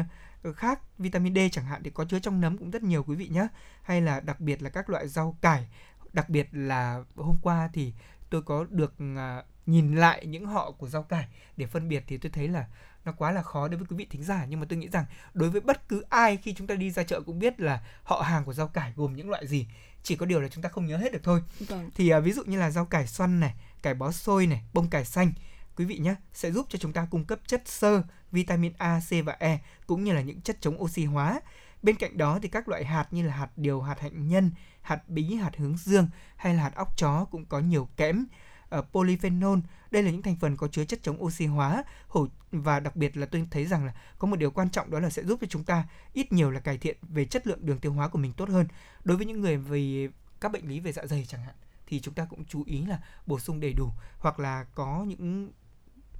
khác 0.55 0.79
vitamin 0.97 1.35
D 1.35 1.37
chẳng 1.51 1.65
hạn 1.65 1.83
thì 1.83 1.89
có 1.89 2.05
chứa 2.05 2.19
trong 2.19 2.41
nấm 2.41 2.57
cũng 2.57 2.71
rất 2.71 2.83
nhiều 2.83 3.03
quý 3.03 3.15
vị 3.15 3.27
nhé 3.27 3.47
hay 3.81 4.01
là 4.01 4.19
đặc 4.19 4.39
biệt 4.39 4.61
là 4.61 4.69
các 4.69 4.89
loại 4.89 5.07
rau 5.07 5.37
cải. 5.41 5.67
Đặc 6.13 6.29
biệt 6.29 6.47
là 6.51 7.03
hôm 7.15 7.35
qua 7.41 7.69
thì 7.73 7.93
tôi 8.29 8.41
có 8.41 8.65
được 8.69 8.93
uh, 8.93 9.45
nhìn 9.65 9.95
lại 9.95 10.25
những 10.25 10.45
họ 10.45 10.71
của 10.71 10.87
rau 10.87 11.03
cải. 11.03 11.27
Để 11.57 11.65
phân 11.65 11.89
biệt 11.89 12.03
thì 12.07 12.17
tôi 12.17 12.31
thấy 12.31 12.47
là 12.47 12.65
nó 13.05 13.11
quá 13.11 13.31
là 13.31 13.41
khó 13.41 13.67
đối 13.67 13.77
với 13.77 13.87
quý 13.89 13.95
vị 13.95 14.07
thính 14.09 14.23
giả. 14.23 14.45
Nhưng 14.49 14.59
mà 14.59 14.65
tôi 14.69 14.79
nghĩ 14.79 14.89
rằng 14.89 15.05
đối 15.33 15.49
với 15.49 15.61
bất 15.61 15.89
cứ 15.89 16.03
ai 16.09 16.37
khi 16.37 16.53
chúng 16.53 16.67
ta 16.67 16.75
đi 16.75 16.91
ra 16.91 17.03
chợ 17.03 17.21
cũng 17.21 17.39
biết 17.39 17.59
là 17.59 17.83
họ 18.03 18.21
hàng 18.21 18.45
của 18.45 18.53
rau 18.53 18.67
cải 18.67 18.93
gồm 18.95 19.15
những 19.15 19.29
loại 19.29 19.47
gì 19.47 19.67
chỉ 20.03 20.15
có 20.15 20.25
điều 20.25 20.41
là 20.41 20.47
chúng 20.47 20.63
ta 20.63 20.69
không 20.69 20.85
nhớ 20.85 20.97
hết 20.97 21.11
được 21.11 21.23
thôi. 21.23 21.41
Vâng. 21.59 21.89
thì 21.95 22.13
uh, 22.13 22.23
ví 22.23 22.31
dụ 22.31 22.43
như 22.43 22.59
là 22.59 22.71
rau 22.71 22.85
cải 22.85 23.07
xoăn 23.07 23.39
này 23.39 23.55
cải 23.81 23.93
bó 23.93 24.11
xôi 24.11 24.47
này 24.47 24.63
bông 24.73 24.89
cải 24.89 25.05
xanh 25.05 25.31
quý 25.75 25.85
vị 25.85 25.97
nhé 25.97 26.15
sẽ 26.33 26.51
giúp 26.51 26.65
cho 26.69 26.79
chúng 26.79 26.93
ta 26.93 27.07
cung 27.11 27.25
cấp 27.25 27.39
chất 27.47 27.67
xơ 27.67 28.03
vitamin 28.31 28.73
A, 28.77 28.99
C 28.99 29.25
và 29.25 29.35
E 29.39 29.59
cũng 29.87 30.03
như 30.03 30.13
là 30.13 30.21
những 30.21 30.41
chất 30.41 30.57
chống 30.61 30.81
oxy 30.81 31.05
hóa. 31.05 31.41
Bên 31.81 31.95
cạnh 31.95 32.17
đó 32.17 32.39
thì 32.41 32.47
các 32.47 32.69
loại 32.69 32.85
hạt 32.85 33.07
như 33.11 33.23
là 33.23 33.33
hạt 33.33 33.49
điều 33.55 33.81
hạt 33.81 33.99
hạnh 33.99 34.27
nhân 34.27 34.51
hạt 34.81 35.09
bí 35.09 35.35
hạt 35.35 35.51
hướng 35.57 35.77
dương 35.77 36.09
hay 36.35 36.53
là 36.53 36.63
hạt 36.63 36.75
óc 36.75 36.97
chó 36.97 37.25
cũng 37.31 37.45
có 37.45 37.59
nhiều 37.59 37.89
kẽm 37.97 38.25
polyphenol. 38.91 39.59
Đây 39.91 40.03
là 40.03 40.11
những 40.11 40.21
thành 40.21 40.35
phần 40.35 40.57
có 40.57 40.67
chứa 40.67 40.85
chất 40.85 40.99
chống 41.03 41.23
oxy 41.23 41.45
hóa 41.45 41.83
và 42.51 42.79
đặc 42.79 42.95
biệt 42.95 43.17
là 43.17 43.25
tôi 43.25 43.47
thấy 43.51 43.65
rằng 43.65 43.85
là 43.85 43.93
có 44.19 44.27
một 44.27 44.35
điều 44.35 44.51
quan 44.51 44.69
trọng 44.69 44.91
đó 44.91 44.99
là 44.99 45.09
sẽ 45.09 45.23
giúp 45.23 45.39
cho 45.41 45.47
chúng 45.47 45.63
ta 45.63 45.87
ít 46.13 46.31
nhiều 46.31 46.51
là 46.51 46.59
cải 46.59 46.77
thiện 46.77 46.97
về 47.01 47.25
chất 47.25 47.47
lượng 47.47 47.65
đường 47.65 47.79
tiêu 47.79 47.93
hóa 47.93 48.07
của 48.07 48.19
mình 48.19 48.33
tốt 48.33 48.49
hơn. 48.49 48.67
Đối 49.03 49.17
với 49.17 49.25
những 49.25 49.41
người 49.41 49.57
về 49.57 50.09
các 50.41 50.51
bệnh 50.51 50.69
lý 50.69 50.79
về 50.79 50.91
dạ 50.91 51.05
dày 51.05 51.25
chẳng 51.25 51.41
hạn 51.41 51.55
thì 51.87 51.99
chúng 51.99 52.13
ta 52.13 52.25
cũng 52.25 52.45
chú 52.45 52.63
ý 52.65 52.85
là 52.85 52.99
bổ 53.27 53.39
sung 53.39 53.59
đầy 53.59 53.73
đủ 53.73 53.89
hoặc 54.19 54.39
là 54.39 54.63
có 54.63 55.05
những 55.07 55.51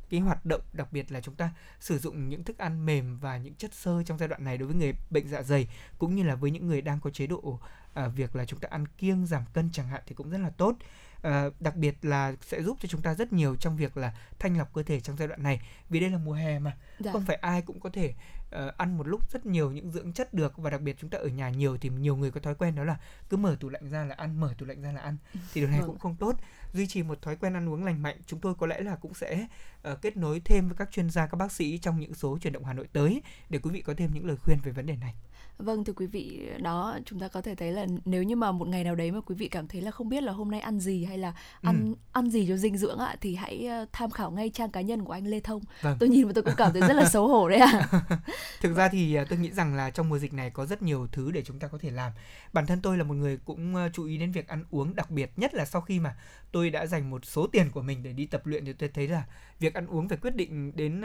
cái 0.10 0.20
hoạt 0.20 0.46
động 0.46 0.62
đặc 0.74 0.88
biệt 0.92 1.12
là 1.12 1.22
chúng 1.22 1.36
ta 1.36 1.50
sử 1.80 2.00
dụng 2.00 2.30
những 2.30 2.44
thức 2.44 2.58
ăn 2.58 2.86
mềm 2.86 3.20
và 3.20 3.38
những 3.38 3.54
chất 3.54 3.74
xơ 3.74 4.04
trong 4.04 4.18
giai 4.18 4.28
đoạn 4.28 4.44
này 4.44 4.58
đối 4.58 4.68
với 4.68 4.76
người 4.76 4.94
bệnh 5.10 5.28
dạ 5.28 5.44
dày 5.44 5.68
cũng 5.98 6.16
như 6.16 6.24
là 6.24 6.36
với 6.36 6.52
những 6.52 6.68
người 6.68 6.82
đang 6.82 7.00
có 7.00 7.10
chế 7.10 7.28
độ 7.28 7.60
à, 7.94 8.08
việc 8.08 8.36
là 8.36 8.46
chúng 8.46 8.60
ta 8.60 8.68
ăn 8.72 8.86
kiêng 8.98 9.26
giảm 9.26 9.44
cân 9.54 9.70
chẳng 9.72 9.88
hạn 9.88 10.02
thì 10.08 10.16
cũng 10.16 10.30
rất 10.30 10.38
là 10.38 10.50
tốt 10.50 10.76
uh, 11.28 11.62
đặc 11.62 11.76
biệt 11.76 11.96
là 12.02 12.34
sẽ 12.42 12.62
giúp 12.62 12.78
cho 12.82 12.88
chúng 12.88 13.02
ta 13.02 13.14
rất 13.14 13.34
nhiều 13.34 13.56
trong 13.56 13.78
việc 13.78 13.98
là 13.98 14.14
thanh 14.40 14.58
lọc 14.58 14.74
cơ 14.74 14.84
thể 14.84 15.00
trong 15.00 15.18
giai 15.18 15.28
đoạn 15.28 15.44
này. 15.44 15.62
Vì 15.90 16.00
đây 16.00 16.10
là 16.10 16.18
mùa 16.18 16.34
hè 16.34 16.60
mà 16.60 16.78
dạ. 17.00 17.12
không 17.12 17.26
phải 17.26 17.36
ai 17.36 17.62
cũng 17.62 17.80
có 17.80 17.90
thể 17.90 18.14
uh, 18.56 18.78
ăn 18.78 18.98
một 18.98 19.08
lúc 19.08 19.32
rất 19.32 19.46
nhiều 19.46 19.72
những 19.72 19.92
dưỡng 19.92 20.14
chất 20.14 20.34
được. 20.34 20.58
Và 20.58 20.70
đặc 20.70 20.82
biệt 20.82 20.96
chúng 21.00 21.10
ta 21.10 21.18
ở 21.18 21.28
nhà 21.28 21.50
nhiều 21.50 21.78
thì 21.78 21.90
nhiều 21.90 22.16
người 22.16 22.32
có 22.32 22.40
thói 22.40 22.56
quen 22.56 22.76
đó 22.76 22.84
là 22.84 23.00
cứ 23.30 23.38
mở 23.38 23.58
tủ 23.60 23.70
lạnh 23.70 23.90
ra 23.90 24.06
là 24.06 24.16
ăn 24.16 24.40
mở 24.40 24.54
tủ 24.58 24.66
lạnh 24.66 24.82
ra 24.82 24.92
là 24.92 25.02
ăn. 25.02 25.18
Thì 25.34 25.62
điều 25.62 25.70
này 25.70 25.80
vâng. 25.80 25.88
cũng 25.88 26.00
không 26.00 26.16
tốt. 26.16 26.36
Duy 26.74 26.88
trì 26.88 27.04
một 27.04 27.22
thói 27.22 27.36
quen 27.36 27.54
ăn 27.54 27.70
uống 27.70 27.86
lành 27.86 28.02
mạnh 28.02 28.18
chúng 28.28 28.40
tôi 28.40 28.56
có 28.56 28.68
lẽ 28.68 28.80
là 28.80 28.96
cũng 28.96 29.14
sẽ 29.14 29.48
uh, 29.92 30.02
kết 30.02 30.18
nối 30.18 30.42
thêm 30.46 30.68
với 30.68 30.78
các 30.78 30.92
chuyên 30.92 31.10
gia 31.10 31.28
các 31.28 31.36
bác 31.36 31.52
sĩ 31.52 31.78
trong 31.78 32.00
những 32.00 32.14
số 32.14 32.38
chuyển 32.38 32.54
động 32.54 32.66
Hà 32.66 32.74
Nội 32.74 32.88
tới 32.94 33.22
để 33.50 33.60
quý 33.60 33.72
vị 33.72 33.82
có 33.82 33.94
thêm 33.98 34.12
những 34.14 34.26
lời 34.26 34.38
khuyên 34.38 34.58
về 34.64 34.72
vấn 34.72 34.86
đề 34.86 34.96
này 34.96 35.16
Vâng 35.60 35.84
thưa 35.84 35.94
quý 35.94 36.06
vị, 36.06 36.50
đó 36.60 37.00
chúng 37.06 37.20
ta 37.20 37.28
có 37.28 37.42
thể 37.42 37.56
thấy 37.56 37.72
là 37.72 37.86
nếu 38.06 38.24
như 38.24 38.36
mà 38.36 38.52
một 38.52 38.68
ngày 38.68 38.84
nào 38.84 38.96
đấy 38.96 39.12
mà 39.12 39.22
quý 39.22 39.36
vị 39.36 39.48
cảm 39.48 39.68
thấy 39.68 39.82
là 39.82 39.92
không 39.92 40.10
biết 40.10 40.24
là 40.24 40.32
hôm 40.32 40.52
nay 40.52 40.60
ăn 40.60 40.80
gì 40.80 41.06
hay 41.06 41.18
là 41.18 41.34
ăn 41.62 41.94
ừ. 41.94 41.96
ăn 42.12 42.30
gì 42.30 42.46
cho 42.48 42.58
dinh 42.58 42.78
dưỡng 42.78 43.00
ạ 43.00 43.16
thì 43.22 43.36
hãy 43.36 43.68
ờ, 43.68 43.86
tham 43.92 44.12
khảo 44.12 44.32
ngay 44.32 44.50
trang 44.50 44.72
cá 44.72 44.82
nhân 44.82 45.04
của 45.06 45.14
anh 45.14 45.28
Lê 45.28 45.40
Thông. 45.40 45.62
Vâng. 45.82 45.98
Tôi 46.00 46.10
nhìn 46.10 46.28
và 46.28 46.32
tôi 46.36 46.44
cũng 46.44 46.54
cảm 46.58 46.74
thấy 46.74 46.82
rất 46.82 46.94
là 46.94 47.10
xấu 47.10 47.28
hổ 47.28 47.50
đấy 47.50 47.60
ạ. 47.60 47.88
À. 47.92 48.02
Thực 48.62 48.76
ra 48.76 48.90
thì 48.90 49.16
ờ, 49.16 49.26
tôi 49.30 49.40
nghĩ 49.40 49.52
rằng 49.52 49.76
là 49.76 49.90
trong 49.90 50.10
mùa 50.10 50.20
dịch 50.20 50.34
này 50.34 50.50
có 50.50 50.66
rất 50.66 50.82
nhiều 50.82 51.08
thứ 51.12 51.32
để 51.32 51.44
chúng 51.44 51.60
ta 51.60 51.68
có 51.68 51.78
thể 51.78 51.92
làm. 51.92 52.12
Bản 52.54 52.66
thân 52.66 52.82
tôi 52.82 52.98
là 52.98 53.04
một 53.04 53.14
người 53.14 53.38
cũng 53.46 53.76
ờ, 53.76 53.90
chú 53.94 54.06
ý 54.06 54.18
đến 54.18 54.32
việc 54.32 54.48
ăn 54.48 54.66
uống 54.72 54.96
đặc 54.96 55.12
biệt 55.12 55.32
nhất 55.38 55.54
là 55.54 55.66
sau 55.66 55.82
khi 55.82 56.00
mà 56.00 56.16
tôi 56.52 56.70
đã 56.70 56.86
dành 56.86 57.10
một 57.10 57.26
số 57.26 57.48
tiền 57.48 57.72
của 57.72 57.82
mình 57.82 58.04
để 58.04 58.14
đi 58.14 58.26
tập 58.26 58.46
luyện 58.46 58.66
thì 58.66 58.74
tôi 58.74 58.90
thấy 58.94 59.08
là 59.08 59.24
việc 59.60 59.74
ăn 59.74 59.88
uống 59.88 60.10
phải 60.10 60.18
quyết 60.18 60.36
định 60.36 60.72
đến 60.76 61.02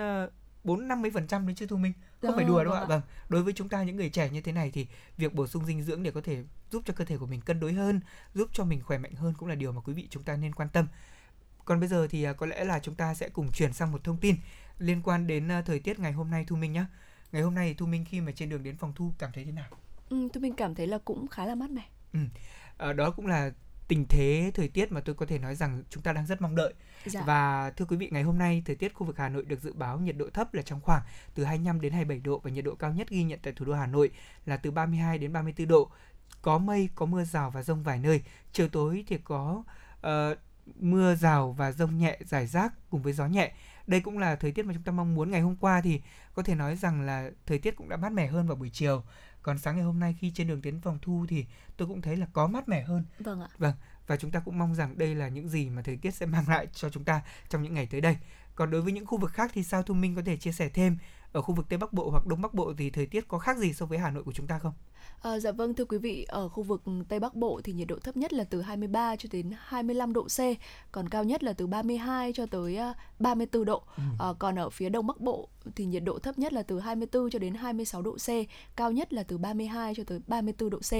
bốn 0.65 0.89
năm 0.89 1.03
mươi 1.03 1.11
phần 1.15 1.27
trăm 1.27 1.47
đấy 1.47 1.55
chứ 1.59 1.67
thu 1.67 1.77
minh? 1.77 1.93
Không 2.23 2.37
phải 2.37 2.45
đùa 2.45 2.65
đâu 2.65 2.73
ạ. 2.73 2.85
vâng 2.85 3.03
đối 3.29 3.43
với 3.43 3.53
chúng 3.53 3.69
ta 3.69 3.83
những 3.83 3.97
người 3.97 4.11
trẻ 4.11 4.31
như 4.31 4.41
thế 4.41 4.53
này 4.53 4.71
thì 4.71 4.87
việc 5.17 5.35
bổ 5.35 5.47
sung 5.47 5.67
dinh 5.67 5.83
dưỡng 5.83 6.03
để 6.03 6.11
có 6.11 6.21
thể 6.21 6.45
giúp 6.71 6.83
cho 6.87 6.95
cơ 6.95 7.05
thể 7.05 7.19
của 7.19 7.27
mình 7.27 7.41
cân 7.41 7.61
đối 7.61 7.73
hơn 7.73 8.01
giúp 8.35 8.49
cho 8.53 8.65
mình 8.65 8.83
khỏe 8.83 8.99
mạnh 8.99 9.15
hơn 9.15 9.35
cũng 9.39 9.49
là 9.49 9.55
điều 9.55 9.73
mà 9.73 9.81
quý 9.81 9.93
vị 9.93 10.07
chúng 10.11 10.23
ta 10.23 10.37
nên 10.37 10.55
quan 10.55 10.69
tâm. 10.69 10.87
Còn 11.65 11.81
bây 11.81 11.89
giờ 11.89 12.07
thì 12.11 12.25
à, 12.25 12.33
có 12.33 12.47
lẽ 12.47 12.65
là 12.65 12.79
chúng 12.79 12.95
ta 12.95 13.15
sẽ 13.15 13.29
cùng 13.29 13.53
chuyển 13.53 13.73
sang 13.73 13.93
một 13.93 14.05
thông 14.05 14.17
tin 14.17 14.37
liên 14.79 15.03
quan 15.03 15.27
đến 15.27 15.51
à, 15.51 15.63
thời 15.63 15.79
tiết 15.79 15.99
ngày 15.99 16.13
hôm 16.13 16.31
nay 16.31 16.45
thu 16.49 16.57
minh 16.57 16.73
nhé 16.73 16.85
ngày 17.33 17.43
hôm 17.43 17.55
nay 17.55 17.75
thu 17.79 17.87
minh 17.87 18.05
khi 18.05 18.21
mà 18.21 18.33
trên 18.33 18.49
đường 18.49 18.63
đến 18.63 18.77
phòng 18.77 18.93
thu 18.97 19.13
cảm 19.19 19.33
thấy 19.33 19.45
thế 19.45 19.53
nào? 19.53 19.67
Ừ, 20.09 20.29
thu 20.33 20.41
minh 20.41 20.55
cảm 20.55 20.75
thấy 20.75 20.87
là 20.87 20.99
cũng 20.99 21.29
khá 21.29 21.47
là 21.47 21.55
mát 21.55 21.71
mẻ. 21.71 21.83
Ừ. 22.13 22.19
à, 22.79 22.93
đó 22.93 23.11
cũng 23.11 23.27
là 23.27 23.53
tình 23.89 24.07
thế 24.09 24.51
thời 24.55 24.69
tiết 24.69 24.93
mà 24.93 25.01
tôi 25.01 25.15
có 25.15 25.27
thể 25.27 25.39
nói 25.39 25.55
rằng 25.55 25.83
chúng 25.91 26.03
ta 26.03 26.13
đang 26.13 26.27
rất 26.27 26.43
mong 26.43 26.57
đợi. 26.57 26.75
Dạ. 27.07 27.23
Và 27.27 27.71
thưa 27.71 27.85
quý 27.85 27.97
vị, 27.97 28.09
ngày 28.13 28.23
hôm 28.23 28.39
nay 28.39 28.63
thời 28.67 28.77
tiết 28.77 28.95
khu 28.95 29.07
vực 29.07 29.19
Hà 29.19 29.29
Nội 29.29 29.45
được 29.45 29.61
dự 29.61 29.73
báo 29.73 29.99
nhiệt 29.99 30.17
độ 30.17 30.31
thấp 30.31 30.55
là 30.55 30.63
trong 30.63 30.81
khoảng 30.81 31.03
từ 31.35 31.45
25 31.45 31.81
đến 31.81 31.93
27 31.93 32.21
độ 32.21 32.39
và 32.39 32.51
nhiệt 32.51 32.65
độ 32.65 32.75
cao 32.75 32.93
nhất 32.93 33.09
ghi 33.11 33.23
nhận 33.23 33.39
tại 33.43 33.53
thủ 33.53 33.65
đô 33.65 33.75
Hà 33.75 33.87
Nội 33.87 34.11
là 34.47 34.57
từ 34.57 34.71
32 34.71 35.19
đến 35.19 35.33
34 35.33 35.69
độ. 35.69 35.91
Có 36.43 36.59
mây, 36.59 36.89
có 36.95 37.07
mưa 37.07 37.25
rào 37.25 37.51
và 37.51 37.63
rông 37.63 37.83
vài 37.83 37.99
nơi. 37.99 38.23
Chiều 38.53 38.69
tối 38.69 39.05
thì 39.07 39.19
có 39.25 39.65
uh, 40.07 40.39
mưa 40.77 41.15
rào 41.15 41.53
và 41.53 41.73
rông 41.73 41.99
nhẹ 41.99 42.19
rải 42.25 42.47
rác 42.47 42.73
cùng 42.91 43.03
với 43.03 43.13
gió 43.13 43.27
nhẹ. 43.27 43.53
Đây 43.87 44.01
cũng 44.01 44.19
là 44.19 44.37
thời 44.37 44.53
tiết 44.53 44.67
mà 44.67 44.75
chúng 44.75 44.83
ta 44.83 44.93
mong 44.93 45.15
muốn. 45.15 45.31
Ngày 45.31 45.41
hôm 45.41 45.57
qua 45.57 45.81
thì 45.81 46.01
có 46.35 46.43
thể 46.43 46.55
nói 46.55 46.77
rằng 46.77 47.03
là 47.03 47.31
thời 47.47 47.59
tiết 47.59 47.77
cũng 47.77 47.89
đã 47.89 47.97
mát 47.97 48.13
mẻ 48.13 48.27
hơn 48.27 48.47
vào 48.47 48.57
buổi 48.57 48.71
chiều 48.73 49.03
còn 49.45 49.59
sáng 49.59 49.77
ngày 49.77 49.85
hôm 49.85 50.01
nay 50.01 50.17
khi 50.21 50.31
trên 50.31 50.49
đường 50.49 50.63
tiến 50.63 50.81
phòng 50.81 50.99
thu 51.03 51.27
thì 51.29 51.47
tôi 51.77 51.89
cũng 51.89 52.03
thấy 52.03 52.17
là 52.17 52.27
có 52.33 52.47
mát 52.47 52.69
mẻ 52.69 52.83
hơn. 52.83 53.05
Vâng 53.19 53.41
ạ. 53.41 53.49
Vâng 53.59 53.75
và 54.07 54.17
chúng 54.17 54.31
ta 54.31 54.41
cũng 54.41 54.59
mong 54.59 54.75
rằng 54.75 54.99
đây 54.99 55.15
là 55.15 55.29
những 55.29 55.49
gì 55.49 55.71
mà 55.71 55.83
thời 55.83 55.97
tiết 55.97 56.15
sẽ 56.15 56.27
mang 56.27 56.49
lại 56.49 56.67
cho 56.73 56.91
chúng 56.91 57.05
ta 57.05 57.21
trong 57.49 57.63
những 57.63 57.75
ngày 57.75 57.87
tới 57.87 58.01
đây. 58.01 58.17
Còn 58.55 58.71
đối 58.71 58.83
với 58.83 58.93
những 58.93 59.07
khu 59.07 59.19
vực 59.19 59.31
khác 59.31 59.51
thì 59.55 59.63
sao 59.63 59.83
thu 59.83 59.95
minh 59.95 60.15
có 60.15 60.23
thể 60.23 60.37
chia 60.37 60.53
sẻ 60.53 60.69
thêm 60.69 60.99
ở 61.35 61.43
khu 61.43 61.55
vực 61.55 61.67
Tây 61.69 61.79
Bắc 61.79 61.93
Bộ 61.93 62.11
hoặc 62.11 62.27
Đông 62.27 62.43
Bắc 62.43 62.55
Bộ 62.55 62.73
thì 62.79 62.91
thời 62.91 63.07
tiết 63.07 63.29
có 63.29 63.39
khác 63.39 63.59
gì 63.59 63.73
so 63.73 63.87
với 63.87 63.99
Hà 63.99 64.11
Nội 64.11 64.23
của 64.23 64.33
chúng 64.33 64.47
ta 64.47 64.59
không? 64.59 64.73
À, 65.23 65.39
dạ 65.39 65.53
vâng 65.53 65.75
thưa 65.75 65.85
quý 65.85 65.99
vị, 65.99 66.27
ở 66.29 66.49
khu 66.49 66.63
vực 66.63 66.83
Tây 67.09 67.21
Bắc 67.21 67.35
Bộ 67.35 67.61
thì 67.65 67.73
nhiệt 67.73 67.89
độ 67.89 67.99
thấp 67.99 68.17
nhất 68.17 68.33
là 68.33 68.45
từ 68.45 68.61
23 68.63 69.17
cho 69.17 69.29
đến 69.33 69.51
25 69.59 70.13
độ 70.13 70.23
C, 70.25 70.39
còn 70.93 71.09
cao 71.09 71.25
nhất 71.25 71.45
là 71.45 71.53
từ 71.53 71.67
32 71.67 72.33
cho 72.33 72.47
tới 72.47 72.79
34 73.19 73.63
à, 73.63 73.65
độ. 73.65 73.83
Ừ. 73.97 74.03
À, 74.19 74.29
còn 74.39 74.59
ở 74.59 74.71
phía 74.71 74.89
Đông 74.89 75.07
Bắc 75.07 75.21
Bộ 75.21 75.49
thì 75.77 75.85
nhiệt 75.85 76.05
độ 76.05 76.19
thấp 76.19 76.39
nhất 76.39 76.53
là 76.53 76.63
từ 76.63 76.81
24 76.81 77.31
cho 77.31 77.39
đến 77.39 77.55
26 77.55 78.03
độ 78.03 78.17
C, 78.17 78.29
cao 78.77 78.93
nhất 78.93 79.13
là 79.13 79.23
từ 79.23 79.39
32 79.39 79.95
cho 79.95 80.05
tới 80.07 80.21
34 80.27 80.71
độ 80.71 80.79
C. 80.79 80.93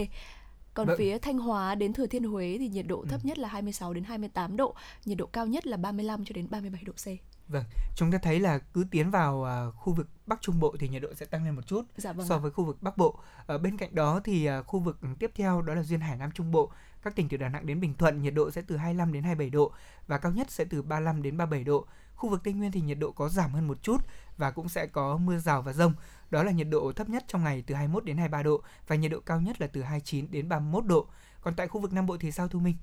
Còn 0.75 0.87
vâng. 0.87 0.97
phía 0.99 1.19
Thanh 1.19 1.39
Hóa 1.39 1.75
đến 1.75 1.93
Thừa 1.93 2.07
Thiên 2.07 2.25
Huế 2.25 2.57
thì 2.59 2.69
nhiệt 2.69 2.87
độ 2.87 3.05
thấp 3.09 3.21
ừ. 3.23 3.29
nhất 3.29 3.39
là 3.39 3.49
26 3.49 3.95
đến 3.95 4.05
28 4.05 4.57
độ, 4.57 4.75
nhiệt 5.05 5.19
độ 5.19 5.27
cao 5.27 5.47
nhất 5.47 5.67
là 5.67 5.77
35 5.77 6.25
cho 6.25 6.33
đến 6.33 6.47
37 6.51 6.83
độ 6.85 6.93
C. 6.93 7.34
Vâng, 7.49 7.65
chúng 7.95 8.11
ta 8.11 8.19
thấy 8.19 8.41
là 8.41 8.59
cứ 8.59 8.85
tiến 8.91 9.11
vào 9.11 9.47
uh, 9.69 9.75
khu 9.75 9.93
vực 9.93 10.09
Bắc 10.27 10.43
Trung 10.43 10.61
Bộ 10.61 10.77
thì 10.79 10.89
nhiệt 10.89 11.03
độ 11.03 11.15
sẽ 11.15 11.27
tăng 11.27 11.45
lên 11.45 11.55
một 11.55 11.67
chút 11.67 11.83
dạ, 11.97 12.13
vâng 12.13 12.27
so 12.27 12.39
với 12.39 12.51
khu 12.51 12.65
vực 12.65 12.83
Bắc 12.83 12.97
Bộ. 12.97 13.19
Ở 13.47 13.59
bên 13.59 13.77
cạnh 13.77 13.95
đó 13.95 14.21
thì 14.25 14.49
uh, 14.59 14.67
khu 14.67 14.81
vực 14.81 14.99
tiếp 15.19 15.31
theo 15.35 15.63
đó 15.63 15.75
là 15.75 15.83
duyên 15.83 16.01
hải 16.01 16.17
Nam 16.17 16.31
Trung 16.31 16.51
Bộ, 16.51 16.71
các 17.03 17.17
tỉnh 17.17 17.29
từ 17.29 17.37
Đà 17.37 17.49
Nẵng 17.49 17.67
đến 17.67 17.81
Bình 17.81 17.95
Thuận 17.95 18.23
nhiệt 18.23 18.35
độ 18.35 18.51
sẽ 18.51 18.63
từ 18.67 18.77
25 18.77 19.13
đến 19.13 19.23
27 19.23 19.51
độ 19.51 19.73
và 20.07 20.19
cao 20.19 20.33
nhất 20.33 20.51
sẽ 20.51 20.65
từ 20.65 20.83
35 20.83 21.23
đến 21.23 21.37
37 21.37 21.65
độ. 21.65 21.87
Khu 22.15 22.31
vực 22.31 22.41
Tây 22.45 22.55
Nguyên 22.55 22.73
thì 22.73 22.81
nhiệt 22.81 22.99
độ 22.99 23.13
có 23.13 23.29
giảm 23.29 23.53
hơn 23.53 23.69
một 23.69 23.83
chút 23.83 23.97
và 24.37 24.51
cũng 24.51 24.69
sẽ 24.69 24.87
có 24.87 25.17
mưa 25.17 25.39
rào 25.39 25.63
và 25.63 25.73
rông. 25.73 25.95
Đó 26.31 26.43
là 26.43 26.53
nhiệt 26.53 26.67
độ 26.71 26.93
thấp 26.93 27.09
nhất 27.09 27.25
trong 27.29 27.45
ngày 27.45 27.65
từ 27.67 27.75
21 27.75 28.05
đến 28.05 28.17
23 28.17 28.43
độ 28.43 28.63
và 28.87 28.97
nhiệt 28.97 29.11
độ 29.11 29.21
cao 29.21 29.41
nhất 29.41 29.61
là 29.61 29.67
từ 29.67 29.83
29 29.83 30.31
đến 30.31 30.49
31 30.49 30.87
độ. 30.87 31.07
Còn 31.41 31.55
tại 31.55 31.69
khu 31.69 31.81
vực 31.81 31.93
Nam 31.93 32.07
Bộ 32.07 32.17
thì 32.21 32.33
sao 32.33 32.49
Thu 32.49 32.59
Minh? 32.59 32.77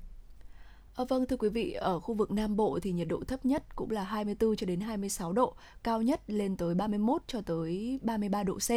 À, 0.96 1.04
vâng 1.04 1.26
thưa 1.26 1.36
quý 1.36 1.48
vị, 1.48 1.72
ở 1.72 2.00
khu 2.00 2.14
vực 2.14 2.30
Nam 2.30 2.56
Bộ 2.56 2.78
thì 2.82 2.92
nhiệt 2.92 3.08
độ 3.08 3.22
thấp 3.28 3.46
nhất 3.46 3.76
cũng 3.76 3.90
là 3.90 4.04
24 4.04 4.56
cho 4.56 4.66
đến 4.66 4.80
26 4.80 5.32
độ, 5.32 5.54
cao 5.82 6.02
nhất 6.02 6.20
lên 6.26 6.56
tới 6.56 6.74
31 6.74 7.22
cho 7.26 7.40
tới 7.40 7.98
33 8.02 8.42
độ 8.42 8.54
C. 8.54 8.70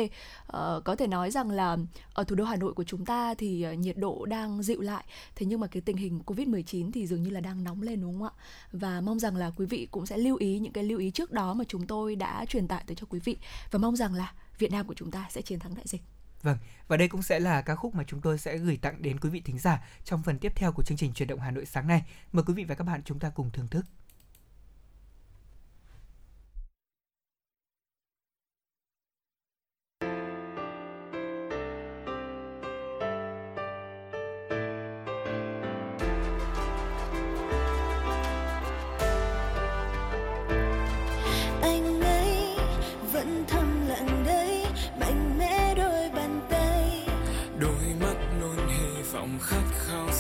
À, 0.47 0.60
có 0.86 0.95
thể 0.95 1.08
nói 1.08 1.32
rằng 1.32 1.51
là 1.51 1.78
ở 2.13 2.23
thủ 2.23 2.36
đô 2.36 2.43
Hà 2.43 2.56
Nội 2.56 2.73
của 2.73 2.84
chúng 2.84 3.06
ta 3.06 3.34
thì 3.34 3.62
ờ, 3.62 3.73
nhiệt 3.73 3.97
độ 3.97 4.25
đang 4.25 4.63
dịu 4.63 4.82
lại, 4.82 5.06
thế 5.36 5.45
nhưng 5.45 5.60
mà 5.60 5.67
cái 5.67 5.82
tình 5.82 5.97
hình 5.97 6.21
Covid-19 6.25 6.91
thì 6.91 7.08
dường 7.08 7.23
như 7.23 7.30
là 7.30 7.39
đang 7.39 7.63
nóng 7.63 7.82
lên 7.82 8.01
đúng 8.01 8.13
không 8.13 8.23
ạ? 8.23 8.32
Và 8.71 9.01
mong 9.01 9.19
rằng 9.19 9.36
là 9.36 9.51
quý 9.58 9.65
vị 9.65 9.88
cũng 9.91 10.06
sẽ 10.06 10.17
lưu 10.17 10.38
ý 10.38 10.60
những 10.60 10.73
cái 10.73 10.84
lưu 10.84 10.99
ý 10.99 11.12
trước 11.12 11.32
đó 11.32 11.54
mà 11.54 11.63
chúng 11.67 11.88
tôi 11.88 12.15
đã 12.15 12.45
truyền 12.45 12.67
tải 12.67 12.84
tới 12.88 12.95
cho 12.95 13.08
quý 13.10 13.19
vị 13.19 13.38
và 13.71 13.80
mong 13.80 13.95
rằng 13.95 14.13
là 14.13 14.34
Việt 14.60 14.71
Nam 14.71 14.88
của 14.88 14.93
chúng 14.93 15.12
ta 15.12 15.28
sẽ 15.30 15.41
chiến 15.41 15.60
thắng 15.60 15.75
đại 15.75 15.86
dịch. 15.88 16.01
Vâng, 16.43 16.58
và 16.88 16.98
đây 16.98 17.08
cũng 17.08 17.21
sẽ 17.21 17.39
là 17.39 17.62
ca 17.62 17.76
khúc 17.76 17.95
mà 17.95 18.04
chúng 18.08 18.21
tôi 18.21 18.38
sẽ 18.38 18.58
gửi 18.58 18.78
tặng 18.82 19.02
đến 19.02 19.19
quý 19.19 19.30
vị 19.30 19.41
thính 19.45 19.60
giả 19.60 19.84
trong 20.04 20.24
phần 20.24 20.39
tiếp 20.39 20.52
theo 20.56 20.71
của 20.71 20.84
chương 20.84 20.98
trình 20.98 21.13
truyền 21.13 21.28
động 21.28 21.39
Hà 21.39 21.52
Nội 21.52 21.65
sáng 21.65 21.88
nay. 21.88 22.04
Mời 22.32 22.43
quý 22.48 22.54
vị 22.54 22.63
và 22.63 22.76
các 22.76 22.84
bạn 22.84 23.02
chúng 23.06 23.19
ta 23.19 23.30
cùng 23.30 23.52
thưởng 23.52 23.67
thức. 23.67 23.86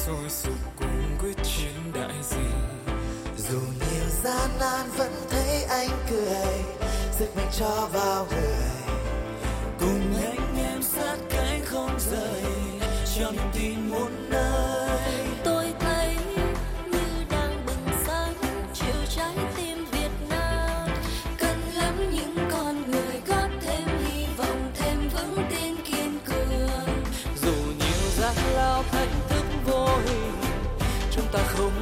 Sôi 0.05 0.29
sục 0.29 0.53
cùng 0.79 1.17
quyết 1.21 1.37
chiến 1.43 1.91
đại 1.93 2.13
dịch. 2.23 2.95
Dù 3.37 3.59
nhiều 3.59 4.09
gian 4.23 4.49
nan 4.59 4.89
vẫn 4.97 5.11
thấy 5.29 5.63
anh 5.63 5.89
cười, 6.09 6.63
sức 7.11 7.35
mạnh 7.35 7.49
cho 7.59 7.89
vào 7.93 8.27
người. 8.31 8.74
فتخرج 31.35 31.74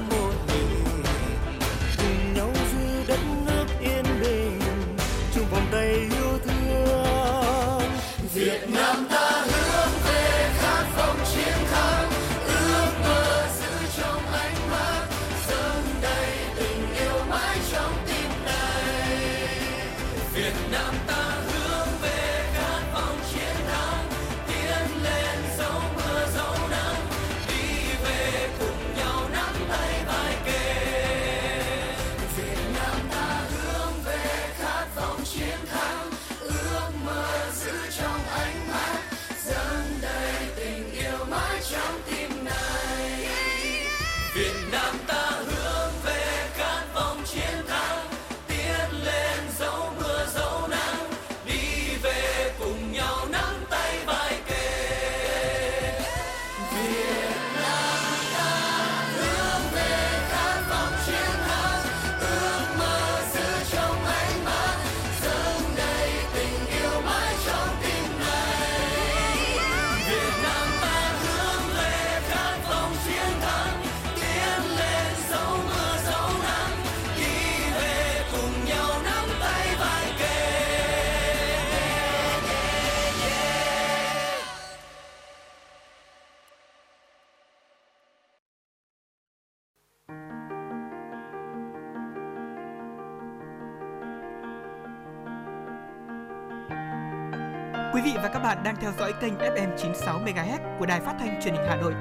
bạn 98.40 98.64
đang 98.64 98.76
theo 98.82 98.92
dõi 99.00 99.14
kênh 99.22 99.34
FM 99.38 99.78
96 99.78 100.20
MHz 100.20 100.78
của 100.80 100.86
đài 100.86 101.00
phát 101.00 101.16
thanh 101.20 101.42
truyền 101.44 101.54
hình 101.54 101.66
Hà 101.70 101.76
Nội. 101.76 101.94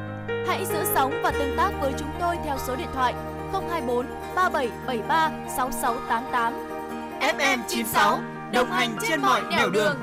Hãy 0.47 0.66
giữ 0.66 0.85
sóng 0.95 1.21
và 1.23 1.31
tương 1.31 1.57
tác 1.57 1.71
với 1.81 1.92
chúng 1.99 2.11
tôi 2.21 2.37
theo 2.45 2.57
số 2.66 2.77
điện 2.77 2.88
thoại 2.95 3.14
024 3.53 4.07
3773 4.37 5.31
6688. 5.57 6.53
FM 7.21 7.59
96 7.68 8.21
đồng 8.53 8.71
hành 8.71 8.97
trên 9.09 9.21
mọi 9.21 9.42
nẻo 9.51 9.71
đường. 9.71 9.73
đường. 9.73 9.97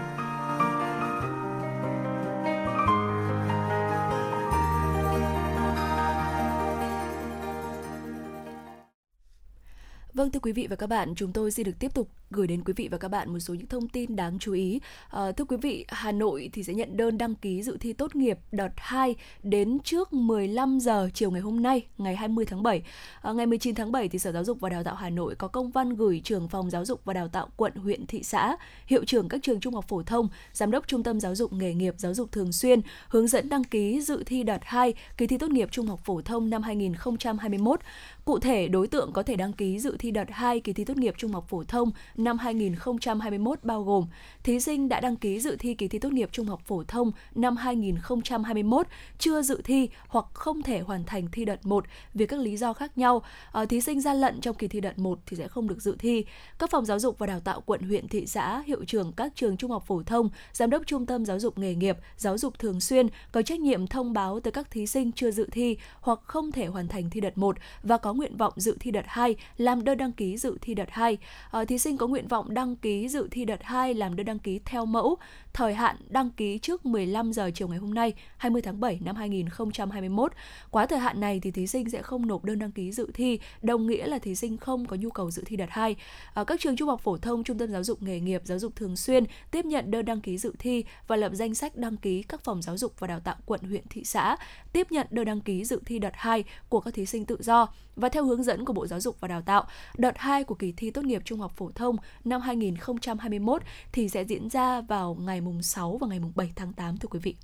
Vâng 10.14 10.32
thưa 10.32 10.40
quý 10.40 10.52
vị 10.52 10.68
và 10.70 10.76
các 10.76 10.88
bạn, 10.88 11.14
chúng 11.16 11.34
tôi 11.34 11.52
xin 11.52 11.66
được 11.66 11.80
tiếp 11.80 11.94
tục 11.94 12.08
gửi 12.32 12.48
đến 12.48 12.64
quý 12.64 12.74
vị 12.76 12.88
và 12.92 12.98
các 12.98 13.08
bạn 13.08 13.34
một 13.34 13.40
số 13.40 13.54
những 13.54 13.68
thông 13.68 13.88
tin 13.88 14.16
đáng 14.16 14.40
chú 14.40 14.54
ý. 14.54 14.80
À, 15.10 15.32
thưa 15.32 15.46
quý 15.46 15.58
vị, 15.58 15.86
Hà 15.88 16.12
Nội 16.12 16.50
thì 16.54 16.64
sẽ 16.64 16.74
nhận 16.74 16.98
đơn 16.98 17.18
đăng 17.18 17.36
ký 17.36 17.64
dự 17.64 17.78
thi 17.80 17.94
tốt 17.94 18.16
nghiệp 18.16 18.40
đợt 18.52 18.72
2 18.76 19.16
đến 19.44 19.80
trước 19.84 20.14
15 20.14 20.80
giờ 20.80 21.10
chiều 21.14 21.32
ngày 21.32 21.42
hôm 21.42 21.64
nay, 21.64 21.82
ngày 21.98 22.16
20 22.16 22.46
tháng 22.46 22.64
7. 22.64 22.78
À, 22.78 22.84
ờ, 23.22 23.34
ngày 23.34 23.46
19 23.46 23.76
tháng 23.76 23.92
7 23.92 24.10
thì 24.10 24.20
Sở 24.20 24.32
Giáo 24.32 24.44
dục 24.44 24.60
và 24.60 24.70
Đào 24.70 24.84
tạo 24.84 24.96
Hà 24.96 25.10
Nội 25.10 25.36
có 25.36 25.48
công 25.48 25.72
văn 25.72 25.96
gửi 25.96 26.22
trưởng 26.24 26.48
phòng 26.48 26.70
giáo 26.70 26.86
dục 26.86 27.02
và 27.06 27.14
đào 27.14 27.28
tạo 27.28 27.48
quận, 27.56 27.76
huyện, 27.76 28.08
thị 28.08 28.24
xã, 28.24 28.58
hiệu 28.86 29.06
trưởng 29.06 29.30
các 29.30 29.40
trường 29.44 29.60
trung 29.60 29.74
học 29.74 29.86
phổ 29.88 30.04
thông, 30.04 30.28
giám 30.54 30.72
đốc 30.72 30.88
trung 30.88 31.04
tâm 31.04 31.20
giáo 31.20 31.36
dục 31.36 31.54
nghề 31.54 31.74
nghiệp 31.74 31.96
giáo 31.98 32.14
dục 32.14 32.32
thường 32.32 32.52
xuyên 32.52 32.82
hướng 33.08 33.28
dẫn 33.28 33.50
đăng 33.50 33.64
ký 33.64 34.02
dự 34.02 34.24
thi 34.26 34.44
đợt 34.44 34.60
2 34.64 34.94
kỳ 35.18 35.28
thi 35.28 35.38
tốt 35.38 35.50
nghiệp 35.50 35.70
trung 35.72 35.88
học 35.88 36.00
phổ 36.04 36.22
thông 36.22 36.50
năm 36.50 36.62
2021. 36.62 37.80
Cụ 38.26 38.40
thể, 38.40 38.68
đối 38.68 38.88
tượng 38.88 39.12
có 39.14 39.24
thể 39.24 39.36
đăng 39.36 39.54
ký 39.54 39.80
dự 39.80 39.96
thi 40.00 40.12
đợt 40.12 40.30
2 40.30 40.60
kỳ 40.60 40.74
thi 40.74 40.86
tốt 40.86 40.98
nghiệp 40.98 41.14
trung 41.18 41.32
học 41.32 41.46
phổ 41.50 41.64
thông 41.64 41.92
năm 42.20 42.38
2021 42.38 43.64
bao 43.64 43.84
gồm 43.84 44.06
thí 44.44 44.60
sinh 44.60 44.90
đã 44.90 45.00
đăng 45.00 45.16
ký 45.16 45.40
dự 45.40 45.56
thi 45.60 45.74
kỳ 45.74 45.88
thi 45.88 46.00
tốt 46.00 46.14
nghiệp 46.14 46.30
trung 46.32 46.46
học 46.46 46.62
phổ 46.66 46.84
thông 46.84 47.12
năm 47.36 47.56
2021 47.56 48.88
chưa 49.18 49.42
dự 49.42 49.62
thi 49.64 49.90
hoặc 50.08 50.26
không 50.34 50.62
thể 50.62 50.80
hoàn 50.80 51.04
thành 51.04 51.28
thi 51.32 51.46
đợt 51.46 51.66
1 51.66 51.86
vì 52.14 52.26
các 52.26 52.40
lý 52.40 52.58
do 52.58 52.74
khác 52.74 52.98
nhau. 52.98 53.22
À, 53.52 53.66
thí 53.66 53.82
sinh 53.82 54.02
gian 54.02 54.18
lận 54.18 54.42
trong 54.42 54.56
kỳ 54.56 54.68
thi 54.68 54.82
đợt 54.82 55.00
1 55.00 55.20
thì 55.26 55.38
sẽ 55.38 55.48
không 55.48 55.68
được 55.68 55.82
dự 55.82 55.96
thi. 56.00 56.26
Các 56.60 56.70
phòng 56.70 56.86
giáo 56.86 57.00
dục 57.00 57.20
và 57.20 57.28
đào 57.28 57.40
tạo 57.40 57.62
quận, 57.66 57.82
huyện, 57.82 58.08
thị 58.08 58.26
xã, 58.28 58.64
hiệu 58.66 58.84
trưởng 58.86 59.12
các 59.12 59.32
trường 59.36 59.58
trung 59.58 59.72
học 59.72 59.84
phổ 59.88 60.04
thông, 60.04 60.30
giám 60.54 60.70
đốc 60.70 60.88
trung 60.88 61.06
tâm 61.06 61.26
giáo 61.26 61.40
dục 61.40 61.58
nghề 61.58 61.76
nghiệp, 61.76 61.98
giáo 62.18 62.38
dục 62.38 62.60
thường 62.60 62.82
xuyên 62.82 63.08
có 63.32 63.42
trách 63.42 63.60
nhiệm 63.60 63.88
thông 63.88 64.14
báo 64.14 64.40
tới 64.40 64.52
các 64.52 64.72
thí 64.72 64.88
sinh 64.88 65.12
chưa 65.12 65.32
dự 65.32 65.48
thi 65.52 65.78
hoặc 66.02 66.20
không 66.24 66.52
thể 66.52 66.66
hoàn 66.66 66.88
thành 66.88 67.10
thi 67.10 67.22
đợt 67.22 67.38
1 67.38 67.58
và 67.84 67.98
có 67.98 68.14
nguyện 68.14 68.38
vọng 68.38 68.54
dự 68.56 68.78
thi 68.80 68.92
đợt 68.92 69.06
2 69.06 69.36
làm 69.58 69.84
đơn 69.84 69.98
đăng 69.98 70.12
ký 70.12 70.38
dự 70.38 70.58
thi 70.62 70.74
đợt 70.74 70.90
2. 70.90 71.18
À, 71.22 71.50
ờ, 71.52 71.66
thí 71.66 71.78
sinh 71.78 71.98
có 71.98 72.08
nguyện 72.10 72.28
vọng 72.28 72.54
đăng 72.54 72.76
ký 72.76 73.08
dự 73.08 73.28
thi 73.32 73.46
đợt 73.46 73.64
2 73.64 73.94
làm 73.94 74.16
đơn 74.16 74.26
đăng 74.26 74.40
ký 74.40 74.60
theo 74.66 74.86
mẫu 74.86 75.18
thời 75.54 75.74
hạn 75.74 75.96
đăng 76.10 76.30
ký 76.30 76.58
trước 76.58 76.86
15 76.86 77.34
giờ 77.34 77.52
chiều 77.54 77.68
ngày 77.68 77.78
hôm 77.78 77.94
nay, 77.94 78.14
20 78.38 78.62
tháng 78.62 78.80
7 78.80 79.00
năm 79.06 79.16
2021. 79.16 80.32
Quá 80.72 80.86
thời 80.86 81.00
hạn 81.00 81.20
này 81.20 81.40
thì 81.40 81.52
thí 81.52 81.68
sinh 81.68 81.90
sẽ 81.90 82.02
không 82.02 82.28
nộp 82.28 82.44
đơn 82.44 82.60
đăng 82.60 82.72
ký 82.72 82.92
dự 82.92 83.12
thi, 83.14 83.40
đồng 83.62 83.88
nghĩa 83.88 84.08
là 84.08 84.20
thí 84.20 84.36
sinh 84.36 84.58
không 84.58 84.86
có 84.86 84.96
nhu 84.96 85.10
cầu 85.10 85.32
dự 85.32 85.44
thi 85.46 85.56
đợt 85.56 85.70
2. 85.70 85.96
Ở 86.34 86.44
các 86.44 86.60
trường 86.60 86.76
trung 86.76 86.90
học 86.90 87.02
phổ 87.02 87.18
thông, 87.18 87.44
trung 87.44 87.58
tâm 87.58 87.72
giáo 87.72 87.84
dục 87.84 88.02
nghề 88.02 88.20
nghiệp, 88.20 88.42
giáo 88.46 88.60
dục 88.60 88.76
thường 88.76 88.96
xuyên 88.96 89.24
tiếp 89.52 89.66
nhận 89.66 89.92
đơn 89.92 90.06
đăng 90.06 90.22
ký 90.22 90.38
dự 90.38 90.54
thi 90.60 90.84
và 91.08 91.16
lập 91.16 91.32
danh 91.34 91.56
sách 91.56 91.76
đăng 91.76 91.98
ký 91.98 92.24
các 92.24 92.42
phòng 92.44 92.62
giáo 92.62 92.78
dục 92.78 92.94
và 93.00 93.08
đào 93.08 93.20
tạo 93.20 93.36
quận, 93.46 93.62
huyện, 93.62 93.84
thị 93.90 94.04
xã, 94.04 94.38
tiếp 94.74 94.92
nhận 94.92 95.08
đơn 95.10 95.26
đăng 95.26 95.42
ký 95.42 95.66
dự 95.66 95.82
thi 95.86 96.00
đợt 96.00 96.14
2 96.14 96.44
của 96.70 96.80
các 96.80 96.94
thí 96.94 97.06
sinh 97.06 97.26
tự 97.26 97.38
do 97.40 97.68
và 98.00 98.10
theo 98.10 98.26
hướng 98.26 98.44
dẫn 98.44 98.66
của 98.66 98.74
Bộ 98.74 98.88
Giáo 98.88 99.00
dục 99.00 99.18
và 99.20 99.28
Đào 99.28 99.42
tạo, 99.42 99.68
đợt 99.98 100.18
2 100.18 100.44
của 100.44 100.56
kỳ 100.56 100.72
thi 100.72 100.92
tốt 100.92 101.04
nghiệp 101.06 101.22
trung 101.26 101.40
học 101.40 101.54
phổ 101.56 101.72
thông 101.76 101.96
năm 102.24 102.42
2021 102.42 103.62
thì 103.92 104.10
sẽ 104.10 104.24
diễn 104.24 104.50
ra 104.50 104.82
vào 104.82 105.18
ngày 105.20 105.42
mùng 105.42 105.62
6 105.64 105.98
và 106.02 106.08
ngày 106.08 106.20
mùng 106.20 106.32
7 106.36 106.52
tháng 106.56 106.74
8 106.74 106.98
thưa 106.98 107.08
quý 107.08 107.20
vị. 107.20 107.36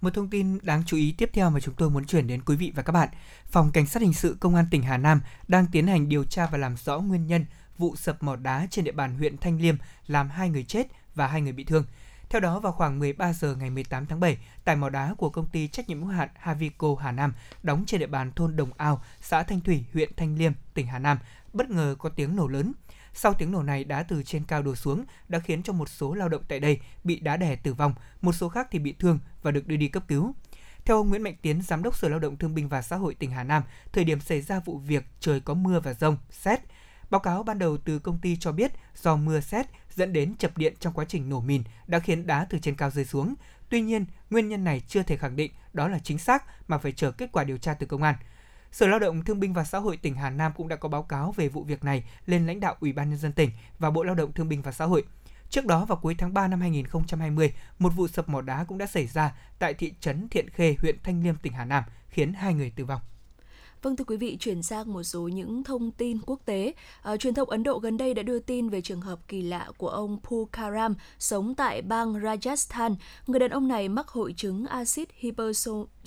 Một 0.00 0.14
thông 0.14 0.30
tin 0.30 0.58
đáng 0.62 0.82
chú 0.86 0.96
ý 0.96 1.14
tiếp 1.18 1.30
theo 1.32 1.50
mà 1.50 1.60
chúng 1.60 1.74
tôi 1.74 1.90
muốn 1.90 2.04
chuyển 2.04 2.26
đến 2.26 2.42
quý 2.46 2.56
vị 2.56 2.72
và 2.74 2.82
các 2.82 2.92
bạn. 2.92 3.08
Phòng 3.46 3.70
Cảnh 3.72 3.86
sát 3.86 4.02
Hình 4.02 4.14
sự 4.14 4.36
Công 4.40 4.54
an 4.54 4.64
tỉnh 4.70 4.82
Hà 4.82 4.96
Nam 4.96 5.20
đang 5.48 5.66
tiến 5.72 5.86
hành 5.86 6.08
điều 6.08 6.24
tra 6.24 6.46
và 6.52 6.58
làm 6.58 6.76
rõ 6.84 6.98
nguyên 6.98 7.26
nhân 7.26 7.46
vụ 7.78 7.96
sập 7.96 8.22
mỏ 8.22 8.36
đá 8.36 8.66
trên 8.70 8.84
địa 8.84 8.92
bàn 8.92 9.14
huyện 9.14 9.38
Thanh 9.38 9.60
Liêm 9.60 9.76
làm 10.06 10.30
hai 10.30 10.48
người 10.48 10.64
chết 10.64 10.86
và 11.14 11.26
hai 11.26 11.40
người 11.40 11.52
bị 11.52 11.64
thương. 11.64 11.84
Theo 12.30 12.40
đó, 12.40 12.60
vào 12.60 12.72
khoảng 12.72 12.98
13 12.98 13.32
giờ 13.32 13.54
ngày 13.54 13.70
18 13.70 14.06
tháng 14.06 14.20
7, 14.20 14.38
tại 14.64 14.76
mỏ 14.76 14.88
đá 14.88 15.14
của 15.18 15.30
công 15.30 15.46
ty 15.46 15.68
trách 15.68 15.88
nhiệm 15.88 16.00
hữu 16.00 16.08
hạn 16.08 16.28
Havico 16.38 16.88
Hà 17.00 17.12
Nam 17.12 17.34
đóng 17.62 17.84
trên 17.86 18.00
địa 18.00 18.06
bàn 18.06 18.32
thôn 18.32 18.56
Đồng 18.56 18.70
Ao, 18.76 19.02
xã 19.20 19.42
Thanh 19.42 19.60
Thủy, 19.60 19.84
huyện 19.92 20.12
Thanh 20.16 20.38
Liêm, 20.38 20.52
tỉnh 20.74 20.86
Hà 20.86 20.98
Nam, 20.98 21.18
bất 21.52 21.70
ngờ 21.70 21.96
có 21.98 22.08
tiếng 22.08 22.36
nổ 22.36 22.48
lớn. 22.48 22.72
Sau 23.14 23.34
tiếng 23.34 23.52
nổ 23.52 23.62
này 23.62 23.84
đá 23.84 24.02
từ 24.02 24.22
trên 24.22 24.44
cao 24.44 24.62
đổ 24.62 24.74
xuống 24.74 25.04
đã 25.28 25.38
khiến 25.38 25.62
cho 25.62 25.72
một 25.72 25.88
số 25.88 26.14
lao 26.14 26.28
động 26.28 26.42
tại 26.48 26.60
đây 26.60 26.80
bị 27.04 27.20
đá 27.20 27.36
đè 27.36 27.56
tử 27.56 27.74
vong, 27.74 27.94
một 28.20 28.32
số 28.32 28.48
khác 28.48 28.68
thì 28.70 28.78
bị 28.78 28.92
thương 28.92 29.18
và 29.42 29.50
được 29.50 29.66
đưa 29.66 29.76
đi 29.76 29.88
cấp 29.88 30.02
cứu. 30.08 30.34
Theo 30.84 30.96
ông 30.96 31.08
Nguyễn 31.08 31.22
Mạnh 31.22 31.36
Tiến, 31.42 31.62
Giám 31.62 31.82
đốc 31.82 31.96
Sở 31.96 32.08
Lao 32.08 32.18
động 32.18 32.36
Thương 32.36 32.54
binh 32.54 32.68
và 32.68 32.82
Xã 32.82 32.96
hội 32.96 33.14
tỉnh 33.14 33.30
Hà 33.30 33.44
Nam, 33.44 33.62
thời 33.92 34.04
điểm 34.04 34.20
xảy 34.20 34.40
ra 34.40 34.60
vụ 34.64 34.78
việc 34.78 35.04
trời 35.20 35.40
có 35.40 35.54
mưa 35.54 35.80
và 35.80 35.94
rông, 35.94 36.16
xét. 36.30 36.60
Báo 37.10 37.20
cáo 37.20 37.42
ban 37.42 37.58
đầu 37.58 37.76
từ 37.76 37.98
công 37.98 38.18
ty 38.18 38.36
cho 38.36 38.52
biết 38.52 38.72
do 38.96 39.16
mưa 39.16 39.40
xét 39.40 39.66
dẫn 39.98 40.12
đến 40.12 40.34
chập 40.38 40.58
điện 40.58 40.74
trong 40.80 40.92
quá 40.92 41.04
trình 41.08 41.28
nổ 41.28 41.40
mìn 41.40 41.62
đã 41.86 41.98
khiến 41.98 42.26
đá 42.26 42.46
từ 42.50 42.58
trên 42.58 42.76
cao 42.76 42.90
rơi 42.90 43.04
xuống. 43.04 43.34
Tuy 43.68 43.80
nhiên, 43.80 44.04
nguyên 44.30 44.48
nhân 44.48 44.64
này 44.64 44.82
chưa 44.88 45.02
thể 45.02 45.16
khẳng 45.16 45.36
định 45.36 45.52
đó 45.72 45.88
là 45.88 45.98
chính 45.98 46.18
xác 46.18 46.44
mà 46.68 46.78
phải 46.78 46.92
chờ 46.92 47.10
kết 47.10 47.32
quả 47.32 47.44
điều 47.44 47.58
tra 47.58 47.74
từ 47.74 47.86
công 47.86 48.02
an. 48.02 48.14
Sở 48.72 48.86
Lao 48.86 48.98
động 48.98 49.24
Thương 49.24 49.40
binh 49.40 49.52
và 49.52 49.64
Xã 49.64 49.78
hội 49.78 49.96
tỉnh 49.96 50.14
Hà 50.14 50.30
Nam 50.30 50.52
cũng 50.56 50.68
đã 50.68 50.76
có 50.76 50.88
báo 50.88 51.02
cáo 51.02 51.32
về 51.32 51.48
vụ 51.48 51.64
việc 51.64 51.84
này 51.84 52.04
lên 52.26 52.46
lãnh 52.46 52.60
đạo 52.60 52.76
Ủy 52.80 52.92
ban 52.92 53.10
nhân 53.10 53.18
dân 53.18 53.32
tỉnh 53.32 53.50
và 53.78 53.90
Bộ 53.90 54.02
Lao 54.02 54.14
động 54.14 54.32
Thương 54.32 54.48
binh 54.48 54.62
và 54.62 54.72
Xã 54.72 54.84
hội. 54.84 55.04
Trước 55.50 55.66
đó 55.66 55.84
vào 55.84 55.98
cuối 56.02 56.14
tháng 56.18 56.34
3 56.34 56.48
năm 56.48 56.60
2020, 56.60 57.52
một 57.78 57.90
vụ 57.96 58.08
sập 58.08 58.28
mỏ 58.28 58.40
đá 58.40 58.64
cũng 58.64 58.78
đã 58.78 58.86
xảy 58.86 59.06
ra 59.06 59.34
tại 59.58 59.74
thị 59.74 59.92
trấn 60.00 60.28
Thiện 60.28 60.50
Khê, 60.50 60.74
huyện 60.80 60.96
Thanh 61.02 61.22
Liêm, 61.22 61.36
tỉnh 61.36 61.52
Hà 61.52 61.64
Nam, 61.64 61.84
khiến 62.08 62.32
hai 62.32 62.54
người 62.54 62.72
tử 62.76 62.84
vong. 62.84 63.00
Vâng 63.82 63.96
thưa 63.96 64.04
quý 64.04 64.16
vị, 64.16 64.36
chuyển 64.40 64.62
sang 64.62 64.92
một 64.92 65.02
số 65.02 65.28
những 65.28 65.64
thông 65.64 65.90
tin 65.90 66.18
quốc 66.26 66.40
tế. 66.44 66.72
À, 67.02 67.16
truyền 67.16 67.34
thông 67.34 67.50
Ấn 67.50 67.62
Độ 67.62 67.78
gần 67.78 67.96
đây 67.96 68.14
đã 68.14 68.22
đưa 68.22 68.38
tin 68.38 68.68
về 68.68 68.80
trường 68.80 69.00
hợp 69.00 69.18
kỳ 69.28 69.42
lạ 69.42 69.68
của 69.76 69.88
ông 69.88 70.18
Pukaram 70.22 70.94
sống 71.18 71.54
tại 71.54 71.82
bang 71.82 72.14
Rajasthan. 72.14 72.94
Người 73.26 73.40
đàn 73.40 73.50
ông 73.50 73.68
này 73.68 73.88
mắc 73.88 74.08
hội 74.08 74.34
chứng 74.36 74.66
axit 74.66 75.08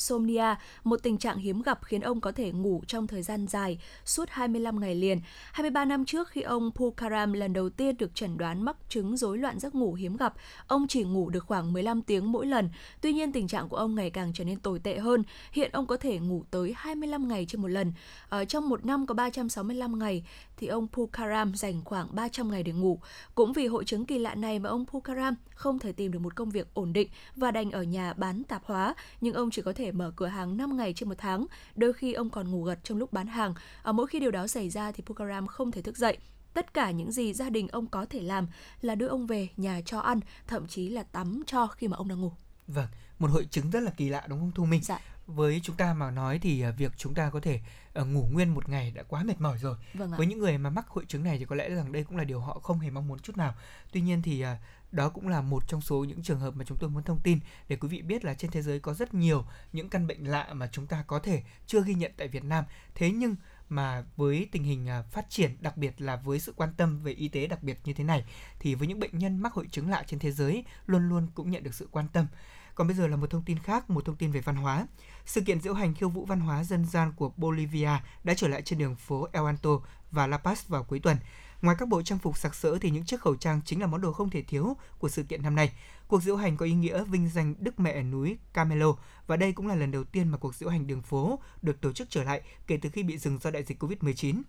insomnia, 0.01 0.55
một 0.83 1.03
tình 1.03 1.17
trạng 1.17 1.37
hiếm 1.37 1.61
gặp 1.61 1.79
khiến 1.83 2.01
ông 2.01 2.21
có 2.21 2.31
thể 2.31 2.51
ngủ 2.51 2.81
trong 2.87 3.07
thời 3.07 3.21
gian 3.21 3.47
dài, 3.47 3.79
suốt 4.05 4.29
25 4.29 4.79
ngày 4.79 4.95
liền. 4.95 5.19
23 5.51 5.85
năm 5.85 6.05
trước 6.05 6.29
khi 6.29 6.41
ông 6.41 6.71
Pukaram 6.75 7.33
lần 7.33 7.53
đầu 7.53 7.69
tiên 7.69 7.97
được 7.97 8.15
chẩn 8.15 8.37
đoán 8.37 8.65
mắc 8.65 8.77
chứng 8.89 9.17
rối 9.17 9.37
loạn 9.37 9.59
giấc 9.59 9.75
ngủ 9.75 9.93
hiếm 9.93 10.17
gặp, 10.17 10.33
ông 10.67 10.87
chỉ 10.87 11.03
ngủ 11.03 11.29
được 11.29 11.45
khoảng 11.45 11.73
15 11.73 12.01
tiếng 12.01 12.31
mỗi 12.31 12.45
lần. 12.45 12.69
Tuy 13.01 13.13
nhiên 13.13 13.31
tình 13.31 13.47
trạng 13.47 13.69
của 13.69 13.77
ông 13.77 13.95
ngày 13.95 14.09
càng 14.09 14.31
trở 14.33 14.43
nên 14.43 14.59
tồi 14.59 14.79
tệ 14.79 14.97
hơn. 14.97 15.23
Hiện 15.51 15.71
ông 15.71 15.85
có 15.85 15.97
thể 15.97 16.19
ngủ 16.19 16.43
tới 16.51 16.73
25 16.77 17.27
ngày 17.27 17.45
trên 17.49 17.61
một 17.61 17.67
lần. 17.67 17.93
Ở 18.29 18.45
trong 18.45 18.69
một 18.69 18.85
năm 18.85 19.05
có 19.05 19.13
365 19.13 19.99
ngày 19.99 20.23
thì 20.61 20.67
ông 20.67 20.87
Pukaram 20.87 21.55
dành 21.55 21.81
khoảng 21.85 22.15
300 22.15 22.51
ngày 22.51 22.63
để 22.63 22.71
ngủ. 22.71 22.99
Cũng 23.35 23.53
vì 23.53 23.67
hội 23.67 23.85
chứng 23.85 24.05
kỳ 24.05 24.19
lạ 24.19 24.35
này 24.35 24.59
mà 24.59 24.69
ông 24.69 24.85
Pukaram 24.85 25.35
không 25.55 25.79
thể 25.79 25.91
tìm 25.91 26.11
được 26.11 26.19
một 26.19 26.35
công 26.35 26.49
việc 26.49 26.73
ổn 26.73 26.93
định 26.93 27.09
và 27.35 27.51
đành 27.51 27.71
ở 27.71 27.83
nhà 27.83 28.13
bán 28.13 28.43
tạp 28.43 28.65
hóa, 28.65 28.95
nhưng 29.21 29.33
ông 29.33 29.51
chỉ 29.51 29.61
có 29.61 29.73
thể 29.73 29.91
mở 29.91 30.11
cửa 30.15 30.27
hàng 30.27 30.57
5 30.57 30.77
ngày 30.77 30.93
trên 30.93 31.09
một 31.09 31.15
tháng. 31.17 31.45
Đôi 31.75 31.93
khi 31.93 32.13
ông 32.13 32.29
còn 32.29 32.51
ngủ 32.51 32.63
gật 32.63 32.79
trong 32.83 32.97
lúc 32.97 33.13
bán 33.13 33.27
hàng. 33.27 33.53
Ở 33.83 33.91
mỗi 33.91 34.07
khi 34.07 34.19
điều 34.19 34.31
đó 34.31 34.47
xảy 34.47 34.69
ra 34.69 34.91
thì 34.91 35.03
Pukaram 35.05 35.47
không 35.47 35.71
thể 35.71 35.81
thức 35.81 35.97
dậy. 35.97 36.17
Tất 36.53 36.73
cả 36.73 36.91
những 36.91 37.11
gì 37.11 37.33
gia 37.33 37.49
đình 37.49 37.67
ông 37.67 37.87
có 37.87 38.05
thể 38.09 38.19
làm 38.19 38.47
là 38.81 38.95
đưa 38.95 39.07
ông 39.07 39.27
về 39.27 39.47
nhà 39.57 39.81
cho 39.85 39.99
ăn, 39.99 40.19
thậm 40.47 40.67
chí 40.67 40.89
là 40.89 41.03
tắm 41.03 41.43
cho 41.45 41.67
khi 41.67 41.87
mà 41.87 41.97
ông 41.97 42.07
đang 42.07 42.21
ngủ. 42.21 42.31
Vâng, 42.67 42.87
một 43.19 43.31
hội 43.31 43.47
chứng 43.51 43.69
rất 43.69 43.79
là 43.79 43.91
kỳ 43.91 44.09
lạ 44.09 44.23
đúng 44.27 44.39
không 44.39 44.51
Thu 44.55 44.65
Minh? 44.65 44.81
Dạ 44.83 44.99
với 45.35 45.59
chúng 45.63 45.75
ta 45.75 45.93
mà 45.93 46.11
nói 46.11 46.39
thì 46.39 46.61
à, 46.61 46.71
việc 46.71 46.91
chúng 46.97 47.13
ta 47.13 47.29
có 47.29 47.39
thể 47.39 47.59
uh, 47.99 48.07
ngủ 48.07 48.27
nguyên 48.31 48.49
một 48.49 48.69
ngày 48.69 48.91
đã 48.91 49.03
quá 49.03 49.23
mệt 49.23 49.41
mỏi 49.41 49.57
rồi. 49.57 49.75
Vâng 49.93 50.11
với 50.17 50.27
những 50.27 50.39
người 50.39 50.57
mà 50.57 50.69
mắc 50.69 50.87
hội 50.87 51.05
chứng 51.07 51.23
này 51.23 51.37
thì 51.37 51.45
có 51.45 51.55
lẽ 51.55 51.69
rằng 51.69 51.91
đây 51.91 52.03
cũng 52.03 52.17
là 52.17 52.23
điều 52.23 52.39
họ 52.39 52.59
không 52.59 52.79
hề 52.79 52.89
mong 52.89 53.07
muốn 53.07 53.19
chút 53.19 53.37
nào. 53.37 53.53
Tuy 53.91 54.01
nhiên 54.01 54.21
thì 54.21 54.43
uh, 54.43 54.47
đó 54.91 55.09
cũng 55.09 55.27
là 55.27 55.41
một 55.41 55.67
trong 55.67 55.81
số 55.81 56.03
những 56.03 56.23
trường 56.23 56.39
hợp 56.39 56.55
mà 56.55 56.65
chúng 56.65 56.77
tôi 56.77 56.89
muốn 56.89 57.03
thông 57.03 57.19
tin 57.19 57.39
để 57.67 57.75
quý 57.75 57.87
vị 57.87 58.01
biết 58.01 58.25
là 58.25 58.33
trên 58.33 58.51
thế 58.51 58.61
giới 58.61 58.79
có 58.79 58.93
rất 58.93 59.13
nhiều 59.13 59.45
những 59.73 59.89
căn 59.89 60.07
bệnh 60.07 60.23
lạ 60.23 60.53
mà 60.53 60.69
chúng 60.71 60.87
ta 60.87 61.03
có 61.07 61.19
thể 61.19 61.43
chưa 61.67 61.83
ghi 61.83 61.93
nhận 61.93 62.11
tại 62.17 62.27
Việt 62.27 62.43
Nam. 62.43 62.65
Thế 62.95 63.11
nhưng 63.11 63.35
mà 63.69 64.03
với 64.15 64.47
tình 64.51 64.63
hình 64.63 64.87
phát 65.11 65.29
triển 65.29 65.57
đặc 65.61 65.77
biệt 65.77 66.01
là 66.01 66.15
với 66.15 66.39
sự 66.39 66.53
quan 66.55 66.73
tâm 66.77 67.03
về 67.03 67.11
y 67.11 67.27
tế 67.27 67.47
đặc 67.47 67.63
biệt 67.63 67.79
như 67.83 67.93
thế 67.93 68.03
này 68.03 68.25
thì 68.59 68.75
với 68.75 68.87
những 68.87 68.99
bệnh 68.99 69.17
nhân 69.17 69.37
mắc 69.37 69.53
hội 69.53 69.67
chứng 69.71 69.89
lạ 69.89 70.03
trên 70.07 70.19
thế 70.19 70.31
giới 70.31 70.65
luôn 70.85 71.09
luôn 71.09 71.27
cũng 71.35 71.51
nhận 71.51 71.63
được 71.63 71.73
sự 71.73 71.87
quan 71.91 72.07
tâm 72.13 72.27
còn 72.75 72.87
bây 72.87 72.95
giờ 72.95 73.07
là 73.07 73.15
một 73.15 73.29
thông 73.29 73.43
tin 73.43 73.59
khác, 73.59 73.89
một 73.89 74.05
thông 74.05 74.15
tin 74.15 74.31
về 74.31 74.41
văn 74.41 74.55
hóa. 74.55 74.87
Sự 75.25 75.41
kiện 75.41 75.61
diễu 75.61 75.73
hành 75.73 75.93
khiêu 75.93 76.09
vũ 76.09 76.25
văn 76.25 76.39
hóa 76.39 76.63
dân 76.63 76.85
gian 76.85 77.13
của 77.15 77.31
Bolivia 77.37 77.91
đã 78.23 78.33
trở 78.33 78.47
lại 78.47 78.61
trên 78.61 78.79
đường 78.79 78.95
phố 78.95 79.27
El 79.31 79.45
Alto 79.45 79.69
và 80.11 80.27
La 80.27 80.39
Paz 80.43 80.55
vào 80.67 80.83
cuối 80.83 80.99
tuần. 80.99 81.17
Ngoài 81.61 81.75
các 81.79 81.87
bộ 81.87 82.01
trang 82.01 82.19
phục 82.19 82.37
sặc 82.37 82.55
sỡ 82.55 82.77
thì 82.77 82.89
những 82.89 83.05
chiếc 83.05 83.21
khẩu 83.21 83.35
trang 83.35 83.61
chính 83.65 83.81
là 83.81 83.87
món 83.87 84.01
đồ 84.01 84.13
không 84.13 84.29
thể 84.29 84.41
thiếu 84.41 84.77
của 84.99 85.09
sự 85.09 85.23
kiện 85.23 85.43
năm 85.43 85.55
nay. 85.55 85.71
Cuộc 86.07 86.23
diễu 86.23 86.35
hành 86.35 86.57
có 86.57 86.65
ý 86.65 86.73
nghĩa 86.73 87.03
vinh 87.03 87.29
danh 87.29 87.55
Đức 87.59 87.79
Mẹ 87.79 88.03
núi 88.03 88.37
Camelo 88.53 88.93
và 89.27 89.37
đây 89.37 89.53
cũng 89.53 89.67
là 89.67 89.75
lần 89.75 89.91
đầu 89.91 90.03
tiên 90.03 90.29
mà 90.29 90.37
cuộc 90.37 90.55
diễu 90.55 90.69
hành 90.69 90.87
đường 90.87 91.01
phố 91.01 91.39
được 91.61 91.81
tổ 91.81 91.93
chức 91.93 92.09
trở 92.09 92.23
lại 92.23 92.41
kể 92.67 92.77
từ 92.81 92.89
khi 92.89 93.03
bị 93.03 93.17
dừng 93.17 93.39
do 93.41 93.51
đại 93.51 93.63
dịch 93.63 93.83
Covid-19. 93.83 94.41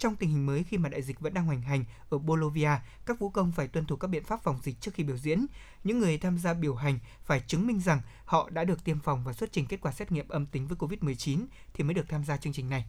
Trong 0.00 0.16
tình 0.16 0.30
hình 0.30 0.46
mới 0.46 0.62
khi 0.62 0.78
mà 0.78 0.88
đại 0.88 1.02
dịch 1.02 1.20
vẫn 1.20 1.34
đang 1.34 1.44
hoành 1.44 1.62
hành 1.62 1.84
ở 2.10 2.18
Bolivia, 2.18 2.70
các 3.06 3.18
vũ 3.18 3.30
công 3.30 3.52
phải 3.52 3.68
tuân 3.68 3.86
thủ 3.86 3.96
các 3.96 4.08
biện 4.08 4.24
pháp 4.24 4.42
phòng 4.42 4.58
dịch 4.62 4.80
trước 4.80 4.94
khi 4.94 5.04
biểu 5.04 5.16
diễn. 5.16 5.46
Những 5.84 5.98
người 5.98 6.18
tham 6.18 6.38
gia 6.38 6.54
biểu 6.54 6.74
hành 6.74 6.98
phải 7.24 7.40
chứng 7.46 7.66
minh 7.66 7.80
rằng 7.80 8.00
họ 8.24 8.50
đã 8.50 8.64
được 8.64 8.84
tiêm 8.84 9.00
phòng 9.00 9.24
và 9.24 9.32
xuất 9.32 9.52
trình 9.52 9.66
kết 9.66 9.80
quả 9.80 9.92
xét 9.92 10.12
nghiệm 10.12 10.28
âm 10.28 10.46
tính 10.46 10.66
với 10.66 10.76
COVID-19 10.78 11.46
thì 11.74 11.84
mới 11.84 11.94
được 11.94 12.08
tham 12.08 12.24
gia 12.24 12.36
chương 12.36 12.52
trình 12.52 12.70
này. 12.70 12.84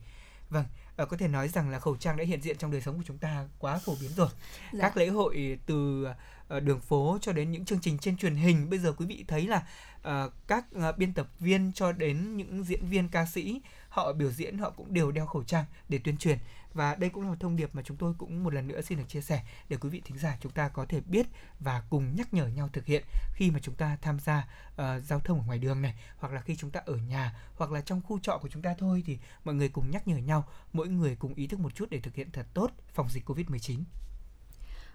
Vâng, 0.49 0.65
uh, 1.01 1.09
có 1.09 1.17
thể 1.17 1.27
nói 1.27 1.47
rằng 1.47 1.69
là 1.69 1.79
khẩu 1.79 1.95
trang 1.95 2.17
đã 2.17 2.23
hiện 2.23 2.41
diện 2.41 2.57
trong 2.57 2.71
đời 2.71 2.81
sống 2.81 2.97
của 2.97 3.03
chúng 3.05 3.17
ta 3.17 3.47
quá 3.59 3.79
phổ 3.85 3.95
biến 4.01 4.11
rồi. 4.15 4.29
Dạ. 4.73 4.79
Các 4.81 4.97
lễ 4.97 5.07
hội 5.07 5.59
từ 5.65 6.07
uh, 6.55 6.63
đường 6.63 6.79
phố 6.79 7.17
cho 7.21 7.33
đến 7.33 7.51
những 7.51 7.65
chương 7.65 7.79
trình 7.81 7.97
trên 7.97 8.17
truyền 8.17 8.35
hình 8.35 8.69
bây 8.69 8.79
giờ 8.79 8.93
quý 8.93 9.05
vị 9.05 9.25
thấy 9.27 9.47
là 9.47 9.67
uh, 9.97 10.33
các 10.47 10.65
biên 10.97 11.13
tập 11.13 11.27
viên 11.39 11.71
cho 11.73 11.91
đến 11.91 12.37
những 12.37 12.63
diễn 12.63 12.85
viên 12.89 13.09
ca 13.09 13.25
sĩ 13.25 13.61
họ 13.89 14.13
biểu 14.13 14.31
diễn 14.31 14.57
họ 14.57 14.69
cũng 14.69 14.93
đều 14.93 15.11
đeo 15.11 15.25
khẩu 15.25 15.43
trang 15.43 15.65
để 15.89 15.99
tuyên 16.03 16.17
truyền 16.17 16.37
và 16.73 16.95
đây 16.95 17.09
cũng 17.09 17.23
là 17.23 17.29
một 17.29 17.39
thông 17.39 17.55
điệp 17.55 17.69
mà 17.75 17.81
chúng 17.85 17.97
tôi 17.97 18.13
cũng 18.17 18.43
một 18.43 18.53
lần 18.53 18.67
nữa 18.67 18.81
xin 18.81 18.97
được 18.97 19.03
chia 19.07 19.21
sẻ 19.21 19.43
để 19.69 19.77
quý 19.77 19.89
vị 19.89 20.01
thính 20.05 20.17
giả 20.17 20.37
chúng 20.41 20.51
ta 20.51 20.69
có 20.69 20.85
thể 20.85 21.01
biết 21.01 21.27
và 21.59 21.83
cùng 21.89 22.15
nhắc 22.15 22.33
nhở 22.33 22.47
nhau 22.47 22.69
thực 22.73 22.85
hiện 22.85 23.03
khi 23.33 23.51
mà 23.51 23.59
chúng 23.61 23.75
ta 23.75 23.97
tham 24.01 24.19
gia 24.19 24.47
uh, 24.71 25.03
giao 25.03 25.19
thông 25.19 25.39
ở 25.39 25.45
ngoài 25.45 25.59
đường 25.59 25.81
này 25.81 25.95
hoặc 26.17 26.33
là 26.33 26.41
khi 26.41 26.55
chúng 26.55 26.71
ta 26.71 26.79
ở 26.85 26.95
nhà 26.95 27.35
hoặc 27.55 27.71
là 27.71 27.81
trong 27.81 28.01
khu 28.01 28.19
trọ 28.19 28.39
của 28.41 28.49
chúng 28.49 28.61
ta 28.61 28.75
thôi 28.77 29.03
thì 29.05 29.19
mọi 29.43 29.55
người 29.55 29.69
cùng 29.69 29.91
nhắc 29.91 30.07
nhở 30.07 30.17
nhau 30.17 30.47
mỗi 30.73 30.87
người 30.87 31.15
cùng 31.15 31.33
ý 31.33 31.47
thức 31.47 31.59
một 31.59 31.75
chút 31.75 31.89
để 31.89 31.99
thực 31.99 32.15
hiện 32.15 32.31
thật 32.31 32.47
tốt 32.53 32.71
phòng 32.93 33.09
dịch 33.09 33.29
Covid-19. 33.29 33.83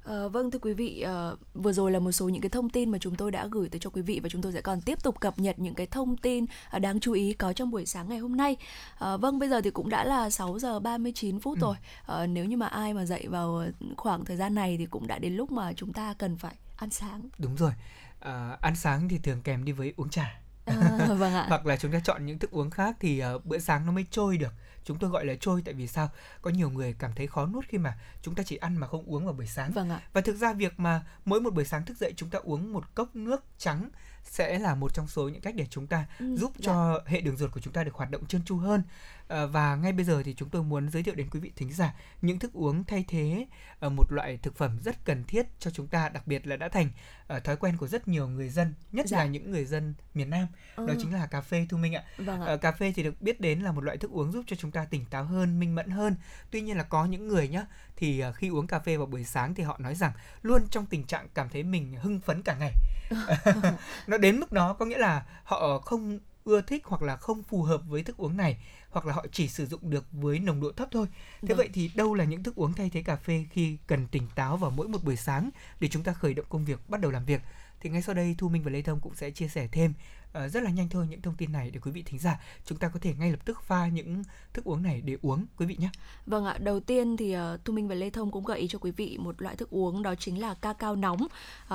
À, 0.06 0.28
vâng 0.28 0.50
thưa 0.50 0.58
quý 0.58 0.72
vị, 0.72 1.00
à, 1.00 1.30
vừa 1.54 1.72
rồi 1.72 1.92
là 1.92 1.98
một 1.98 2.12
số 2.12 2.28
những 2.28 2.42
cái 2.42 2.50
thông 2.50 2.70
tin 2.70 2.90
mà 2.90 2.98
chúng 2.98 3.14
tôi 3.14 3.30
đã 3.30 3.46
gửi 3.50 3.68
tới 3.68 3.80
cho 3.80 3.90
quý 3.90 4.02
vị 4.02 4.20
và 4.22 4.28
chúng 4.28 4.42
tôi 4.42 4.52
sẽ 4.52 4.60
còn 4.60 4.80
tiếp 4.80 5.02
tục 5.02 5.20
cập 5.20 5.38
nhật 5.38 5.58
những 5.58 5.74
cái 5.74 5.86
thông 5.86 6.16
tin 6.16 6.44
à, 6.70 6.78
đáng 6.78 7.00
chú 7.00 7.12
ý 7.12 7.32
có 7.32 7.52
trong 7.52 7.70
buổi 7.70 7.86
sáng 7.86 8.08
ngày 8.08 8.18
hôm 8.18 8.36
nay. 8.36 8.56
À, 8.98 9.16
vâng 9.16 9.38
bây 9.38 9.48
giờ 9.48 9.60
thì 9.60 9.70
cũng 9.70 9.88
đã 9.88 10.04
là 10.04 10.30
6 10.30 10.58
giờ 10.58 10.80
39 10.80 11.40
phút 11.40 11.58
ừ. 11.58 11.60
rồi. 11.60 11.76
À, 12.06 12.26
nếu 12.26 12.44
như 12.44 12.56
mà 12.56 12.66
ai 12.66 12.94
mà 12.94 13.04
dậy 13.04 13.26
vào 13.28 13.64
khoảng 13.96 14.24
thời 14.24 14.36
gian 14.36 14.54
này 14.54 14.76
thì 14.78 14.86
cũng 14.86 15.06
đã 15.06 15.18
đến 15.18 15.36
lúc 15.36 15.52
mà 15.52 15.72
chúng 15.72 15.92
ta 15.92 16.14
cần 16.18 16.36
phải 16.36 16.54
ăn 16.76 16.90
sáng. 16.90 17.28
Đúng 17.38 17.56
rồi. 17.56 17.72
À, 18.20 18.58
ăn 18.60 18.76
sáng 18.76 19.08
thì 19.08 19.18
thường 19.18 19.42
kèm 19.42 19.64
đi 19.64 19.72
với 19.72 19.92
uống 19.96 20.08
trà. 20.08 20.40
À, 20.64 21.06
vâng 21.18 21.34
ạ. 21.34 21.46
hoặc 21.48 21.66
là 21.66 21.76
chúng 21.76 21.92
ta 21.92 22.00
chọn 22.04 22.26
những 22.26 22.38
thức 22.38 22.50
uống 22.50 22.70
khác 22.70 22.96
thì 23.00 23.22
uh, 23.34 23.44
bữa 23.44 23.58
sáng 23.58 23.86
nó 23.86 23.92
mới 23.92 24.06
trôi 24.10 24.36
được 24.36 24.52
chúng 24.86 24.98
tôi 24.98 25.10
gọi 25.10 25.24
là 25.26 25.34
trôi 25.40 25.62
tại 25.64 25.74
vì 25.74 25.86
sao 25.86 26.10
có 26.42 26.50
nhiều 26.50 26.70
người 26.70 26.94
cảm 26.98 27.12
thấy 27.12 27.26
khó 27.26 27.46
nuốt 27.46 27.64
khi 27.68 27.78
mà 27.78 27.98
chúng 28.22 28.34
ta 28.34 28.42
chỉ 28.42 28.56
ăn 28.56 28.76
mà 28.76 28.86
không 28.86 29.04
uống 29.06 29.24
vào 29.24 29.34
buổi 29.34 29.46
sáng 29.46 29.72
vâng 29.72 29.90
ạ. 29.90 30.00
và 30.12 30.20
thực 30.20 30.36
ra 30.36 30.52
việc 30.52 30.80
mà 30.80 31.06
mỗi 31.24 31.40
một 31.40 31.54
buổi 31.54 31.64
sáng 31.64 31.84
thức 31.84 31.96
dậy 31.96 32.12
chúng 32.16 32.30
ta 32.30 32.38
uống 32.38 32.72
một 32.72 32.94
cốc 32.94 33.16
nước 33.16 33.44
trắng 33.58 33.90
sẽ 34.30 34.58
là 34.58 34.74
một 34.74 34.94
trong 34.94 35.08
số 35.08 35.28
những 35.28 35.40
cách 35.40 35.54
để 35.54 35.66
chúng 35.70 35.86
ta 35.86 36.06
ừ, 36.18 36.36
giúp 36.36 36.52
dạ. 36.58 36.66
cho 36.66 37.02
hệ 37.06 37.20
đường 37.20 37.36
ruột 37.36 37.52
của 37.52 37.60
chúng 37.60 37.72
ta 37.72 37.84
được 37.84 37.94
hoạt 37.94 38.10
động 38.10 38.26
trơn 38.26 38.44
tru 38.44 38.56
hơn 38.56 38.82
à, 39.28 39.46
và 39.46 39.76
ngay 39.76 39.92
bây 39.92 40.04
giờ 40.04 40.22
thì 40.22 40.34
chúng 40.34 40.48
tôi 40.48 40.62
muốn 40.62 40.90
giới 40.90 41.02
thiệu 41.02 41.14
đến 41.14 41.30
quý 41.30 41.40
vị 41.40 41.52
thính 41.56 41.72
giả 41.72 41.94
những 42.22 42.38
thức 42.38 42.52
uống 42.52 42.84
thay 42.84 43.04
thế 43.08 43.46
uh, 43.86 43.92
một 43.92 44.12
loại 44.12 44.38
thực 44.42 44.56
phẩm 44.56 44.78
rất 44.84 45.04
cần 45.04 45.24
thiết 45.24 45.46
cho 45.58 45.70
chúng 45.70 45.86
ta 45.86 46.08
đặc 46.08 46.26
biệt 46.26 46.46
là 46.46 46.56
đã 46.56 46.68
thành 46.68 46.88
uh, 47.36 47.44
thói 47.44 47.56
quen 47.56 47.76
của 47.76 47.88
rất 47.88 48.08
nhiều 48.08 48.28
người 48.28 48.48
dân 48.48 48.74
nhất 48.92 49.06
dạ. 49.08 49.18
là 49.18 49.24
những 49.24 49.50
người 49.50 49.64
dân 49.64 49.94
miền 50.14 50.30
Nam 50.30 50.46
ừ. 50.76 50.86
đó 50.86 50.94
chính 50.98 51.14
là 51.14 51.26
cà 51.26 51.40
phê 51.40 51.66
thu 51.68 51.76
minh 51.76 51.94
ạ, 51.94 52.04
vâng 52.18 52.42
ạ. 52.42 52.52
Uh, 52.52 52.60
cà 52.60 52.72
phê 52.72 52.92
thì 52.96 53.02
được 53.02 53.22
biết 53.22 53.40
đến 53.40 53.60
là 53.60 53.72
một 53.72 53.84
loại 53.84 53.96
thức 53.96 54.10
uống 54.10 54.32
giúp 54.32 54.44
cho 54.46 54.56
chúng 54.56 54.70
ta 54.70 54.75
tỉnh 54.84 55.04
táo 55.04 55.24
hơn 55.24 55.60
minh 55.60 55.74
mẫn 55.74 55.90
hơn 55.90 56.16
tuy 56.50 56.60
nhiên 56.60 56.76
là 56.76 56.82
có 56.82 57.04
những 57.04 57.28
người 57.28 57.48
nhá 57.48 57.66
thì 57.96 58.24
uh, 58.28 58.34
khi 58.34 58.48
uống 58.48 58.66
cà 58.66 58.78
phê 58.78 58.96
vào 58.96 59.06
buổi 59.06 59.24
sáng 59.24 59.54
thì 59.54 59.62
họ 59.62 59.76
nói 59.78 59.94
rằng 59.94 60.12
luôn 60.42 60.68
trong 60.70 60.86
tình 60.86 61.04
trạng 61.04 61.28
cảm 61.34 61.48
thấy 61.48 61.62
mình 61.62 61.94
hưng 62.00 62.20
phấn 62.20 62.42
cả 62.42 62.56
ngày 62.60 62.72
nó 64.06 64.18
đến 64.18 64.40
mức 64.40 64.52
đó 64.52 64.72
có 64.72 64.84
nghĩa 64.84 64.98
là 64.98 65.26
họ 65.44 65.78
không 65.78 66.18
ưa 66.46 66.60
thích 66.60 66.82
hoặc 66.84 67.02
là 67.02 67.16
không 67.16 67.42
phù 67.42 67.62
hợp 67.62 67.80
với 67.88 68.02
thức 68.02 68.16
uống 68.16 68.36
này 68.36 68.58
hoặc 68.90 69.06
là 69.06 69.14
họ 69.14 69.26
chỉ 69.32 69.48
sử 69.48 69.66
dụng 69.66 69.90
được 69.90 70.04
với 70.12 70.38
nồng 70.38 70.60
độ 70.60 70.72
thấp 70.72 70.88
thôi. 70.92 71.06
Thế 71.42 71.48
vâng. 71.48 71.56
vậy 71.56 71.68
thì 71.72 71.90
đâu 71.94 72.14
là 72.14 72.24
những 72.24 72.42
thức 72.42 72.54
uống 72.54 72.72
thay 72.72 72.90
thế 72.90 73.02
cà 73.02 73.16
phê 73.16 73.46
khi 73.50 73.76
cần 73.86 74.06
tỉnh 74.06 74.28
táo 74.34 74.56
vào 74.56 74.70
mỗi 74.70 74.88
một 74.88 75.04
buổi 75.04 75.16
sáng 75.16 75.50
để 75.80 75.88
chúng 75.88 76.02
ta 76.02 76.12
khởi 76.12 76.34
động 76.34 76.46
công 76.48 76.64
việc 76.64 76.90
bắt 76.90 77.00
đầu 77.00 77.10
làm 77.10 77.24
việc? 77.24 77.40
Thì 77.80 77.90
ngay 77.90 78.02
sau 78.02 78.14
đây 78.14 78.34
Thu 78.38 78.48
Minh 78.48 78.62
và 78.62 78.70
Lê 78.70 78.82
Thông 78.82 79.00
cũng 79.00 79.14
sẽ 79.14 79.30
chia 79.30 79.48
sẻ 79.48 79.68
thêm 79.72 79.92
uh, 80.38 80.52
rất 80.52 80.62
là 80.62 80.70
nhanh 80.70 80.88
thôi 80.88 81.06
những 81.10 81.22
thông 81.22 81.34
tin 81.34 81.52
này 81.52 81.70
để 81.70 81.80
quý 81.80 81.90
vị 81.90 82.02
thính 82.02 82.18
giả 82.18 82.40
chúng 82.64 82.78
ta 82.78 82.88
có 82.88 83.00
thể 83.00 83.14
ngay 83.18 83.30
lập 83.30 83.40
tức 83.44 83.62
pha 83.62 83.88
những 83.88 84.22
thức 84.52 84.64
uống 84.64 84.82
này 84.82 85.00
để 85.00 85.16
uống 85.22 85.46
quý 85.56 85.66
vị 85.66 85.76
nhé. 85.78 85.90
Vâng 86.26 86.44
ạ, 86.44 86.58
đầu 86.58 86.80
tiên 86.80 87.16
thì 87.16 87.36
uh, 87.36 87.64
Thu 87.64 87.72
Minh 87.72 87.88
và 87.88 87.94
Lê 87.94 88.10
Thông 88.10 88.30
cũng 88.30 88.44
gợi 88.44 88.58
ý 88.58 88.68
cho 88.68 88.78
quý 88.78 88.90
vị 88.90 89.18
một 89.20 89.42
loại 89.42 89.56
thức 89.56 89.70
uống 89.70 90.02
đó 90.02 90.14
chính 90.14 90.40
là 90.40 90.54
ca 90.54 90.72
cao 90.72 90.96
nóng. 90.96 91.26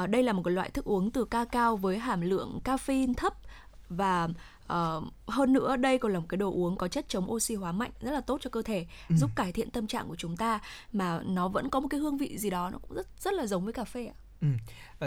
Uh, 0.04 0.10
đây 0.10 0.24
là 0.24 0.34
một 0.34 0.42
cái 0.46 0.54
loại 0.54 0.70
thức 0.70 0.86
uống 0.86 1.12
từ 1.12 1.26
ca 1.26 1.46
cao 1.46 1.78
với 1.78 2.00
hàm 2.00 2.22
lượng 2.22 2.60
caffeine 2.64 3.14
thấp 3.14 3.34
và 3.90 4.30
Uh, 4.72 5.04
hơn 5.28 5.54
nữa 5.54 5.76
đây 5.76 5.98
còn 5.98 6.14
là 6.14 6.20
một 6.20 6.26
cái 6.30 6.38
đồ 6.38 6.52
uống 6.52 6.78
có 6.78 6.88
chất 6.88 7.06
chống 7.10 7.32
oxy 7.32 7.56
hóa 7.56 7.72
mạnh 7.72 7.92
rất 8.02 8.12
là 8.12 8.22
tốt 8.22 8.42
cho 8.42 8.50
cơ 8.50 8.62
thể 8.62 8.86
ừ. 9.10 9.16
giúp 9.16 9.30
cải 9.36 9.52
thiện 9.52 9.70
tâm 9.70 9.88
trạng 9.88 10.08
của 10.08 10.16
chúng 10.16 10.38
ta 10.38 10.60
mà 10.94 11.22
nó 11.26 11.48
vẫn 11.48 11.70
có 11.70 11.80
một 11.80 11.88
cái 11.88 12.00
hương 12.00 12.18
vị 12.18 12.38
gì 12.38 12.50
đó 12.50 12.70
nó 12.70 12.78
cũng 12.78 12.94
rất 12.94 13.08
rất 13.20 13.34
là 13.34 13.46
giống 13.46 13.64
với 13.64 13.74
cà 13.74 13.84
phê 13.84 14.06
ạ. 14.06 14.16
Ừ, 14.42 14.48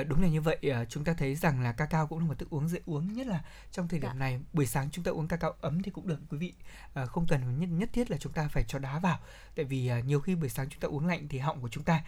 đúng 0.02 0.22
là 0.22 0.28
như 0.28 0.40
vậy. 0.40 0.58
Ờ, 0.72 0.84
chúng 0.84 1.04
ta 1.04 1.14
thấy 1.18 1.34
rằng 1.34 1.60
là 1.60 1.72
cacao 1.72 2.06
cũng 2.06 2.18
là 2.18 2.24
một 2.24 2.38
thức 2.38 2.50
uống 2.50 2.68
dễ 2.68 2.80
uống 2.86 3.12
nhất 3.12 3.26
là 3.26 3.44
trong 3.72 3.88
thời 3.88 4.00
điểm 4.00 4.10
dạ. 4.10 4.18
này. 4.18 4.40
Buổi 4.52 4.66
sáng 4.66 4.90
chúng 4.90 5.04
ta 5.04 5.10
uống 5.10 5.28
cacao 5.28 5.54
ấm 5.60 5.82
thì 5.82 5.90
cũng 5.90 6.06
được 6.06 6.18
quý 6.30 6.38
vị. 6.38 6.52
Ờ, 6.94 7.06
không 7.06 7.26
cần 7.26 7.60
nhất 7.60 7.68
nhất 7.72 7.88
thiết 7.92 8.10
là 8.10 8.16
chúng 8.16 8.32
ta 8.32 8.48
phải 8.48 8.64
cho 8.68 8.78
đá 8.78 8.98
vào. 8.98 9.18
Tại 9.56 9.64
vì 9.64 9.90
nhiều 10.06 10.20
khi 10.20 10.34
buổi 10.34 10.48
sáng 10.48 10.68
chúng 10.70 10.80
ta 10.80 10.88
uống 10.88 11.06
lạnh 11.06 11.28
thì 11.28 11.38
họng 11.38 11.60
của 11.60 11.68
chúng 11.68 11.84
ta 11.84 12.04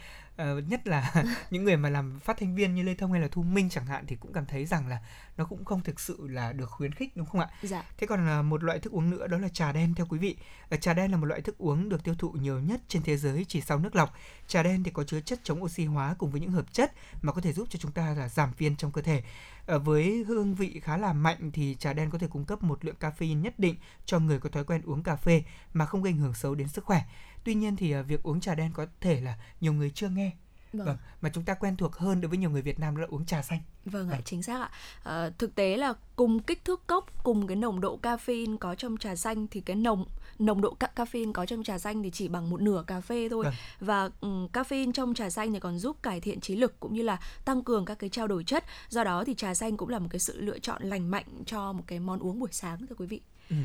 nhất 0.67 0.87
là 0.87 1.13
những 1.51 1.65
người 1.65 1.77
mà 1.77 1.89
làm 1.91 2.21
phát 2.21 2.37
thanh 2.41 2.55
viên 2.55 2.75
như 2.75 2.83
Lê 2.83 2.95
Thông 2.95 3.13
hay 3.13 3.21
là 3.21 3.29
Thu 3.29 3.43
Minh 3.43 3.69
chẳng 3.71 3.87
hạn 3.87 4.05
thì 4.07 4.17
cũng 4.17 4.33
cảm 4.33 4.47
thấy 4.47 4.67
rằng 4.67 4.89
là 4.89 4.99
nó 5.37 5.45
cũng 5.45 5.65
không 5.65 5.83
thực 5.83 6.01
sự 6.01 6.29
là 6.29 6.53
được 6.53 6.71
khuyến 6.71 6.93
khích 6.93 7.17
đúng 7.17 7.27
không 7.27 7.41
ạ? 7.41 7.49
Dạ. 7.63 7.85
Thế 7.99 8.07
còn 8.07 8.51
một 8.51 8.65
loại 8.65 8.79
thức 8.79 8.93
uống 8.93 9.11
nữa 9.11 9.27
đó 9.27 9.39
là 9.39 9.49
trà 9.49 9.73
đen 9.73 9.95
theo 9.95 10.07
quý 10.07 10.19
vị. 10.19 10.37
Trà 10.81 10.95
đen 10.95 11.11
là 11.11 11.17
một 11.17 11.27
loại 11.27 11.41
thức 11.41 11.59
uống 11.59 11.89
được 11.89 12.05
tiêu 12.05 12.15
thụ 12.19 12.31
nhiều 12.31 12.61
nhất 12.61 12.81
trên 12.89 13.03
thế 13.03 13.17
giới 13.17 13.45
chỉ 13.49 13.61
sau 13.61 13.79
nước 13.79 13.97
lọc. 13.97 14.15
Trà 14.47 14.63
đen 14.63 14.83
thì 14.83 14.91
có 14.91 15.05
chứa 15.05 15.21
chất 15.21 15.41
chống 15.43 15.63
oxy 15.63 15.85
hóa 15.85 16.15
cùng 16.19 16.31
với 16.31 16.41
những 16.41 16.51
hợp 16.51 16.73
chất 16.73 16.93
mà 17.23 17.33
có 17.33 17.41
thể 17.41 17.53
giúp 17.53 17.69
cho 17.71 17.76
chúng 17.77 17.93
ta 17.93 18.15
là 18.15 18.29
giảm 18.29 18.53
viên 18.59 18.77
trong 18.77 18.93
cơ 18.93 19.03
thể. 19.03 19.23
À, 19.67 19.79
với 19.79 20.25
hương 20.29 20.55
vị 20.55 20.81
khá 20.83 20.97
là 20.97 21.13
mạnh 21.13 21.51
thì 21.53 21.77
trà 21.79 21.93
đen 21.93 22.11
có 22.11 22.19
thể 22.19 22.27
cung 22.27 22.45
cấp 22.45 22.63
một 22.63 22.85
lượng 22.85 22.97
caffeine 23.01 23.41
nhất 23.41 23.59
định 23.59 23.77
cho 24.05 24.19
người 24.19 24.41
có 24.41 24.49
thói 24.49 24.65
quen 24.65 24.83
uống 24.85 25.03
cà 25.03 25.17
phê 25.17 25.43
mà 25.73 25.87
không 25.87 26.03
gây 26.03 26.13
ảnh 26.13 26.19
hưởng 26.19 26.35
xấu 26.35 26.55
đến 26.55 26.69
sức 26.69 26.85
khỏe. 26.85 27.03
Tuy 27.45 27.55
nhiên 27.55 27.77
thì 27.77 27.93
à, 27.93 28.03
việc 28.03 28.23
uống 28.23 28.41
trà 28.41 28.55
đen 28.55 28.73
có 28.73 28.87
thể 29.01 29.21
là 29.21 29.39
nhiều 29.61 29.73
người 29.73 29.91
chưa 29.91 30.09
nghe 30.09 30.33
Vâng. 30.77 30.87
vâng 30.87 30.97
mà 31.21 31.31
chúng 31.35 31.45
ta 31.45 31.55
quen 31.55 31.77
thuộc 31.77 31.97
hơn 31.97 32.21
đối 32.21 32.29
với 32.29 32.39
nhiều 32.39 32.51
người 32.51 32.63
Việt 32.63 32.81
Nam 32.81 32.97
là 32.97 33.07
uống 33.11 33.27
trà 33.27 33.43
xanh 33.43 33.61
vâng 33.85 34.09
ạ 34.09 34.11
vâng. 34.11 34.23
chính 34.25 34.43
xác 34.43 34.61
ạ 34.61 34.71
à, 35.05 35.31
thực 35.39 35.55
tế 35.55 35.77
là 35.77 35.95
cùng 36.17 36.41
kích 36.41 36.65
thước 36.65 36.87
cốc 36.87 37.25
cùng 37.25 37.47
cái 37.47 37.57
nồng 37.57 37.81
độ 37.81 37.99
caffeine 38.03 38.59
có 38.59 38.75
trong 38.75 38.97
trà 38.97 39.17
xanh 39.17 39.47
thì 39.47 39.61
cái 39.61 39.77
nồng 39.77 40.07
nồng 40.39 40.61
độ 40.61 40.77
caffeine 40.81 41.33
có 41.33 41.47
trong 41.47 41.63
trà 41.63 41.79
xanh 41.79 42.03
thì 42.03 42.11
chỉ 42.11 42.29
bằng 42.29 42.51
một 42.51 42.61
nửa 42.61 42.85
cà 42.87 43.01
phê 43.01 43.29
thôi 43.29 43.45
vâng. 43.45 43.55
và 43.81 44.11
um, 44.21 44.47
caffeine 44.53 44.93
trong 44.93 45.15
trà 45.15 45.31
xanh 45.31 45.53
thì 45.53 45.61
còn 45.61 45.79
giúp 45.79 45.97
cải 46.03 46.21
thiện 46.21 46.41
trí 46.41 46.57
lực 46.57 46.81
cũng 46.81 46.95
như 46.95 47.03
là 47.03 47.21
tăng 47.45 47.65
cường 47.65 47.85
các 47.85 47.99
cái 47.99 48.11
trao 48.11 48.27
đổi 48.27 48.45
chất 48.45 48.65
do 48.89 49.05
đó 49.05 49.25
thì 49.25 49.35
trà 49.35 49.55
xanh 49.55 49.77
cũng 49.77 49.89
là 49.89 49.99
một 49.99 50.09
cái 50.11 50.21
sự 50.21 50.41
lựa 50.41 50.59
chọn 50.59 50.83
lành 50.83 51.11
mạnh 51.11 51.27
cho 51.47 51.73
một 51.73 51.85
cái 51.87 52.01
món 52.01 52.19
uống 52.19 52.39
buổi 52.39 52.49
sáng 52.53 52.87
thưa 52.87 52.97
quý 52.99 53.07
vị 53.07 53.21
ừ. 53.51 53.57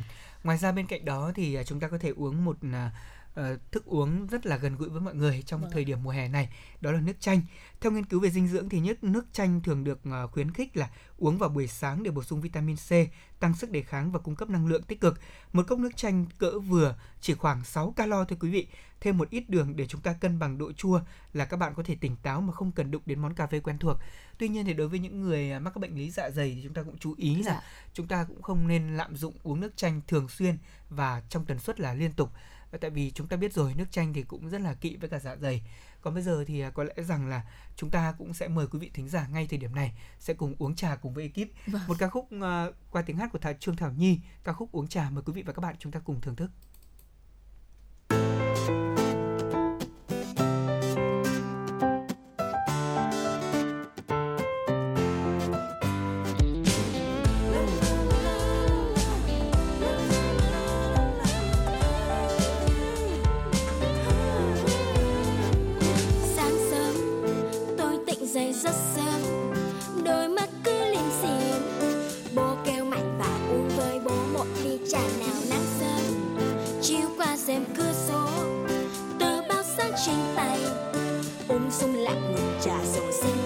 ngoài 0.44 0.58
ra 0.58 0.72
bên 0.72 0.88
cạnh 0.88 1.06
đó 1.06 1.32
thì 1.36 1.56
à, 1.56 1.64
chúng 1.64 1.80
ta 1.80 1.88
có 1.88 1.98
thể 1.98 2.14
uống 2.16 2.46
một 2.46 2.58
uh, 2.66 2.92
thức 3.72 3.86
uống 3.86 4.28
rất 4.28 4.46
là 4.46 4.58
gần 4.58 4.76
gũi 4.76 4.90
với 4.90 5.02
mọi 5.02 5.16
người 5.16 5.44
trong 5.46 5.62
vâng. 5.62 5.72
thời 5.72 5.86
điểm 5.86 6.04
mùa 6.04 6.12
hè 6.12 6.28
này 6.28 6.50
đó 6.82 6.92
là 6.92 7.02
nước 7.02 7.20
chanh. 7.20 7.42
Theo 7.82 7.92
nghiên 7.92 8.06
cứu 8.06 8.20
về 8.20 8.30
dinh 8.30 8.48
dưỡng 8.48 8.70
thì 8.70 8.80
nhất 8.80 9.04
nước 9.04 9.26
chanh 9.34 9.62
thường 9.62 9.84
được 9.84 10.00
uh, 10.24 10.32
khuyến 10.32 10.52
khích 10.52 10.78
là 10.78 10.90
uống 11.18 11.38
vào 11.38 11.50
buổi 11.50 11.68
sáng 11.68 12.04
để 12.04 12.12
bổ 12.12 12.24
sung 12.24 12.42
vitamin 12.42 12.76
C 12.76 12.90
tăng 13.40 13.56
sức 13.56 13.72
đề 13.72 13.82
kháng 13.82 14.12
và 14.12 14.20
cung 14.20 14.36
cấp 14.36 14.50
năng 14.50 14.68
lượng 14.68 14.84
tích 14.84 15.02
cực. 15.02 15.20
Một 15.54 15.68
cốc 15.68 15.80
nước 15.80 15.98
chanh 15.98 16.26
cỡ 16.38 16.60
vừa 16.60 16.96
chỉ 17.22 17.34
khoảng 17.34 17.64
6 17.64 17.92
calo 17.92 18.26
thôi 18.26 18.38
quý 18.42 18.50
vị. 18.50 18.68
Thêm 19.02 19.18
một 19.18 19.30
ít 19.30 19.50
đường 19.50 19.76
để 19.76 19.88
chúng 19.88 20.02
ta 20.02 20.14
cân 20.14 20.40
bằng 20.40 20.58
độ 20.58 20.72
chua 20.72 21.02
là 21.34 21.46
các 21.46 21.58
bạn 21.58 21.74
có 21.76 21.84
thể 21.84 21.96
tỉnh 22.02 22.16
táo 22.16 22.42
mà 22.42 22.54
không 22.54 22.72
cần 22.72 22.92
đụng 22.92 23.02
đến 23.06 23.20
món 23.20 23.34
cà 23.34 23.48
phê 23.48 23.60
quen 23.60 23.78
thuộc. 23.78 23.98
Tuy 24.38 24.48
nhiên 24.48 24.66
thì 24.66 24.74
đối 24.74 24.88
với 24.88 25.00
những 25.00 25.22
người 25.22 25.60
mắc 25.60 25.72
các 25.74 25.80
bệnh 25.80 25.96
lý 25.96 26.12
dạ 26.12 26.30
dày 26.30 26.54
thì 26.56 26.62
chúng 26.64 26.74
ta 26.74 26.84
cũng 26.84 26.98
chú 26.98 27.14
ý 27.18 27.36
là 27.36 27.54
dạ. 27.54 27.62
chúng 27.94 28.08
ta 28.08 28.24
cũng 28.24 28.42
không 28.42 28.68
nên 28.68 28.98
lạm 28.98 29.16
dụng 29.16 29.34
uống 29.44 29.60
nước 29.60 29.78
chanh 29.78 30.02
thường 30.08 30.30
xuyên 30.30 30.58
và 30.90 31.24
trong 31.30 31.46
tần 31.46 31.60
suất 31.60 31.80
là 31.80 31.94
liên 31.94 32.12
tục 32.12 32.32
tại 32.78 32.92
vì 32.92 33.12
chúng 33.12 33.28
ta 33.28 33.38
biết 33.38 33.54
rồi 33.54 33.74
nước 33.74 33.92
chanh 33.92 34.14
thì 34.14 34.24
cũng 34.24 34.50
rất 34.50 34.62
là 34.62 34.74
kỵ 34.74 34.96
với 34.96 35.10
cả 35.10 35.20
dạ 35.20 35.36
dày. 35.36 35.64
Còn 36.02 36.14
bây 36.14 36.24
giờ 36.24 36.44
thì 36.48 36.62
à, 36.62 36.70
có 36.70 36.84
lẽ 36.84 36.94
rằng 36.98 37.30
là 37.30 37.46
chúng 37.76 37.90
ta 37.90 38.14
cũng 38.18 38.34
sẽ 38.34 38.48
mời 38.48 38.68
quý 38.68 38.80
vị 38.80 38.92
thính 38.94 39.10
giả 39.10 39.28
ngay 39.28 39.48
thời 39.50 39.60
điểm 39.60 39.76
này 39.76 39.94
sẽ 40.20 40.34
cùng 40.34 40.56
uống 40.60 40.76
trà 40.76 40.96
cùng 40.96 41.14
với 41.14 41.24
ekip. 41.24 41.52
Vâng. 41.68 41.82
một 41.88 41.98
ca 42.00 42.10
khúc 42.10 42.30
uh, 42.36 42.42
qua 42.92 43.02
tiếng 43.02 43.18
hát 43.18 43.30
của 43.32 43.40
Thà 43.40 43.54
Trương 43.54 43.76
Thảo 43.76 43.92
Nhi 43.92 44.20
ca 44.44 44.54
khúc 44.54 44.72
uống 44.72 44.88
trà 44.88 45.10
mời 45.10 45.24
quý 45.26 45.34
vị 45.34 45.44
và 45.44 45.54
các 45.54 45.62
bạn 45.62 45.76
chúng 45.80 45.92
ta 45.92 46.00
cùng 46.00 46.22
thưởng 46.22 46.36
thức 46.36 46.52
xem 77.52 77.66
cửa 77.78 77.94
sổ. 78.08 78.28
Tờ 79.20 79.42
báo 79.50 79.64
sáng 79.78 79.92
trên 80.06 80.16
tay 80.36 80.60
ôm 81.48 81.72
sung 81.72 81.96
lạc 81.96 82.16
ngụm 82.32 82.60
trà 82.62 82.78
sầu 82.84 83.12
xanh 83.12 83.41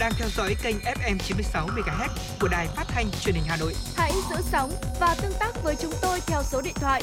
đang 0.00 0.12
theo 0.14 0.28
dõi 0.28 0.56
kênh 0.62 0.76
FM 0.76 1.18
96 1.18 1.66
MHz 1.66 2.08
của 2.40 2.48
đài 2.48 2.68
phát 2.68 2.84
thanh 2.88 3.10
truyền 3.10 3.34
hình 3.34 3.44
Hà 3.46 3.56
Nội. 3.56 3.74
Hãy 3.96 4.12
giữ 4.30 4.36
sóng 4.42 4.72
và 5.00 5.14
tương 5.22 5.32
tác 5.40 5.62
với 5.62 5.76
chúng 5.76 5.92
tôi 6.02 6.20
theo 6.26 6.42
số 6.42 6.60
điện 6.62 6.74
thoại 6.74 7.02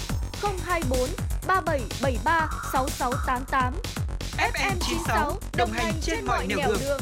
024 0.66 1.00
3773 1.48 2.50
6688. 2.74 3.74
FM 4.38 4.76
96 4.80 5.38
đồng 5.58 5.72
hành 5.72 5.93
trên 6.02 6.26
mọi 6.26 6.48
nẻo 6.48 6.58
đường. 6.80 7.02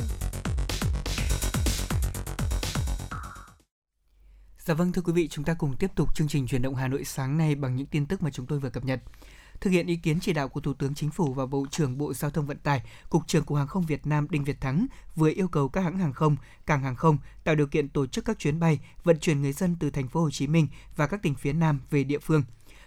Dạ 4.57 4.73
vâng 4.73 4.91
thưa 4.91 5.01
quý 5.01 5.13
vị, 5.13 5.27
chúng 5.27 5.45
ta 5.45 5.53
cùng 5.53 5.75
tiếp 5.77 5.91
tục 5.95 6.15
chương 6.15 6.27
trình 6.27 6.47
truyền 6.47 6.61
động 6.61 6.75
Hà 6.75 6.87
Nội 6.87 7.03
sáng 7.03 7.37
nay 7.37 7.55
bằng 7.55 7.75
những 7.75 7.87
tin 7.87 8.05
tức 8.05 8.23
mà 8.23 8.29
chúng 8.31 8.45
tôi 8.45 8.59
vừa 8.59 8.69
cập 8.69 8.85
nhật. 8.85 8.99
Thực 9.65 9.71
hiện 9.71 9.87
ý 9.87 9.95
kiến 9.95 10.19
chỉ 10.19 10.33
đạo 10.33 10.49
của 10.49 10.59
Thủ 10.59 10.73
tướng 10.73 10.95
Chính 10.95 11.11
phủ 11.11 11.33
và 11.33 11.45
Bộ 11.45 11.65
trưởng 11.71 11.97
Bộ 11.97 12.13
Giao 12.13 12.31
thông 12.31 12.45
Vận 12.45 12.57
tải, 12.57 12.81
Cục 13.09 13.27
trưởng 13.27 13.43
Cục 13.43 13.57
Hàng 13.57 13.67
không 13.67 13.85
Việt 13.85 14.07
Nam 14.07 14.27
Đinh 14.29 14.43
Việt 14.43 14.61
Thắng 14.61 14.87
vừa 15.15 15.29
yêu 15.29 15.47
cầu 15.47 15.69
các 15.69 15.81
hãng 15.81 15.97
hàng 15.97 16.13
không, 16.13 16.35
cảng 16.65 16.83
hàng 16.83 16.95
không 16.95 17.17
tạo 17.43 17.55
điều 17.55 17.67
kiện 17.67 17.89
tổ 17.89 18.05
chức 18.05 18.25
các 18.25 18.39
chuyến 18.39 18.59
bay 18.59 18.79
vận 19.03 19.19
chuyển 19.19 19.41
người 19.41 19.53
dân 19.53 19.75
từ 19.79 19.89
thành 19.89 20.07
phố 20.07 20.21
Hồ 20.21 20.31
Chí 20.31 20.47
Minh 20.47 20.67
và 20.95 21.07
các 21.07 21.21
tỉnh 21.21 21.35
phía 21.35 21.53
Nam 21.53 21.79
về 21.89 22.03
địa 22.03 22.19
phương. 22.19 22.43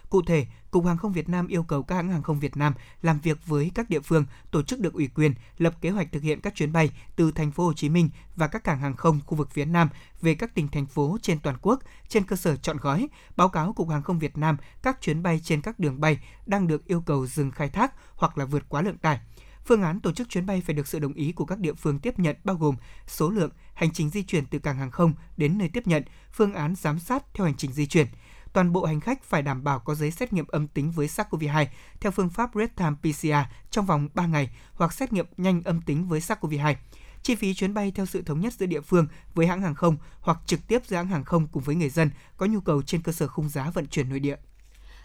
Cụ 0.09 0.21
thể, 0.21 0.45
Cục 0.71 0.85
Hàng 0.85 0.97
không 0.97 1.11
Việt 1.11 1.29
Nam 1.29 1.47
yêu 1.47 1.63
cầu 1.63 1.83
các 1.83 1.95
hãng 1.95 2.11
hàng 2.11 2.23
không 2.23 2.39
Việt 2.39 2.57
Nam 2.57 2.73
làm 3.01 3.19
việc 3.19 3.37
với 3.45 3.71
các 3.75 3.89
địa 3.89 3.99
phương 3.99 4.25
tổ 4.51 4.61
chức 4.61 4.79
được 4.79 4.93
ủy 4.93 5.07
quyền 5.07 5.33
lập 5.57 5.75
kế 5.81 5.89
hoạch 5.89 6.11
thực 6.11 6.23
hiện 6.23 6.41
các 6.41 6.55
chuyến 6.55 6.71
bay 6.71 6.91
từ 7.15 7.31
thành 7.31 7.51
phố 7.51 7.65
Hồ 7.65 7.73
Chí 7.73 7.89
Minh 7.89 8.09
và 8.35 8.47
các 8.47 8.63
cảng 8.63 8.79
hàng 8.79 8.95
không 8.95 9.19
khu 9.25 9.37
vực 9.37 9.51
phía 9.51 9.65
Nam 9.65 9.89
về 10.21 10.35
các 10.35 10.55
tỉnh 10.55 10.67
thành 10.67 10.85
phố 10.85 11.17
trên 11.21 11.39
toàn 11.39 11.57
quốc 11.61 11.79
trên 12.07 12.23
cơ 12.23 12.35
sở 12.35 12.55
chọn 12.55 12.77
gói, 12.77 13.09
báo 13.35 13.49
cáo 13.49 13.73
Cục 13.73 13.89
Hàng 13.89 14.03
không 14.03 14.19
Việt 14.19 14.37
Nam 14.37 14.57
các 14.83 15.01
chuyến 15.01 15.23
bay 15.23 15.39
trên 15.43 15.61
các 15.61 15.79
đường 15.79 16.01
bay 16.01 16.19
đang 16.45 16.67
được 16.67 16.85
yêu 16.85 17.01
cầu 17.01 17.27
dừng 17.27 17.51
khai 17.51 17.69
thác 17.69 17.93
hoặc 18.15 18.37
là 18.37 18.45
vượt 18.45 18.63
quá 18.69 18.81
lượng 18.81 18.97
tải. 18.97 19.19
Phương 19.65 19.81
án 19.81 19.99
tổ 19.99 20.11
chức 20.11 20.29
chuyến 20.29 20.45
bay 20.45 20.61
phải 20.65 20.75
được 20.75 20.87
sự 20.87 20.99
đồng 20.99 21.13
ý 21.13 21.31
của 21.31 21.45
các 21.45 21.59
địa 21.59 21.73
phương 21.73 21.99
tiếp 21.99 22.19
nhận 22.19 22.35
bao 22.43 22.55
gồm 22.55 22.75
số 23.07 23.29
lượng, 23.29 23.51
hành 23.73 23.91
trình 23.93 24.09
di 24.09 24.23
chuyển 24.23 24.45
từ 24.45 24.59
cảng 24.59 24.77
hàng 24.77 24.91
không 24.91 25.13
đến 25.37 25.57
nơi 25.57 25.69
tiếp 25.69 25.87
nhận, 25.87 26.03
phương 26.31 26.53
án 26.53 26.75
giám 26.75 26.99
sát 26.99 27.23
theo 27.33 27.45
hành 27.45 27.55
trình 27.57 27.71
di 27.71 27.85
chuyển 27.85 28.07
toàn 28.53 28.71
bộ 28.71 28.85
hành 28.85 28.99
khách 28.99 29.23
phải 29.23 29.41
đảm 29.41 29.63
bảo 29.63 29.79
có 29.79 29.95
giấy 29.95 30.11
xét 30.11 30.33
nghiệm 30.33 30.47
âm 30.47 30.67
tính 30.67 30.91
với 30.91 31.07
SARS-CoV-2 31.07 31.65
theo 31.99 32.11
phương 32.11 32.29
pháp 32.29 32.55
real-time 32.55 32.95
PCR 32.95 33.51
trong 33.71 33.85
vòng 33.85 34.09
3 34.13 34.25
ngày 34.25 34.49
hoặc 34.73 34.93
xét 34.93 35.13
nghiệm 35.13 35.25
nhanh 35.37 35.61
âm 35.63 35.81
tính 35.81 36.07
với 36.07 36.19
SARS-CoV-2. 36.19 36.75
Chi 37.23 37.35
phí 37.35 37.53
chuyến 37.53 37.73
bay 37.73 37.91
theo 37.95 38.05
sự 38.05 38.21
thống 38.21 38.39
nhất 38.39 38.53
giữa 38.53 38.65
địa 38.65 38.81
phương 38.81 39.07
với 39.35 39.47
hãng 39.47 39.61
hàng 39.61 39.75
không 39.75 39.97
hoặc 40.19 40.37
trực 40.45 40.67
tiếp 40.67 40.81
giữa 40.85 40.95
hãng 40.95 41.07
hàng 41.07 41.23
không 41.23 41.47
cùng 41.47 41.63
với 41.63 41.75
người 41.75 41.89
dân 41.89 42.09
có 42.37 42.45
nhu 42.45 42.59
cầu 42.59 42.81
trên 42.81 43.01
cơ 43.01 43.11
sở 43.11 43.27
khung 43.27 43.49
giá 43.49 43.69
vận 43.69 43.87
chuyển 43.87 44.09
nội 44.09 44.19
địa. 44.19 44.35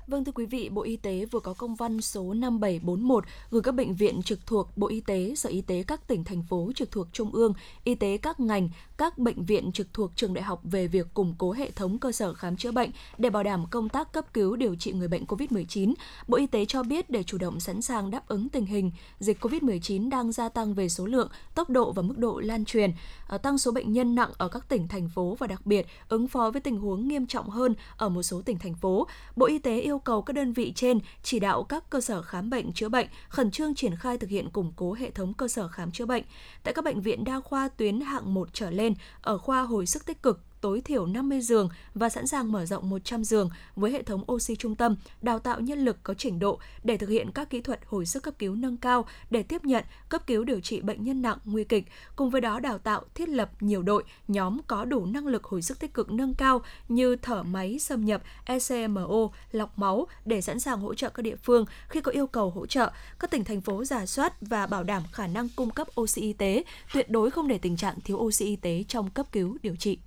Vâng 0.07 0.25
thưa 0.25 0.33
quý 0.33 0.47
vị, 0.47 0.69
Bộ 0.69 0.83
Y 0.83 0.97
tế 0.97 1.25
vừa 1.31 1.41
có 1.41 1.55
công 1.55 1.75
văn 1.75 2.01
số 2.01 2.35
5741 2.35 3.25
gửi 3.51 3.63
các 3.63 3.75
bệnh 3.75 3.95
viện 3.95 4.23
trực 4.23 4.47
thuộc 4.47 4.77
Bộ 4.77 4.89
Y 4.89 5.01
tế, 5.01 5.35
Sở 5.37 5.51
Y 5.51 5.61
tế 5.61 5.85
các 5.87 6.07
tỉnh 6.07 6.25
thành 6.25 6.43
phố 6.43 6.71
trực 6.75 6.91
thuộc 6.91 7.07
Trung 7.13 7.31
ương, 7.33 7.55
y 7.85 7.95
tế 7.95 8.19
các 8.23 8.41
ngành, 8.41 8.69
các 8.97 9.19
bệnh 9.19 9.45
viện 9.45 9.73
trực 9.73 9.95
thuộc 9.95 10.11
trường 10.17 10.35
đại 10.35 10.45
học 10.45 10.61
về 10.65 10.87
việc 10.87 11.15
củng 11.15 11.35
cố 11.39 11.53
hệ 11.53 11.71
thống 11.71 11.99
cơ 11.99 12.13
sở 12.13 12.35
khám 12.35 12.57
chữa 12.57 12.73
bệnh 12.73 12.91
để 13.19 13.31
bảo 13.31 13.43
đảm 13.43 13.67
công 13.71 13.89
tác 13.89 14.13
cấp 14.13 14.35
cứu 14.35 14.57
điều 14.57 14.75
trị 14.75 14.93
người 14.93 15.09
bệnh 15.09 15.25
COVID-19. 15.25 15.95
Bộ 16.29 16.39
Y 16.39 16.47
tế 16.47 16.65
cho 16.65 16.83
biết 16.83 17.11
để 17.11 17.23
chủ 17.23 17.39
động 17.39 17.61
sẵn 17.61 17.83
sàng 17.83 18.11
đáp 18.11 18.29
ứng 18.29 18.49
tình 18.49 18.67
hình 18.67 18.91
dịch 19.19 19.45
COVID-19 19.45 20.11
đang 20.11 20.33
gia 20.33 20.49
tăng 20.49 20.75
về 20.75 20.89
số 20.89 21.07
lượng, 21.07 21.29
tốc 21.55 21.71
độ 21.71 21.93
và 21.93 22.03
mức 22.03 22.19
độ 22.19 22.41
lan 22.41 22.65
truyền, 22.65 22.93
Ờ, 23.35 23.39
tăng 23.39 23.59
số 23.59 23.72
bệnh 23.72 23.93
nhân 23.93 24.14
nặng 24.14 24.30
ở 24.39 24.49
các 24.49 24.68
tỉnh 24.68 24.89
thành 24.89 25.09
phố 25.09 25.37
và 25.39 25.47
đặc 25.47 25.66
biệt 25.66 25.87
ứng 26.09 26.28
phó 26.28 26.51
với 26.51 26.61
tình 26.61 26.78
huống 26.78 27.09
nghiêm 27.09 27.26
trọng 27.26 27.51
hơn 27.51 27.74
ở 27.97 28.09
một 28.09 28.22
số 28.22 28.43
tỉnh 28.43 28.59
thành 28.59 28.74
phố. 28.74 29.07
Bộ 29.37 29.47
Y 29.47 29.59
tế 29.59 29.80
yêu 29.80 29.99
cầu 29.99 30.22
các 30.22 30.32
đơn 30.32 30.53
vị 30.53 30.72
trên 30.76 30.99
chỉ 31.22 31.41
đạo 31.41 31.62
các 31.62 31.91
cơ 31.91 32.01
sở 32.01 32.22
khám 32.22 32.51
bệnh 32.51 32.72
chữa 32.72 32.89
bệnh 32.89 33.07
khẩn 33.28 33.51
trương 33.51 33.74
triển 33.74 33.97
khai 33.97 34.18
thực 34.18 34.30
hiện 34.30 34.51
củng 34.51 34.72
cố 34.76 34.93
hệ 34.93 35.11
thống 35.11 35.35
cơ 35.35 35.49
sở 35.49 35.68
khám 35.68 35.91
chữa 35.91 36.07
bệnh 36.07 36.24
tại 36.62 36.74
các 36.74 36.85
bệnh 36.85 37.01
viện 37.01 37.24
đa 37.24 37.41
khoa 37.41 37.68
tuyến 37.68 38.01
hạng 38.01 38.35
1 38.35 38.49
trở 38.53 38.70
lên, 38.70 38.95
ở 39.22 39.39
khoa 39.39 39.62
hồi 39.62 39.87
sức 39.87 40.07
tích 40.07 40.22
cực 40.22 40.41
tối 40.65 40.81
thiểu 40.81 41.07
50 41.07 41.41
giường 41.41 41.69
và 41.95 42.09
sẵn 42.09 42.27
sàng 42.27 42.53
mở 42.53 42.67
rộng 42.67 42.91
100 42.91 43.25
giường 43.25 43.51
với 43.77 43.91
hệ 43.91 44.03
thống 44.03 44.25
oxy 44.33 44.57
trung 44.57 44.75
tâm, 44.75 44.97
đào 45.23 45.39
tạo 45.39 45.61
nhân 45.61 45.79
lực 45.79 45.97
có 46.03 46.15
trình 46.15 46.39
độ 46.39 46.59
để 46.85 46.97
thực 46.97 47.09
hiện 47.09 47.31
các 47.35 47.51
kỹ 47.51 47.61
thuật 47.61 47.81
hồi 47.87 48.07
sức 48.07 48.23
cấp 48.23 48.35
cứu 48.39 48.55
nâng 48.55 48.77
cao 48.77 49.07
để 49.31 49.43
tiếp 49.43 49.65
nhận, 49.65 49.85
cấp 50.09 50.27
cứu 50.27 50.45
điều 50.45 50.61
trị 50.61 50.81
bệnh 50.81 51.05
nhân 51.05 51.23
nặng, 51.23 51.39
nguy 51.45 51.65
kịch. 51.65 51.85
Cùng 52.17 52.31
với 52.31 52.41
đó 52.41 52.61
đào 52.61 52.79
tạo 52.79 53.03
thiết 53.15 53.29
lập 53.29 53.51
nhiều 53.61 53.83
đội, 53.83 54.05
nhóm 54.29 54.59
có 54.67 54.85
đủ 54.85 55.07
năng 55.07 55.27
lực 55.27 55.45
hồi 55.45 55.62
sức 55.62 55.81
tích 55.81 55.95
cực 55.95 56.11
nâng 56.11 56.35
cao 56.35 56.62
như 56.89 57.17
thở 57.17 57.43
máy 57.43 57.79
xâm 57.79 58.05
nhập, 58.05 58.23
ECMO, 58.45 59.29
lọc 59.53 59.79
máu 59.79 60.07
để 60.25 60.41
sẵn 60.41 60.61
sàng 60.61 60.81
hỗ 60.81 60.95
trợ 60.95 61.09
các 61.09 61.23
địa 61.23 61.37
phương 61.37 61.65
khi 61.89 62.01
có 62.01 62.12
yêu 62.12 62.27
cầu 62.27 62.51
hỗ 62.51 62.67
trợ. 62.67 62.93
Các 63.19 63.31
tỉnh 63.31 63.45
thành 63.45 63.61
phố 63.61 63.85
giả 63.85 64.07
soát 64.07 64.35
và 64.41 64.67
bảo 64.67 64.85
đảm 64.85 65.03
khả 65.12 65.27
năng 65.27 65.49
cung 65.57 65.71
cấp 65.71 65.89
oxy 66.01 66.21
y 66.21 66.33
tế, 66.33 66.65
tuyệt 66.95 67.11
đối 67.11 67.31
không 67.31 67.49
để 67.49 67.59
tình 67.59 67.77
trạng 67.77 68.01
thiếu 68.01 68.17
oxy 68.17 68.45
y 68.45 68.57
tế 68.57 68.85
trong 68.89 69.11
cấp 69.11 69.27
cứu 69.33 69.57
điều 69.62 69.77
trị. 69.77 69.99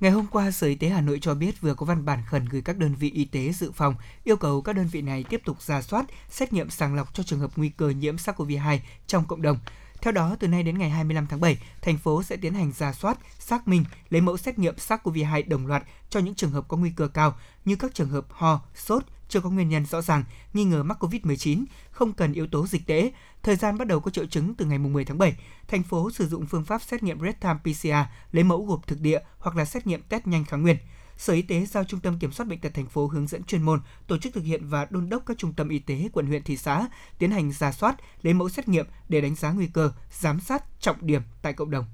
Ngày 0.00 0.10
hôm 0.10 0.26
qua, 0.26 0.50
Sở 0.50 0.66
Y 0.66 0.74
tế 0.74 0.88
Hà 0.88 1.00
Nội 1.00 1.18
cho 1.22 1.34
biết 1.34 1.60
vừa 1.60 1.74
có 1.74 1.86
văn 1.86 2.04
bản 2.04 2.18
khẩn 2.26 2.46
gửi 2.46 2.62
các 2.62 2.78
đơn 2.78 2.94
vị 2.94 3.10
y 3.10 3.24
tế 3.24 3.52
dự 3.52 3.72
phòng 3.72 3.94
yêu 4.24 4.36
cầu 4.36 4.62
các 4.62 4.72
đơn 4.72 4.86
vị 4.86 5.02
này 5.02 5.24
tiếp 5.28 5.40
tục 5.44 5.62
ra 5.62 5.82
soát, 5.82 6.06
xét 6.30 6.52
nghiệm 6.52 6.70
sàng 6.70 6.94
lọc 6.94 7.14
cho 7.14 7.22
trường 7.22 7.40
hợp 7.40 7.50
nguy 7.56 7.68
cơ 7.68 7.88
nhiễm 7.88 8.16
SARS-CoV-2 8.16 8.78
trong 9.06 9.24
cộng 9.24 9.42
đồng. 9.42 9.58
Theo 10.02 10.12
đó, 10.12 10.36
từ 10.40 10.48
nay 10.48 10.62
đến 10.62 10.78
ngày 10.78 10.90
25 10.90 11.26
tháng 11.26 11.40
7, 11.40 11.58
thành 11.82 11.98
phố 11.98 12.22
sẽ 12.22 12.36
tiến 12.36 12.54
hành 12.54 12.72
ra 12.72 12.92
soát, 12.92 13.18
xác 13.38 13.68
minh, 13.68 13.84
lấy 14.08 14.20
mẫu 14.20 14.36
xét 14.36 14.58
nghiệm 14.58 14.74
SARS-CoV-2 14.74 15.48
đồng 15.48 15.66
loạt 15.66 15.82
cho 16.10 16.20
những 16.20 16.34
trường 16.34 16.50
hợp 16.50 16.68
có 16.68 16.76
nguy 16.76 16.90
cơ 16.96 17.08
cao 17.08 17.36
như 17.64 17.76
các 17.76 17.94
trường 17.94 18.08
hợp 18.08 18.26
ho, 18.30 18.60
sốt, 18.74 19.04
chưa 19.28 19.40
có 19.40 19.50
nguyên 19.50 19.68
nhân 19.68 19.86
rõ 19.86 20.02
ràng, 20.02 20.24
nghi 20.52 20.64
ngờ 20.64 20.82
mắc 20.82 21.04
COVID-19, 21.04 21.64
không 21.90 22.12
cần 22.12 22.32
yếu 22.32 22.46
tố 22.46 22.66
dịch 22.66 22.86
tễ. 22.86 23.10
Thời 23.42 23.56
gian 23.56 23.78
bắt 23.78 23.88
đầu 23.88 24.00
có 24.00 24.10
triệu 24.10 24.26
chứng 24.26 24.54
từ 24.54 24.64
ngày 24.64 24.78
10 24.78 25.04
tháng 25.04 25.18
7. 25.18 25.36
Thành 25.68 25.82
phố 25.82 26.10
sử 26.10 26.28
dụng 26.28 26.46
phương 26.46 26.64
pháp 26.64 26.82
xét 26.82 27.02
nghiệm 27.02 27.18
real-time 27.18 27.58
PCR, 27.58 28.10
lấy 28.32 28.44
mẫu 28.44 28.66
gộp 28.66 28.86
thực 28.86 29.00
địa 29.00 29.20
hoặc 29.38 29.56
là 29.56 29.64
xét 29.64 29.86
nghiệm 29.86 30.02
test 30.02 30.26
nhanh 30.26 30.44
kháng 30.44 30.62
nguyên. 30.62 30.76
Sở 31.16 31.32
Y 31.32 31.42
tế 31.42 31.66
giao 31.66 31.84
Trung 31.84 32.00
tâm 32.00 32.18
Kiểm 32.18 32.32
soát 32.32 32.46
Bệnh 32.46 32.60
tật 32.60 32.74
thành 32.74 32.86
phố 32.86 33.06
hướng 33.06 33.26
dẫn 33.26 33.44
chuyên 33.44 33.62
môn 33.62 33.80
tổ 34.06 34.18
chức 34.18 34.34
thực 34.34 34.44
hiện 34.44 34.68
và 34.68 34.86
đôn 34.90 35.08
đốc 35.08 35.26
các 35.26 35.38
trung 35.38 35.52
tâm 35.52 35.68
y 35.68 35.78
tế 35.78 36.08
quận 36.12 36.26
huyện 36.26 36.42
thị 36.42 36.56
xã 36.56 36.88
tiến 37.18 37.30
hành 37.30 37.52
ra 37.52 37.72
soát, 37.72 37.96
lấy 38.22 38.34
mẫu 38.34 38.48
xét 38.48 38.68
nghiệm 38.68 38.86
để 39.08 39.20
đánh 39.20 39.34
giá 39.34 39.50
nguy 39.52 39.66
cơ, 39.66 39.92
giám 40.10 40.40
sát 40.40 40.64
trọng 40.80 40.96
điểm 41.00 41.22
tại 41.42 41.52
cộng 41.52 41.70
đồng. 41.70 41.84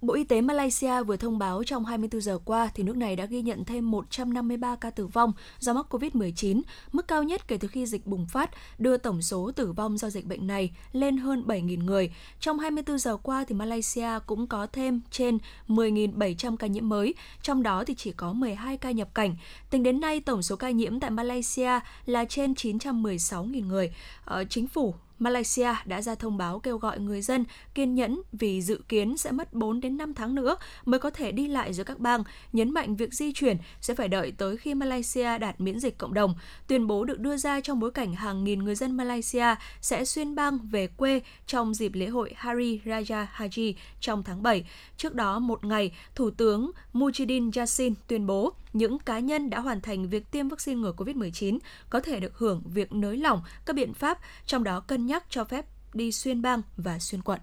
Bộ 0.00 0.14
Y 0.14 0.24
tế 0.24 0.40
Malaysia 0.40 1.02
vừa 1.02 1.16
thông 1.16 1.38
báo 1.38 1.64
trong 1.64 1.84
24 1.84 2.20
giờ 2.20 2.38
qua 2.44 2.70
thì 2.74 2.82
nước 2.82 2.96
này 2.96 3.16
đã 3.16 3.24
ghi 3.24 3.42
nhận 3.42 3.64
thêm 3.64 3.90
153 3.90 4.76
ca 4.76 4.90
tử 4.90 5.06
vong 5.06 5.32
do 5.58 5.72
mắc 5.72 5.86
COVID-19, 5.90 6.62
mức 6.92 7.08
cao 7.08 7.22
nhất 7.22 7.48
kể 7.48 7.56
từ 7.56 7.68
khi 7.68 7.86
dịch 7.86 8.06
bùng 8.06 8.26
phát, 8.26 8.50
đưa 8.78 8.96
tổng 8.96 9.22
số 9.22 9.50
tử 9.56 9.72
vong 9.72 9.98
do 9.98 10.10
dịch 10.10 10.26
bệnh 10.26 10.46
này 10.46 10.70
lên 10.92 11.16
hơn 11.16 11.44
7.000 11.46 11.84
người. 11.84 12.12
Trong 12.40 12.58
24 12.58 12.98
giờ 12.98 13.16
qua 13.16 13.44
thì 13.48 13.54
Malaysia 13.54 14.08
cũng 14.26 14.46
có 14.46 14.66
thêm 14.66 15.00
trên 15.10 15.38
10.700 15.68 16.56
ca 16.56 16.66
nhiễm 16.66 16.88
mới, 16.88 17.14
trong 17.42 17.62
đó 17.62 17.84
thì 17.84 17.94
chỉ 17.94 18.12
có 18.12 18.32
12 18.32 18.76
ca 18.76 18.90
nhập 18.90 19.14
cảnh. 19.14 19.36
Tính 19.70 19.82
đến 19.82 20.00
nay, 20.00 20.20
tổng 20.20 20.42
số 20.42 20.56
ca 20.56 20.70
nhiễm 20.70 21.00
tại 21.00 21.10
Malaysia 21.10 21.80
là 22.06 22.24
trên 22.24 22.52
916.000 22.52 23.66
người. 23.66 23.92
Ờ, 24.24 24.44
chính 24.44 24.66
phủ 24.66 24.94
Malaysia 25.18 25.74
đã 25.84 26.02
ra 26.02 26.14
thông 26.14 26.36
báo 26.36 26.60
kêu 26.60 26.78
gọi 26.78 27.00
người 27.00 27.22
dân 27.22 27.44
kiên 27.74 27.94
nhẫn 27.94 28.20
vì 28.32 28.62
dự 28.62 28.80
kiến 28.88 29.16
sẽ 29.16 29.32
mất 29.32 29.52
4 29.52 29.80
đến 29.80 29.96
5 29.96 30.14
tháng 30.14 30.34
nữa 30.34 30.56
mới 30.84 31.00
có 31.00 31.10
thể 31.10 31.32
đi 31.32 31.48
lại 31.48 31.72
giữa 31.72 31.84
các 31.84 31.98
bang, 31.98 32.24
nhấn 32.52 32.70
mạnh 32.70 32.96
việc 32.96 33.14
di 33.14 33.32
chuyển 33.32 33.56
sẽ 33.80 33.94
phải 33.94 34.08
đợi 34.08 34.32
tới 34.38 34.56
khi 34.56 34.74
Malaysia 34.74 35.38
đạt 35.38 35.60
miễn 35.60 35.80
dịch 35.80 35.98
cộng 35.98 36.14
đồng. 36.14 36.34
Tuyên 36.66 36.86
bố 36.86 37.04
được 37.04 37.18
đưa 37.18 37.36
ra 37.36 37.60
trong 37.60 37.80
bối 37.80 37.90
cảnh 37.90 38.14
hàng 38.14 38.44
nghìn 38.44 38.58
người 38.58 38.74
dân 38.74 38.96
Malaysia 38.96 39.54
sẽ 39.80 40.04
xuyên 40.04 40.34
bang 40.34 40.58
về 40.58 40.86
quê 40.86 41.20
trong 41.46 41.74
dịp 41.74 41.94
lễ 41.94 42.06
hội 42.06 42.32
Hari 42.36 42.80
Raya 42.86 43.28
Haji 43.36 43.74
trong 44.00 44.22
tháng 44.22 44.42
7. 44.42 44.66
Trước 44.96 45.14
đó 45.14 45.38
một 45.38 45.64
ngày, 45.64 45.92
Thủ 46.14 46.30
tướng 46.30 46.70
Mujidin 46.92 47.50
Yassin 47.56 47.94
tuyên 48.08 48.26
bố 48.26 48.52
những 48.72 48.98
cá 48.98 49.18
nhân 49.18 49.50
đã 49.50 49.60
hoàn 49.60 49.80
thành 49.80 50.08
việc 50.08 50.30
tiêm 50.30 50.48
vaccine 50.48 50.80
ngừa 50.80 50.92
COVID-19 50.96 51.58
có 51.90 52.00
thể 52.00 52.20
được 52.20 52.38
hưởng 52.38 52.62
việc 52.64 52.92
nới 52.92 53.16
lỏng 53.16 53.42
các 53.66 53.76
biện 53.76 53.94
pháp, 53.94 54.18
trong 54.46 54.64
đó 54.64 54.80
cân 54.80 55.06
nhắc 55.06 55.24
cho 55.30 55.44
phép 55.44 55.66
đi 55.94 56.12
xuyên 56.12 56.42
bang 56.42 56.62
và 56.76 56.98
xuyên 56.98 57.22
quận. 57.22 57.40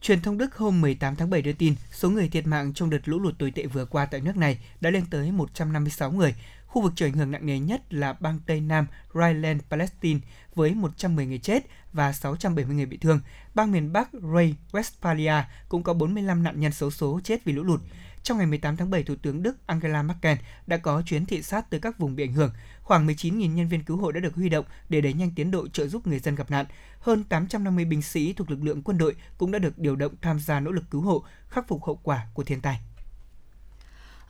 Truyền 0.00 0.20
thông 0.20 0.38
Đức 0.38 0.56
hôm 0.56 0.80
18 0.80 1.16
tháng 1.16 1.30
7 1.30 1.42
đưa 1.42 1.52
tin 1.52 1.74
số 1.92 2.10
người 2.10 2.28
thiệt 2.28 2.46
mạng 2.46 2.72
trong 2.74 2.90
đợt 2.90 3.08
lũ 3.08 3.18
lụt 3.18 3.38
tồi 3.38 3.50
tệ 3.50 3.66
vừa 3.66 3.84
qua 3.84 4.06
tại 4.06 4.20
nước 4.20 4.36
này 4.36 4.58
đã 4.80 4.90
lên 4.90 5.04
tới 5.10 5.32
156 5.32 6.12
người. 6.12 6.34
Khu 6.70 6.82
vực 6.82 6.92
chịu 6.96 7.08
ảnh 7.08 7.14
hưởng 7.14 7.30
nặng 7.30 7.46
nề 7.46 7.58
nhất 7.58 7.94
là 7.94 8.12
bang 8.12 8.38
Tây 8.46 8.60
Nam 8.60 8.86
Rhineland 9.14 9.62
Palestine 9.70 10.20
với 10.54 10.74
110 10.74 11.26
người 11.26 11.38
chết 11.38 11.66
và 11.92 12.12
670 12.12 12.76
người 12.76 12.86
bị 12.86 12.96
thương. 12.96 13.20
Bang 13.54 13.72
miền 13.72 13.92
Bắc 13.92 14.10
Ray 14.34 14.56
Westphalia 14.72 15.42
cũng 15.68 15.82
có 15.82 15.94
45 15.94 16.42
nạn 16.42 16.60
nhân 16.60 16.72
xấu 16.72 16.90
số 16.90 17.20
chết 17.24 17.44
vì 17.44 17.52
lũ 17.52 17.62
lụt. 17.62 17.80
Trong 18.22 18.38
ngày 18.38 18.46
18 18.46 18.76
tháng 18.76 18.90
7, 18.90 19.02
Thủ 19.02 19.14
tướng 19.22 19.42
Đức 19.42 19.66
Angela 19.66 20.02
Merkel 20.02 20.38
đã 20.66 20.76
có 20.76 21.02
chuyến 21.06 21.26
thị 21.26 21.42
sát 21.42 21.70
tới 21.70 21.80
các 21.80 21.98
vùng 21.98 22.16
bị 22.16 22.24
ảnh 22.24 22.32
hưởng. 22.32 22.52
Khoảng 22.82 23.06
19.000 23.06 23.54
nhân 23.54 23.68
viên 23.68 23.84
cứu 23.84 23.96
hộ 23.96 24.12
đã 24.12 24.20
được 24.20 24.34
huy 24.34 24.48
động 24.48 24.64
để 24.88 25.00
đẩy 25.00 25.12
nhanh 25.12 25.30
tiến 25.34 25.50
độ 25.50 25.68
trợ 25.68 25.86
giúp 25.86 26.06
người 26.06 26.18
dân 26.18 26.34
gặp 26.34 26.50
nạn. 26.50 26.66
Hơn 27.00 27.24
850 27.24 27.84
binh 27.84 28.02
sĩ 28.02 28.32
thuộc 28.32 28.50
lực 28.50 28.62
lượng 28.62 28.82
quân 28.82 28.98
đội 28.98 29.14
cũng 29.38 29.50
đã 29.50 29.58
được 29.58 29.78
điều 29.78 29.96
động 29.96 30.14
tham 30.22 30.40
gia 30.40 30.60
nỗ 30.60 30.70
lực 30.70 30.84
cứu 30.90 31.00
hộ, 31.00 31.24
khắc 31.48 31.68
phục 31.68 31.84
hậu 31.84 31.96
quả 32.02 32.26
của 32.34 32.44
thiên 32.44 32.60
tai. 32.60 32.80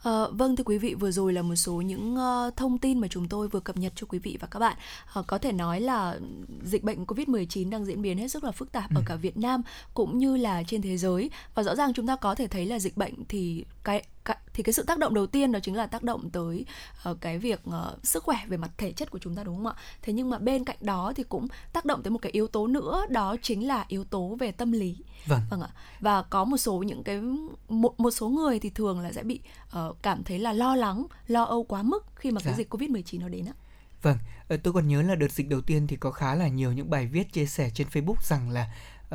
À, 0.03 0.27
vâng 0.31 0.55
thưa 0.55 0.63
quý 0.63 0.77
vị 0.77 0.93
vừa 0.93 1.11
rồi 1.11 1.33
là 1.33 1.41
một 1.41 1.55
số 1.55 1.73
những 1.73 2.15
uh, 2.15 2.55
thông 2.55 2.77
tin 2.77 2.99
mà 2.99 3.07
chúng 3.07 3.27
tôi 3.27 3.47
vừa 3.47 3.59
cập 3.59 3.77
nhật 3.77 3.93
cho 3.95 4.07
quý 4.09 4.19
vị 4.19 4.37
và 4.41 4.47
các 4.51 4.59
bạn. 4.59 4.77
Uh, 5.19 5.27
có 5.27 5.37
thể 5.37 5.51
nói 5.51 5.81
là 5.81 6.19
dịch 6.63 6.83
bệnh 6.83 7.05
Covid-19 7.05 7.69
đang 7.69 7.85
diễn 7.85 8.01
biến 8.01 8.17
hết 8.17 8.27
sức 8.27 8.43
là 8.43 8.51
phức 8.51 8.71
tạp 8.71 8.89
ừ. 8.89 8.99
ở 8.99 9.03
cả 9.05 9.15
Việt 9.15 9.37
Nam 9.37 9.61
cũng 9.93 10.17
như 10.17 10.37
là 10.37 10.63
trên 10.67 10.81
thế 10.81 10.97
giới 10.97 11.29
và 11.55 11.63
rõ 11.63 11.75
ràng 11.75 11.93
chúng 11.93 12.07
ta 12.07 12.15
có 12.15 12.35
thể 12.35 12.47
thấy 12.47 12.65
là 12.65 12.79
dịch 12.79 12.97
bệnh 12.97 13.13
thì 13.29 13.65
cái 13.83 14.03
thì 14.53 14.63
cái 14.63 14.73
sự 14.73 14.83
tác 14.83 14.97
động 14.97 15.13
đầu 15.13 15.27
tiên 15.27 15.51
đó 15.51 15.59
chính 15.63 15.75
là 15.75 15.85
tác 15.85 16.03
động 16.03 16.29
tới 16.29 16.65
uh, 17.09 17.21
cái 17.21 17.37
việc 17.37 17.61
uh, 17.69 18.05
sức 18.05 18.23
khỏe 18.23 18.37
về 18.47 18.57
mặt 18.57 18.71
thể 18.77 18.91
chất 18.91 19.11
của 19.11 19.19
chúng 19.19 19.35
ta 19.35 19.43
đúng 19.43 19.55
không 19.55 19.67
ạ? 19.67 19.73
Thế 20.01 20.13
nhưng 20.13 20.29
mà 20.29 20.37
bên 20.37 20.65
cạnh 20.65 20.77
đó 20.81 21.13
thì 21.15 21.23
cũng 21.23 21.47
tác 21.73 21.85
động 21.85 22.03
tới 22.03 22.11
một 22.11 22.19
cái 22.21 22.31
yếu 22.31 22.47
tố 22.47 22.67
nữa 22.67 23.05
đó 23.09 23.35
chính 23.41 23.67
là 23.67 23.85
yếu 23.87 24.03
tố 24.03 24.37
về 24.39 24.51
tâm 24.51 24.71
lý. 24.71 24.97
Vâng. 25.25 25.41
Vâng 25.49 25.61
ạ. 25.61 25.69
Và 25.99 26.21
có 26.21 26.45
một 26.45 26.57
số 26.57 26.77
những 26.77 27.03
cái 27.03 27.21
một 27.69 27.99
một 27.99 28.11
số 28.11 28.29
người 28.29 28.59
thì 28.59 28.69
thường 28.69 28.99
là 28.99 29.11
sẽ 29.11 29.23
bị 29.23 29.39
uh, 29.77 29.97
cảm 30.01 30.23
thấy 30.23 30.39
là 30.39 30.53
lo 30.53 30.75
lắng, 30.75 31.05
lo 31.27 31.43
âu 31.43 31.63
quá 31.63 31.83
mức 31.83 32.05
khi 32.15 32.31
mà 32.31 32.41
dạ. 32.41 32.45
cái 32.45 32.57
dịch 32.57 32.73
Covid-19 32.73 33.19
nó 33.19 33.29
đến 33.29 33.45
ạ. 33.45 33.53
Vâng, 34.01 34.17
tôi 34.63 34.73
còn 34.73 34.87
nhớ 34.87 35.01
là 35.01 35.15
đợt 35.15 35.31
dịch 35.31 35.49
đầu 35.49 35.61
tiên 35.61 35.87
thì 35.87 35.95
có 35.95 36.11
khá 36.11 36.35
là 36.35 36.47
nhiều 36.47 36.73
những 36.73 36.89
bài 36.89 37.07
viết 37.07 37.33
chia 37.33 37.45
sẻ 37.45 37.69
trên 37.73 37.87
Facebook 37.87 38.15
rằng 38.21 38.49
là 38.49 38.67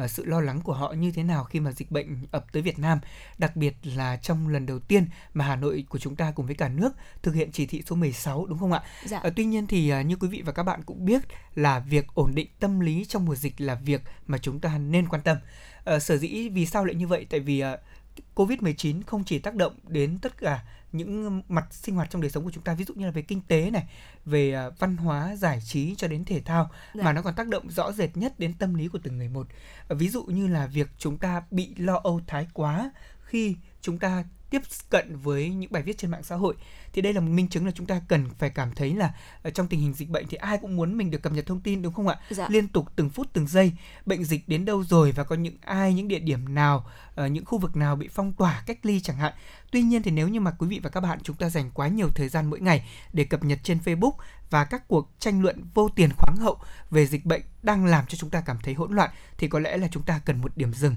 uh, 0.05 0.11
sự 0.11 0.24
lo 0.24 0.40
lắng 0.40 0.61
của 0.61 0.72
họ 0.72 0.92
như 0.92 1.12
thế 1.12 1.22
nào 1.22 1.44
khi 1.44 1.61
mà 1.61 1.72
dịch 1.72 1.90
bệnh 1.90 2.26
ập 2.30 2.53
tới 2.53 2.62
Việt 2.62 2.78
Nam, 2.78 3.01
đặc 3.38 3.57
biệt 3.57 3.74
là 3.82 4.16
trong 4.16 4.49
lần 4.49 4.66
đầu 4.66 4.78
tiên 4.78 5.09
mà 5.34 5.44
Hà 5.44 5.57
Nội 5.57 5.84
của 5.88 5.99
chúng 5.99 6.16
ta 6.16 6.30
cùng 6.30 6.47
với 6.47 6.55
cả 6.55 6.68
nước 6.68 6.92
thực 7.22 7.34
hiện 7.34 7.53
chỉ 7.53 7.66
thị 7.66 7.82
số 7.86 7.97
16 7.97 8.47
đúng 8.47 8.59
không 8.59 8.72
ạ? 8.72 8.82
Dạ. 9.05 9.20
Uh, 9.26 9.32
tuy 9.36 9.44
nhiên 9.44 9.66
thì 9.66 9.92
uh, 10.01 10.07
như 10.07 10.16
quý 10.16 10.28
vị 10.28 10.42
và 10.47 10.53
các 10.53 10.62
bạn 10.62 10.82
cũng 10.82 11.05
biết 11.05 11.22
là 11.55 11.78
việc 11.78 12.07
ổn 12.14 12.34
định 12.34 12.49
tâm 12.61 12.80
lý 12.80 13.05
trong 13.05 13.24
mùa 13.24 13.34
dịch 13.34 13.61
là 13.61 13.74
việc 13.74 14.03
mà 14.26 14.38
chúng 14.38 14.61
ta 14.61 14.78
nên 14.78 15.09
quan 15.09 15.22
tâm. 15.22 15.36
Uh, 15.94 16.03
sở 16.03 16.16
dĩ 16.16 16.49
vì 16.49 16.66
sao 16.66 16.84
lại 16.84 16.94
như 16.94 17.07
vậy? 17.07 17.26
Tại 17.30 17.40
vì 17.40 17.62
uh, 17.64 17.80
Covid-19 18.34 19.03
không 19.07 19.24
chỉ 19.24 19.38
tác 19.38 19.55
động 19.55 19.74
đến 19.88 20.18
tất 20.18 20.38
cả 20.38 20.62
những 20.93 21.43
mặt 21.49 21.66
sinh 21.70 21.95
hoạt 21.95 22.11
trong 22.11 22.22
đời 22.22 22.30
sống 22.30 22.45
của 22.45 22.51
chúng 22.51 22.64
ta 22.64 22.74
ví 22.74 22.84
dụ 22.84 22.95
như 22.95 23.07
là 23.07 23.11
về 23.11 23.22
kinh 23.22 23.41
tế 23.41 23.70
này 23.70 23.87
về 24.24 24.53
à, 24.53 24.70
văn 24.78 24.97
hóa 24.97 25.37
giải 25.37 25.61
trí 25.64 25.95
cho 25.95 26.09
đến 26.09 26.24
thể 26.24 26.41
thao 26.41 26.70
dạ. 26.95 27.05
mà 27.05 27.12
nó 27.12 27.22
còn 27.22 27.34
tác 27.34 27.49
động 27.49 27.70
rõ 27.70 27.93
rệt 27.93 28.16
nhất 28.16 28.39
đến 28.39 28.55
tâm 28.55 28.74
lý 28.74 28.89
của 28.89 28.99
từng 29.03 29.18
người 29.18 29.28
một 29.28 29.47
ví 29.89 30.09
dụ 30.09 30.24
như 30.24 30.49
là 30.49 30.66
việc 30.66 30.89
chúng 30.99 31.18
ta 31.18 31.43
bị 31.51 31.74
lo 31.76 32.01
âu 32.05 32.20
thái 32.26 32.49
quá 32.53 32.91
khi 33.20 33.57
chúng 33.80 33.99
ta 33.99 34.24
tiếp 34.51 34.62
cận 34.90 35.16
với 35.16 35.51
những 35.51 35.72
bài 35.72 35.82
viết 35.82 35.99
trên 35.99 36.11
mạng 36.11 36.22
xã 36.22 36.36
hội. 36.36 36.55
Thì 36.92 37.03
đây 37.03 37.12
là 37.12 37.20
một 37.20 37.30
minh 37.30 37.49
chứng 37.49 37.66
là 37.66 37.72
chúng 37.74 37.86
ta 37.86 38.01
cần 38.09 38.28
phải 38.38 38.51
cảm 38.51 38.74
thấy 38.74 38.94
là 38.94 39.14
trong 39.55 39.66
tình 39.68 39.80
hình 39.80 39.92
dịch 39.94 40.11
bệnh 40.11 40.26
thì 40.28 40.36
ai 40.36 40.59
cũng 40.59 40.76
muốn 40.76 40.97
mình 40.97 41.11
được 41.11 41.22
cập 41.22 41.32
nhật 41.32 41.47
thông 41.47 41.61
tin 41.61 41.82
đúng 41.82 41.94
không 41.94 42.09
ạ? 42.09 42.16
Dạ. 42.30 42.47
liên 42.51 42.68
tục 42.68 42.88
từng 42.97 43.11
phút 43.11 43.26
từng 43.32 43.47
giây 43.47 43.72
bệnh 44.07 44.24
dịch 44.24 44.49
đến 44.49 44.64
đâu 44.64 44.84
rồi 44.84 45.12
và 45.12 45.24
có 45.24 45.36
những 45.36 45.57
ai 45.64 45.94
những 45.94 46.09
địa 46.09 46.18
điểm 46.18 46.55
nào 46.55 46.86
uh, 47.24 47.30
những 47.30 47.44
khu 47.44 47.59
vực 47.59 47.76
nào 47.76 47.97
bị 47.97 48.09
phong 48.09 48.32
tỏa 48.32 48.62
cách 48.66 48.78
ly 48.82 49.01
chẳng 49.01 49.16
hạn. 49.16 49.32
Tuy 49.72 49.82
nhiên 49.82 50.03
thì 50.03 50.11
nếu 50.11 50.28
như 50.28 50.40
mà 50.40 50.51
quý 50.51 50.68
vị 50.68 50.80
và 50.82 50.90
các 50.90 51.01
bạn 51.01 51.18
chúng 51.22 51.36
ta 51.36 51.49
dành 51.49 51.70
quá 51.70 51.88
nhiều 51.88 52.09
thời 52.14 52.28
gian 52.28 52.51
mỗi 52.51 52.61
ngày 52.61 52.88
để 53.12 53.24
cập 53.24 53.44
nhật 53.44 53.59
trên 53.62 53.78
Facebook 53.84 54.12
và 54.51 54.64
các 54.64 54.88
cuộc 54.88 55.11
tranh 55.18 55.42
luận 55.42 55.64
vô 55.74 55.88
tiền 55.88 56.11
khoáng 56.18 56.36
hậu 56.36 56.59
về 56.90 57.07
dịch 57.07 57.24
bệnh 57.24 57.42
đang 57.62 57.84
làm 57.84 58.07
cho 58.07 58.16
chúng 58.16 58.30
ta 58.30 58.40
cảm 58.40 58.59
thấy 58.62 58.74
hỗn 58.74 58.92
loạn 58.92 59.11
thì 59.38 59.49
có 59.49 59.59
lẽ 59.59 59.76
là 59.76 59.88
chúng 59.90 60.03
ta 60.03 60.20
cần 60.24 60.40
một 60.40 60.57
điểm 60.57 60.74
dừng. 60.74 60.97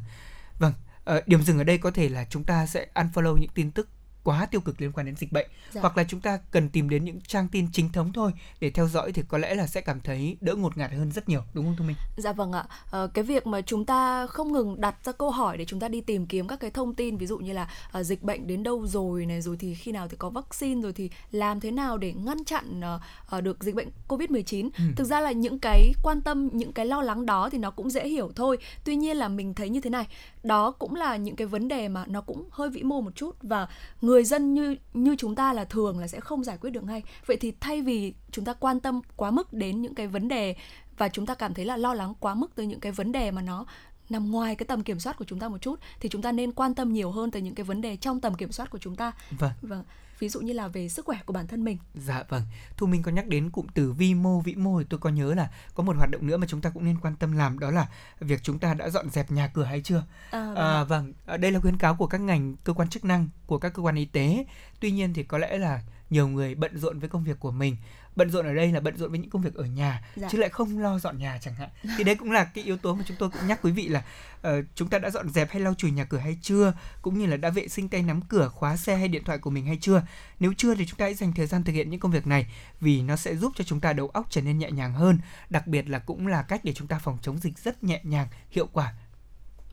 Vâng 0.59 0.73
uh, 1.17 1.27
điểm 1.27 1.41
dừng 1.41 1.57
ở 1.57 1.63
đây 1.63 1.77
có 1.77 1.91
thể 1.91 2.09
là 2.09 2.25
chúng 2.29 2.43
ta 2.43 2.65
sẽ 2.65 2.87
unfollow 2.93 3.37
những 3.37 3.51
tin 3.55 3.71
tức 3.71 3.87
quá 4.23 4.45
tiêu 4.45 4.61
cực 4.61 4.81
liên 4.81 4.91
quan 4.91 5.05
đến 5.05 5.15
dịch 5.15 5.31
bệnh. 5.31 5.47
Dạ. 5.71 5.81
hoặc 5.81 5.97
là 5.97 6.03
chúng 6.03 6.21
ta 6.21 6.39
cần 6.51 6.69
tìm 6.69 6.89
đến 6.89 7.05
những 7.05 7.21
trang 7.21 7.47
tin 7.47 7.67
chính 7.71 7.91
thống 7.91 8.13
thôi 8.13 8.31
để 8.59 8.69
theo 8.69 8.87
dõi 8.87 9.11
thì 9.11 9.23
có 9.27 9.37
lẽ 9.37 9.55
là 9.55 9.67
sẽ 9.67 9.81
cảm 9.81 10.01
thấy 10.01 10.37
đỡ 10.41 10.55
ngột 10.55 10.77
ngạt 10.77 10.91
hơn 10.91 11.11
rất 11.11 11.29
nhiều 11.29 11.41
đúng 11.53 11.65
không 11.65 11.75
thu 11.77 11.85
minh? 11.85 11.95
Dạ 12.17 12.33
vâng 12.33 12.51
ạ. 12.51 12.65
À, 12.91 13.07
cái 13.13 13.23
việc 13.23 13.47
mà 13.47 13.61
chúng 13.61 13.85
ta 13.85 14.27
không 14.27 14.51
ngừng 14.51 14.81
đặt 14.81 14.95
ra 15.03 15.11
câu 15.11 15.31
hỏi 15.31 15.57
để 15.57 15.65
chúng 15.65 15.79
ta 15.79 15.87
đi 15.87 16.01
tìm 16.01 16.25
kiếm 16.25 16.47
các 16.47 16.59
cái 16.59 16.71
thông 16.71 16.93
tin 16.93 17.17
ví 17.17 17.25
dụ 17.25 17.37
như 17.37 17.53
là 17.53 17.69
uh, 17.99 18.05
dịch 18.05 18.23
bệnh 18.23 18.47
đến 18.47 18.63
đâu 18.63 18.87
rồi 18.87 19.25
này 19.25 19.41
rồi 19.41 19.57
thì 19.59 19.75
khi 19.75 19.91
nào 19.91 20.07
thì 20.07 20.17
có 20.17 20.29
vaccine 20.29 20.81
rồi 20.81 20.93
thì 20.93 21.09
làm 21.31 21.59
thế 21.59 21.71
nào 21.71 21.97
để 21.97 22.13
ngăn 22.13 22.43
chặn 22.43 22.81
uh, 22.95 23.35
uh, 23.37 23.43
được 23.43 23.63
dịch 23.63 23.75
bệnh 23.75 23.89
covid 24.07 24.29
19 24.29 24.69
ừ. 24.77 24.83
thực 24.95 25.03
ra 25.03 25.19
là 25.19 25.31
những 25.31 25.59
cái 25.59 25.93
quan 26.03 26.21
tâm 26.21 26.49
những 26.53 26.73
cái 26.73 26.85
lo 26.85 27.01
lắng 27.01 27.25
đó 27.25 27.49
thì 27.49 27.57
nó 27.57 27.71
cũng 27.71 27.89
dễ 27.89 28.07
hiểu 28.07 28.31
thôi. 28.35 28.57
Tuy 28.83 28.95
nhiên 28.95 29.17
là 29.17 29.27
mình 29.27 29.53
thấy 29.53 29.69
như 29.69 29.81
thế 29.81 29.89
này 29.89 30.07
đó 30.43 30.71
cũng 30.71 30.95
là 30.95 31.17
những 31.17 31.35
cái 31.35 31.47
vấn 31.47 31.67
đề 31.67 31.87
mà 31.87 32.05
nó 32.07 32.21
cũng 32.21 32.49
hơi 32.51 32.69
vĩ 32.69 32.83
mô 32.83 33.01
một 33.01 33.15
chút 33.15 33.35
và 33.41 33.67
người 34.01 34.23
dân 34.23 34.53
như 34.53 34.75
như 34.93 35.15
chúng 35.17 35.35
ta 35.35 35.53
là 35.53 35.65
thường 35.65 35.99
là 35.99 36.07
sẽ 36.07 36.19
không 36.19 36.43
giải 36.43 36.57
quyết 36.57 36.69
được 36.69 36.83
ngay. 36.83 37.03
Vậy 37.25 37.37
thì 37.37 37.53
thay 37.59 37.81
vì 37.81 38.13
chúng 38.31 38.45
ta 38.45 38.53
quan 38.53 38.79
tâm 38.79 39.01
quá 39.15 39.31
mức 39.31 39.53
đến 39.53 39.81
những 39.81 39.95
cái 39.95 40.07
vấn 40.07 40.27
đề 40.27 40.55
và 40.97 41.09
chúng 41.09 41.25
ta 41.25 41.35
cảm 41.35 41.53
thấy 41.53 41.65
là 41.65 41.77
lo 41.77 41.93
lắng 41.93 42.13
quá 42.19 42.33
mức 42.33 42.55
tới 42.55 42.65
những 42.65 42.79
cái 42.79 42.91
vấn 42.91 43.11
đề 43.11 43.31
mà 43.31 43.41
nó 43.41 43.65
nằm 44.09 44.31
ngoài 44.31 44.55
cái 44.55 44.65
tầm 44.65 44.83
kiểm 44.83 44.99
soát 44.99 45.17
của 45.17 45.25
chúng 45.25 45.39
ta 45.39 45.49
một 45.49 45.61
chút 45.61 45.79
thì 45.99 46.09
chúng 46.09 46.21
ta 46.21 46.31
nên 46.31 46.51
quan 46.51 46.75
tâm 46.75 46.93
nhiều 46.93 47.11
hơn 47.11 47.31
tới 47.31 47.41
những 47.41 47.55
cái 47.55 47.63
vấn 47.63 47.81
đề 47.81 47.95
trong 47.95 48.21
tầm 48.21 48.33
kiểm 48.33 48.51
soát 48.51 48.69
của 48.69 48.77
chúng 48.77 48.95
ta. 48.95 49.11
Vâng. 49.39 49.51
Vâng 49.61 49.83
ví 50.19 50.29
dụ 50.29 50.41
như 50.41 50.53
là 50.53 50.67
về 50.67 50.89
sức 50.89 51.05
khỏe 51.05 51.17
của 51.25 51.33
bản 51.33 51.47
thân 51.47 51.63
mình. 51.63 51.77
Dạ 51.93 52.23
vâng. 52.29 52.43
Thu 52.77 52.87
Minh 52.87 53.03
có 53.03 53.11
nhắc 53.11 53.27
đến 53.27 53.49
cụm 53.49 53.67
từ 53.73 53.91
vi 53.91 54.13
mô 54.13 54.41
vĩ 54.41 54.55
mô 54.55 54.79
thì 54.79 54.85
tôi 54.89 54.99
có 54.99 55.09
nhớ 55.09 55.33
là 55.33 55.51
có 55.73 55.83
một 55.83 55.95
hoạt 55.97 56.09
động 56.09 56.27
nữa 56.27 56.37
mà 56.37 56.47
chúng 56.47 56.61
ta 56.61 56.69
cũng 56.69 56.85
nên 56.85 56.99
quan 56.99 57.15
tâm 57.15 57.31
làm 57.31 57.59
đó 57.59 57.71
là 57.71 57.87
việc 58.19 58.43
chúng 58.43 58.59
ta 58.59 58.73
đã 58.73 58.89
dọn 58.89 59.09
dẹp 59.09 59.31
nhà 59.31 59.47
cửa 59.47 59.63
hay 59.63 59.81
chưa. 59.81 60.03
À, 60.31 60.45
vâng. 60.45 60.55
À, 60.55 60.83
vâng. 60.83 61.13
Đây 61.39 61.51
là 61.51 61.59
khuyến 61.59 61.77
cáo 61.77 61.95
của 61.95 62.07
các 62.07 62.21
ngành 62.21 62.55
cơ 62.63 62.73
quan 62.73 62.89
chức 62.89 63.05
năng 63.05 63.29
của 63.45 63.57
các 63.57 63.73
cơ 63.73 63.81
quan 63.81 63.95
y 63.95 64.05
tế. 64.05 64.45
Tuy 64.79 64.91
nhiên 64.91 65.13
thì 65.13 65.23
có 65.23 65.37
lẽ 65.37 65.57
là 65.57 65.81
nhiều 66.09 66.27
người 66.27 66.55
bận 66.55 66.77
rộn 66.77 66.99
với 66.99 67.09
công 67.09 67.23
việc 67.23 67.39
của 67.39 67.51
mình. 67.51 67.77
Bận 68.15 68.29
rộn 68.29 68.45
ở 68.45 68.53
đây 68.53 68.71
là 68.71 68.79
bận 68.79 68.97
rộn 68.97 69.09
với 69.09 69.19
những 69.19 69.29
công 69.29 69.41
việc 69.41 69.53
ở 69.53 69.65
nhà 69.65 70.01
dạ. 70.15 70.27
chứ 70.31 70.37
lại 70.37 70.49
không 70.49 70.79
lo 70.79 70.99
dọn 70.99 71.17
nhà 71.17 71.37
chẳng 71.41 71.55
hạn. 71.55 71.69
Thì 71.97 72.03
đấy 72.03 72.15
cũng 72.15 72.31
là 72.31 72.43
cái 72.43 72.63
yếu 72.63 72.77
tố 72.77 72.95
mà 72.95 73.03
chúng 73.07 73.17
tôi 73.19 73.29
cũng 73.29 73.47
nhắc 73.47 73.59
quý 73.61 73.71
vị 73.71 73.87
là 73.87 74.03
uh, 74.47 74.65
chúng 74.75 74.89
ta 74.89 74.99
đã 74.99 75.09
dọn 75.09 75.29
dẹp 75.29 75.51
hay 75.51 75.61
lau 75.61 75.73
chùi 75.73 75.91
nhà 75.91 76.05
cửa 76.05 76.17
hay 76.17 76.37
chưa 76.41 76.73
cũng 77.01 77.19
như 77.19 77.25
là 77.25 77.37
đã 77.37 77.49
vệ 77.49 77.67
sinh 77.67 77.89
tay 77.89 78.01
nắm 78.01 78.21
cửa 78.21 78.49
khóa 78.49 78.77
xe 78.77 78.95
hay 78.95 79.07
điện 79.07 79.23
thoại 79.23 79.37
của 79.37 79.49
mình 79.49 79.65
hay 79.65 79.77
chưa. 79.81 80.03
Nếu 80.39 80.53
chưa 80.57 80.75
thì 80.75 80.85
chúng 80.85 80.97
ta 80.97 81.05
hãy 81.05 81.13
dành 81.13 81.33
thời 81.33 81.47
gian 81.47 81.63
thực 81.63 81.73
hiện 81.73 81.89
những 81.89 81.99
công 81.99 82.11
việc 82.11 82.27
này 82.27 82.47
vì 82.81 83.01
nó 83.01 83.15
sẽ 83.15 83.35
giúp 83.35 83.53
cho 83.55 83.63
chúng 83.63 83.79
ta 83.79 83.93
đầu 83.93 84.07
óc 84.07 84.27
trở 84.29 84.41
nên 84.41 84.59
nhẹ 84.59 84.71
nhàng 84.71 84.93
hơn. 84.93 85.19
Đặc 85.49 85.67
biệt 85.67 85.89
là 85.89 85.99
cũng 85.99 86.27
là 86.27 86.41
cách 86.41 86.61
để 86.63 86.73
chúng 86.73 86.87
ta 86.87 86.99
phòng 86.99 87.17
chống 87.21 87.37
dịch 87.37 87.59
rất 87.59 87.83
nhẹ 87.83 88.01
nhàng 88.03 88.27
hiệu 88.51 88.67
quả 88.73 88.93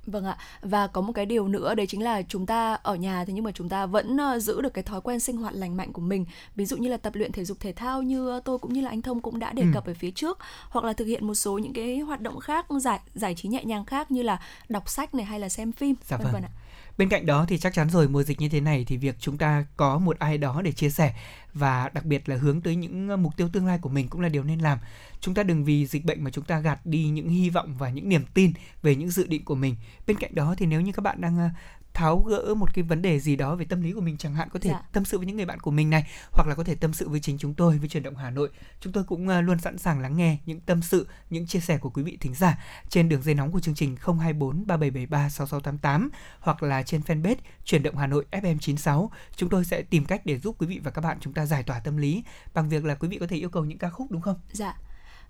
Vâng 0.06 0.24
ạ. 0.24 0.36
Và 0.62 0.86
có 0.86 1.00
một 1.00 1.12
cái 1.12 1.26
điều 1.26 1.48
nữa 1.48 1.74
đấy 1.74 1.86
chính 1.86 2.02
là 2.02 2.22
chúng 2.22 2.46
ta 2.46 2.74
ở 2.74 2.94
nhà 2.94 3.24
thì 3.24 3.32
nhưng 3.32 3.44
mà 3.44 3.50
chúng 3.54 3.68
ta 3.68 3.86
vẫn 3.86 4.16
uh, 4.36 4.42
giữ 4.42 4.60
được 4.60 4.74
cái 4.74 4.84
thói 4.84 5.00
quen 5.00 5.20
sinh 5.20 5.36
hoạt 5.36 5.54
lành 5.54 5.76
mạnh 5.76 5.92
của 5.92 6.02
mình. 6.02 6.24
Ví 6.56 6.66
dụ 6.66 6.76
như 6.76 6.88
là 6.88 6.96
tập 6.96 7.14
luyện 7.14 7.32
thể 7.32 7.44
dục 7.44 7.60
thể 7.60 7.72
thao 7.72 8.02
như 8.02 8.40
tôi 8.44 8.58
cũng 8.58 8.72
như 8.72 8.80
là 8.80 8.90
anh 8.90 9.02
Thông 9.02 9.20
cũng 9.20 9.38
đã 9.38 9.52
đề 9.52 9.62
ừ. 9.62 9.68
cập 9.74 9.86
ở 9.86 9.94
phía 9.94 10.10
trước 10.10 10.38
hoặc 10.70 10.84
là 10.84 10.92
thực 10.92 11.04
hiện 11.04 11.26
một 11.26 11.34
số 11.34 11.58
những 11.58 11.72
cái 11.72 11.98
hoạt 11.98 12.20
động 12.20 12.40
khác 12.40 12.66
giải 12.80 13.00
giải 13.14 13.34
trí 13.34 13.48
nhẹ 13.48 13.64
nhàng 13.64 13.84
khác 13.84 14.10
như 14.10 14.22
là 14.22 14.40
đọc 14.68 14.88
sách 14.88 15.14
này 15.14 15.24
hay 15.24 15.40
là 15.40 15.48
xem 15.48 15.72
phim 15.72 15.94
dạ 16.04 16.16
vâng. 16.16 16.24
vân 16.24 16.32
vân 16.32 16.42
ạ 16.42 16.52
Bên 16.98 17.08
cạnh 17.08 17.26
đó 17.26 17.44
thì 17.48 17.58
chắc 17.58 17.74
chắn 17.74 17.90
rồi, 17.90 18.08
mùa 18.08 18.22
dịch 18.22 18.40
như 18.40 18.48
thế 18.48 18.60
này 18.60 18.84
thì 18.84 18.96
việc 18.96 19.16
chúng 19.18 19.38
ta 19.38 19.66
có 19.76 19.98
một 19.98 20.18
ai 20.18 20.38
đó 20.38 20.62
để 20.62 20.72
chia 20.72 20.90
sẻ 20.90 21.14
và 21.54 21.88
đặc 21.88 22.04
biệt 22.04 22.28
là 22.28 22.36
hướng 22.36 22.60
tới 22.60 22.76
những 22.76 23.22
mục 23.22 23.36
tiêu 23.36 23.48
tương 23.52 23.66
lai 23.66 23.78
của 23.78 23.88
mình 23.88 24.08
cũng 24.08 24.20
là 24.20 24.28
điều 24.28 24.44
nên 24.44 24.58
làm. 24.58 24.78
Chúng 25.20 25.34
ta 25.34 25.42
đừng 25.42 25.64
vì 25.64 25.86
dịch 25.86 26.04
bệnh 26.04 26.24
mà 26.24 26.30
chúng 26.30 26.44
ta 26.44 26.58
gạt 26.58 26.86
đi 26.86 27.08
những 27.08 27.28
hy 27.28 27.50
vọng 27.50 27.76
và 27.78 27.90
những 27.90 28.08
niềm 28.08 28.24
tin 28.34 28.52
về 28.82 28.94
những 28.94 29.10
dự 29.10 29.26
định 29.26 29.44
của 29.44 29.54
mình. 29.54 29.76
Bên 30.06 30.16
cạnh 30.16 30.34
đó 30.34 30.54
thì 30.58 30.66
nếu 30.66 30.80
như 30.80 30.92
các 30.92 31.02
bạn 31.02 31.20
đang 31.20 31.50
tháo 31.96 32.18
gỡ 32.18 32.54
một 32.54 32.74
cái 32.74 32.84
vấn 32.84 33.02
đề 33.02 33.20
gì 33.20 33.36
đó 33.36 33.56
về 33.56 33.64
tâm 33.64 33.82
lý 33.82 33.92
của 33.92 34.00
mình 34.00 34.16
chẳng 34.16 34.34
hạn 34.34 34.48
có 34.52 34.58
thể 34.58 34.70
dạ. 34.70 34.82
tâm 34.92 35.04
sự 35.04 35.18
với 35.18 35.26
những 35.26 35.36
người 35.36 35.46
bạn 35.46 35.60
của 35.60 35.70
mình 35.70 35.90
này 35.90 36.06
hoặc 36.32 36.48
là 36.48 36.54
có 36.54 36.64
thể 36.64 36.74
tâm 36.74 36.92
sự 36.92 37.08
với 37.08 37.20
chính 37.20 37.38
chúng 37.38 37.54
tôi 37.54 37.78
với 37.78 37.88
truyền 37.88 38.02
động 38.02 38.16
Hà 38.16 38.30
Nội 38.30 38.50
chúng 38.80 38.92
tôi 38.92 39.04
cũng 39.04 39.28
uh, 39.28 39.44
luôn 39.44 39.58
sẵn 39.58 39.78
sàng 39.78 40.00
lắng 40.00 40.16
nghe 40.16 40.38
những 40.46 40.60
tâm 40.60 40.82
sự 40.82 41.06
những 41.30 41.46
chia 41.46 41.60
sẻ 41.60 41.78
của 41.78 41.90
quý 41.90 42.02
vị 42.02 42.18
thính 42.20 42.34
giả 42.34 42.58
trên 42.88 43.08
đường 43.08 43.22
dây 43.22 43.34
nóng 43.34 43.52
của 43.52 43.60
chương 43.60 43.74
trình 43.74 43.96
024 43.96 44.66
3773 44.66 45.28
6688 45.28 46.10
hoặc 46.40 46.62
là 46.62 46.82
trên 46.82 47.00
fanpage 47.00 47.36
truyền 47.64 47.82
động 47.82 47.96
Hà 47.96 48.06
Nội 48.06 48.24
FM 48.30 48.58
96 48.58 49.10
chúng 49.36 49.48
tôi 49.48 49.64
sẽ 49.64 49.82
tìm 49.82 50.04
cách 50.04 50.26
để 50.26 50.38
giúp 50.38 50.56
quý 50.58 50.66
vị 50.66 50.80
và 50.84 50.90
các 50.90 51.00
bạn 51.00 51.18
chúng 51.20 51.32
ta 51.32 51.46
giải 51.46 51.62
tỏa 51.62 51.78
tâm 51.78 51.96
lý 51.96 52.24
bằng 52.54 52.68
việc 52.68 52.84
là 52.84 52.94
quý 52.94 53.08
vị 53.08 53.18
có 53.18 53.26
thể 53.26 53.36
yêu 53.36 53.50
cầu 53.50 53.64
những 53.64 53.78
ca 53.78 53.90
khúc 53.90 54.10
đúng 54.10 54.22
không? 54.22 54.40
Dạ. 54.52 54.76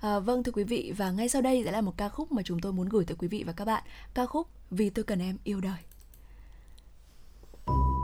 À, 0.01 0.19
vâng 0.19 0.43
thưa 0.43 0.53
quý 0.53 0.65
vị 0.65 0.93
và 0.97 1.11
ngay 1.11 1.29
sau 1.29 1.43
đây 1.43 1.63
sẽ 1.65 1.73
là 1.73 1.81
một 1.81 1.97
ca 1.97 2.09
khúc 2.09 2.33
mà 2.33 2.43
chúng 2.43 2.61
tôi 2.61 2.73
muốn 2.73 2.89
gửi 2.89 3.05
tới 3.05 3.17
quý 3.17 3.29
vị 3.29 3.45
và 3.47 3.53
các 3.53 3.65
bạn 3.65 3.83
ca 4.15 4.27
khúc 4.27 4.49
Vì 4.71 4.91
tôi 4.91 5.05
cần 5.05 5.19
em 5.19 5.37
yêu 5.45 5.61
đời. 5.61 5.79
Thank 7.67 7.79
you 7.79 7.96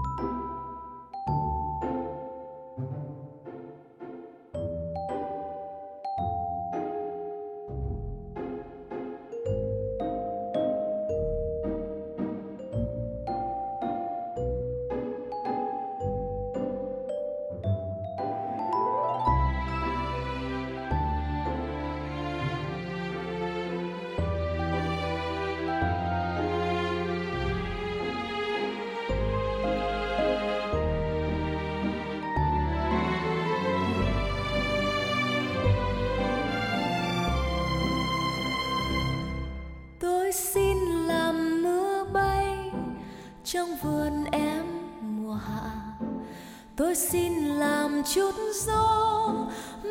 nhớ 46.93 46.97
xin 46.97 47.33
làm 47.45 48.03
chút 48.15 48.35
gió, 48.67 49.33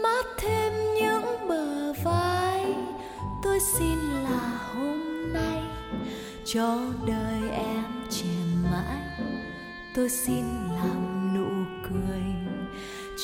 mát 0.03 0.25
thêm 0.37 0.73
những 0.95 1.47
bờ 1.47 1.93
vai. 2.03 2.75
Tôi 3.43 3.59
xin 3.59 3.97
là 4.23 4.59
hôm 4.75 5.33
nay, 5.33 5.63
cho 6.45 6.77
đời 7.07 7.49
em 7.51 7.83
trẻ 8.09 8.29
mãi. 8.71 9.01
Tôi 9.95 10.09
xin 10.09 10.45
làm 10.75 11.33
nụ 11.35 11.65
cười, 11.89 12.23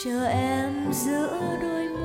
chờ 0.03 0.25
em 0.25 0.93
giữa 0.93 1.57
đôi 1.61 1.89
mắt 1.89 1.96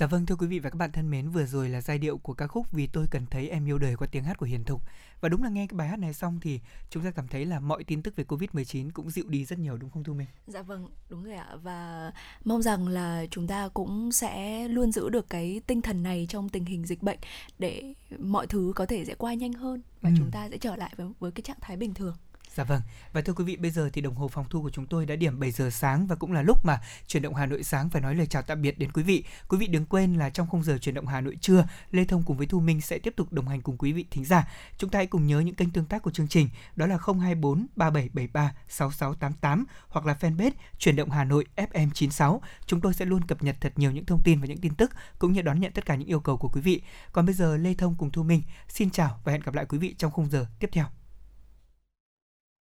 Dạ 0.00 0.06
vâng 0.06 0.26
thưa 0.26 0.36
quý 0.36 0.46
vị 0.46 0.58
và 0.58 0.70
các 0.70 0.76
bạn 0.76 0.92
thân 0.92 1.10
mến, 1.10 1.30
vừa 1.30 1.46
rồi 1.46 1.68
là 1.68 1.80
giai 1.80 1.98
điệu 1.98 2.18
của 2.18 2.34
ca 2.34 2.46
khúc 2.46 2.72
Vì 2.72 2.86
tôi 2.86 3.06
cần 3.10 3.26
thấy 3.26 3.48
em 3.48 3.68
yêu 3.68 3.78
đời 3.78 3.96
qua 3.96 4.08
tiếng 4.10 4.24
hát 4.24 4.38
của 4.38 4.46
Hiền 4.46 4.64
Thục. 4.64 4.82
Và 5.20 5.28
đúng 5.28 5.42
là 5.42 5.48
nghe 5.48 5.66
cái 5.66 5.76
bài 5.76 5.88
hát 5.88 5.98
này 5.98 6.14
xong 6.14 6.40
thì 6.40 6.60
chúng 6.90 7.04
ta 7.04 7.10
cảm 7.10 7.28
thấy 7.28 7.46
là 7.46 7.60
mọi 7.60 7.84
tin 7.84 8.02
tức 8.02 8.16
về 8.16 8.24
Covid-19 8.24 8.90
cũng 8.94 9.10
dịu 9.10 9.24
đi 9.28 9.44
rất 9.44 9.58
nhiều 9.58 9.76
đúng 9.76 9.90
không 9.90 10.04
Thu 10.04 10.14
Minh? 10.14 10.26
Dạ 10.46 10.62
vâng, 10.62 10.88
đúng 11.08 11.24
rồi 11.24 11.34
ạ. 11.34 11.56
Và 11.62 12.12
mong 12.44 12.62
rằng 12.62 12.88
là 12.88 13.26
chúng 13.30 13.46
ta 13.46 13.68
cũng 13.68 14.12
sẽ 14.12 14.68
luôn 14.68 14.92
giữ 14.92 15.08
được 15.08 15.30
cái 15.30 15.60
tinh 15.66 15.82
thần 15.82 16.02
này 16.02 16.26
trong 16.28 16.48
tình 16.48 16.64
hình 16.64 16.86
dịch 16.86 17.02
bệnh 17.02 17.18
để 17.58 17.94
mọi 18.18 18.46
thứ 18.46 18.72
có 18.76 18.86
thể 18.86 19.04
sẽ 19.04 19.14
qua 19.14 19.34
nhanh 19.34 19.52
hơn 19.52 19.82
và 20.00 20.10
ừ. 20.10 20.14
chúng 20.18 20.30
ta 20.30 20.48
sẽ 20.50 20.58
trở 20.58 20.76
lại 20.76 20.92
với, 20.96 21.06
với 21.18 21.32
cái 21.32 21.42
trạng 21.42 21.60
thái 21.60 21.76
bình 21.76 21.94
thường. 21.94 22.16
Dạ 22.54 22.64
vâng. 22.64 22.80
Và 23.12 23.20
thưa 23.20 23.32
quý 23.32 23.44
vị, 23.44 23.56
bây 23.56 23.70
giờ 23.70 23.90
thì 23.92 24.00
đồng 24.00 24.14
hồ 24.14 24.28
phòng 24.28 24.46
thu 24.50 24.62
của 24.62 24.70
chúng 24.70 24.86
tôi 24.86 25.06
đã 25.06 25.16
điểm 25.16 25.40
7 25.40 25.50
giờ 25.50 25.70
sáng 25.70 26.06
và 26.06 26.16
cũng 26.16 26.32
là 26.32 26.42
lúc 26.42 26.64
mà 26.64 26.80
chuyển 27.06 27.22
động 27.22 27.34
Hà 27.34 27.46
Nội 27.46 27.62
sáng 27.62 27.90
phải 27.90 28.02
nói 28.02 28.14
lời 28.14 28.26
chào 28.26 28.42
tạm 28.42 28.62
biệt 28.62 28.78
đến 28.78 28.92
quý 28.92 29.02
vị. 29.02 29.24
Quý 29.48 29.58
vị 29.58 29.66
đừng 29.66 29.86
quên 29.86 30.14
là 30.14 30.30
trong 30.30 30.46
khung 30.46 30.62
giờ 30.62 30.78
chuyển 30.78 30.94
động 30.94 31.06
Hà 31.06 31.20
Nội 31.20 31.36
trưa, 31.40 31.64
Lê 31.90 32.04
Thông 32.04 32.22
cùng 32.22 32.36
với 32.36 32.46
Thu 32.46 32.60
Minh 32.60 32.80
sẽ 32.80 32.98
tiếp 32.98 33.14
tục 33.16 33.32
đồng 33.32 33.48
hành 33.48 33.60
cùng 33.60 33.78
quý 33.78 33.92
vị 33.92 34.06
thính 34.10 34.24
giả. 34.24 34.48
Chúng 34.78 34.90
ta 34.90 34.98
hãy 34.98 35.06
cùng 35.06 35.26
nhớ 35.26 35.40
những 35.40 35.54
kênh 35.54 35.70
tương 35.70 35.84
tác 35.84 36.02
của 36.02 36.10
chương 36.10 36.28
trình, 36.28 36.48
đó 36.76 36.86
là 36.86 36.98
024 37.06 37.66
3773 37.76 38.54
6688 38.68 39.64
hoặc 39.88 40.06
là 40.06 40.16
fanpage 40.20 40.50
chuyển 40.78 40.96
động 40.96 41.10
Hà 41.10 41.24
Nội 41.24 41.44
FM 41.56 41.90
96. 41.94 42.42
Chúng 42.66 42.80
tôi 42.80 42.94
sẽ 42.94 43.04
luôn 43.04 43.24
cập 43.24 43.42
nhật 43.42 43.56
thật 43.60 43.72
nhiều 43.76 43.90
những 43.90 44.06
thông 44.06 44.22
tin 44.24 44.40
và 44.40 44.46
những 44.46 44.60
tin 44.60 44.74
tức 44.74 44.90
cũng 45.18 45.32
như 45.32 45.42
đón 45.42 45.60
nhận 45.60 45.72
tất 45.72 45.86
cả 45.86 45.94
những 45.94 46.08
yêu 46.08 46.20
cầu 46.20 46.36
của 46.36 46.48
quý 46.48 46.60
vị. 46.60 46.82
Còn 47.12 47.26
bây 47.26 47.34
giờ 47.34 47.56
Lê 47.56 47.74
Thông 47.74 47.94
cùng 47.94 48.10
Thu 48.10 48.22
Minh 48.22 48.42
xin 48.68 48.90
chào 48.90 49.20
và 49.24 49.32
hẹn 49.32 49.40
gặp 49.40 49.54
lại 49.54 49.64
quý 49.68 49.78
vị 49.78 49.94
trong 49.98 50.10
khung 50.10 50.30
giờ 50.30 50.46
tiếp 50.58 50.70
theo. 50.72 50.99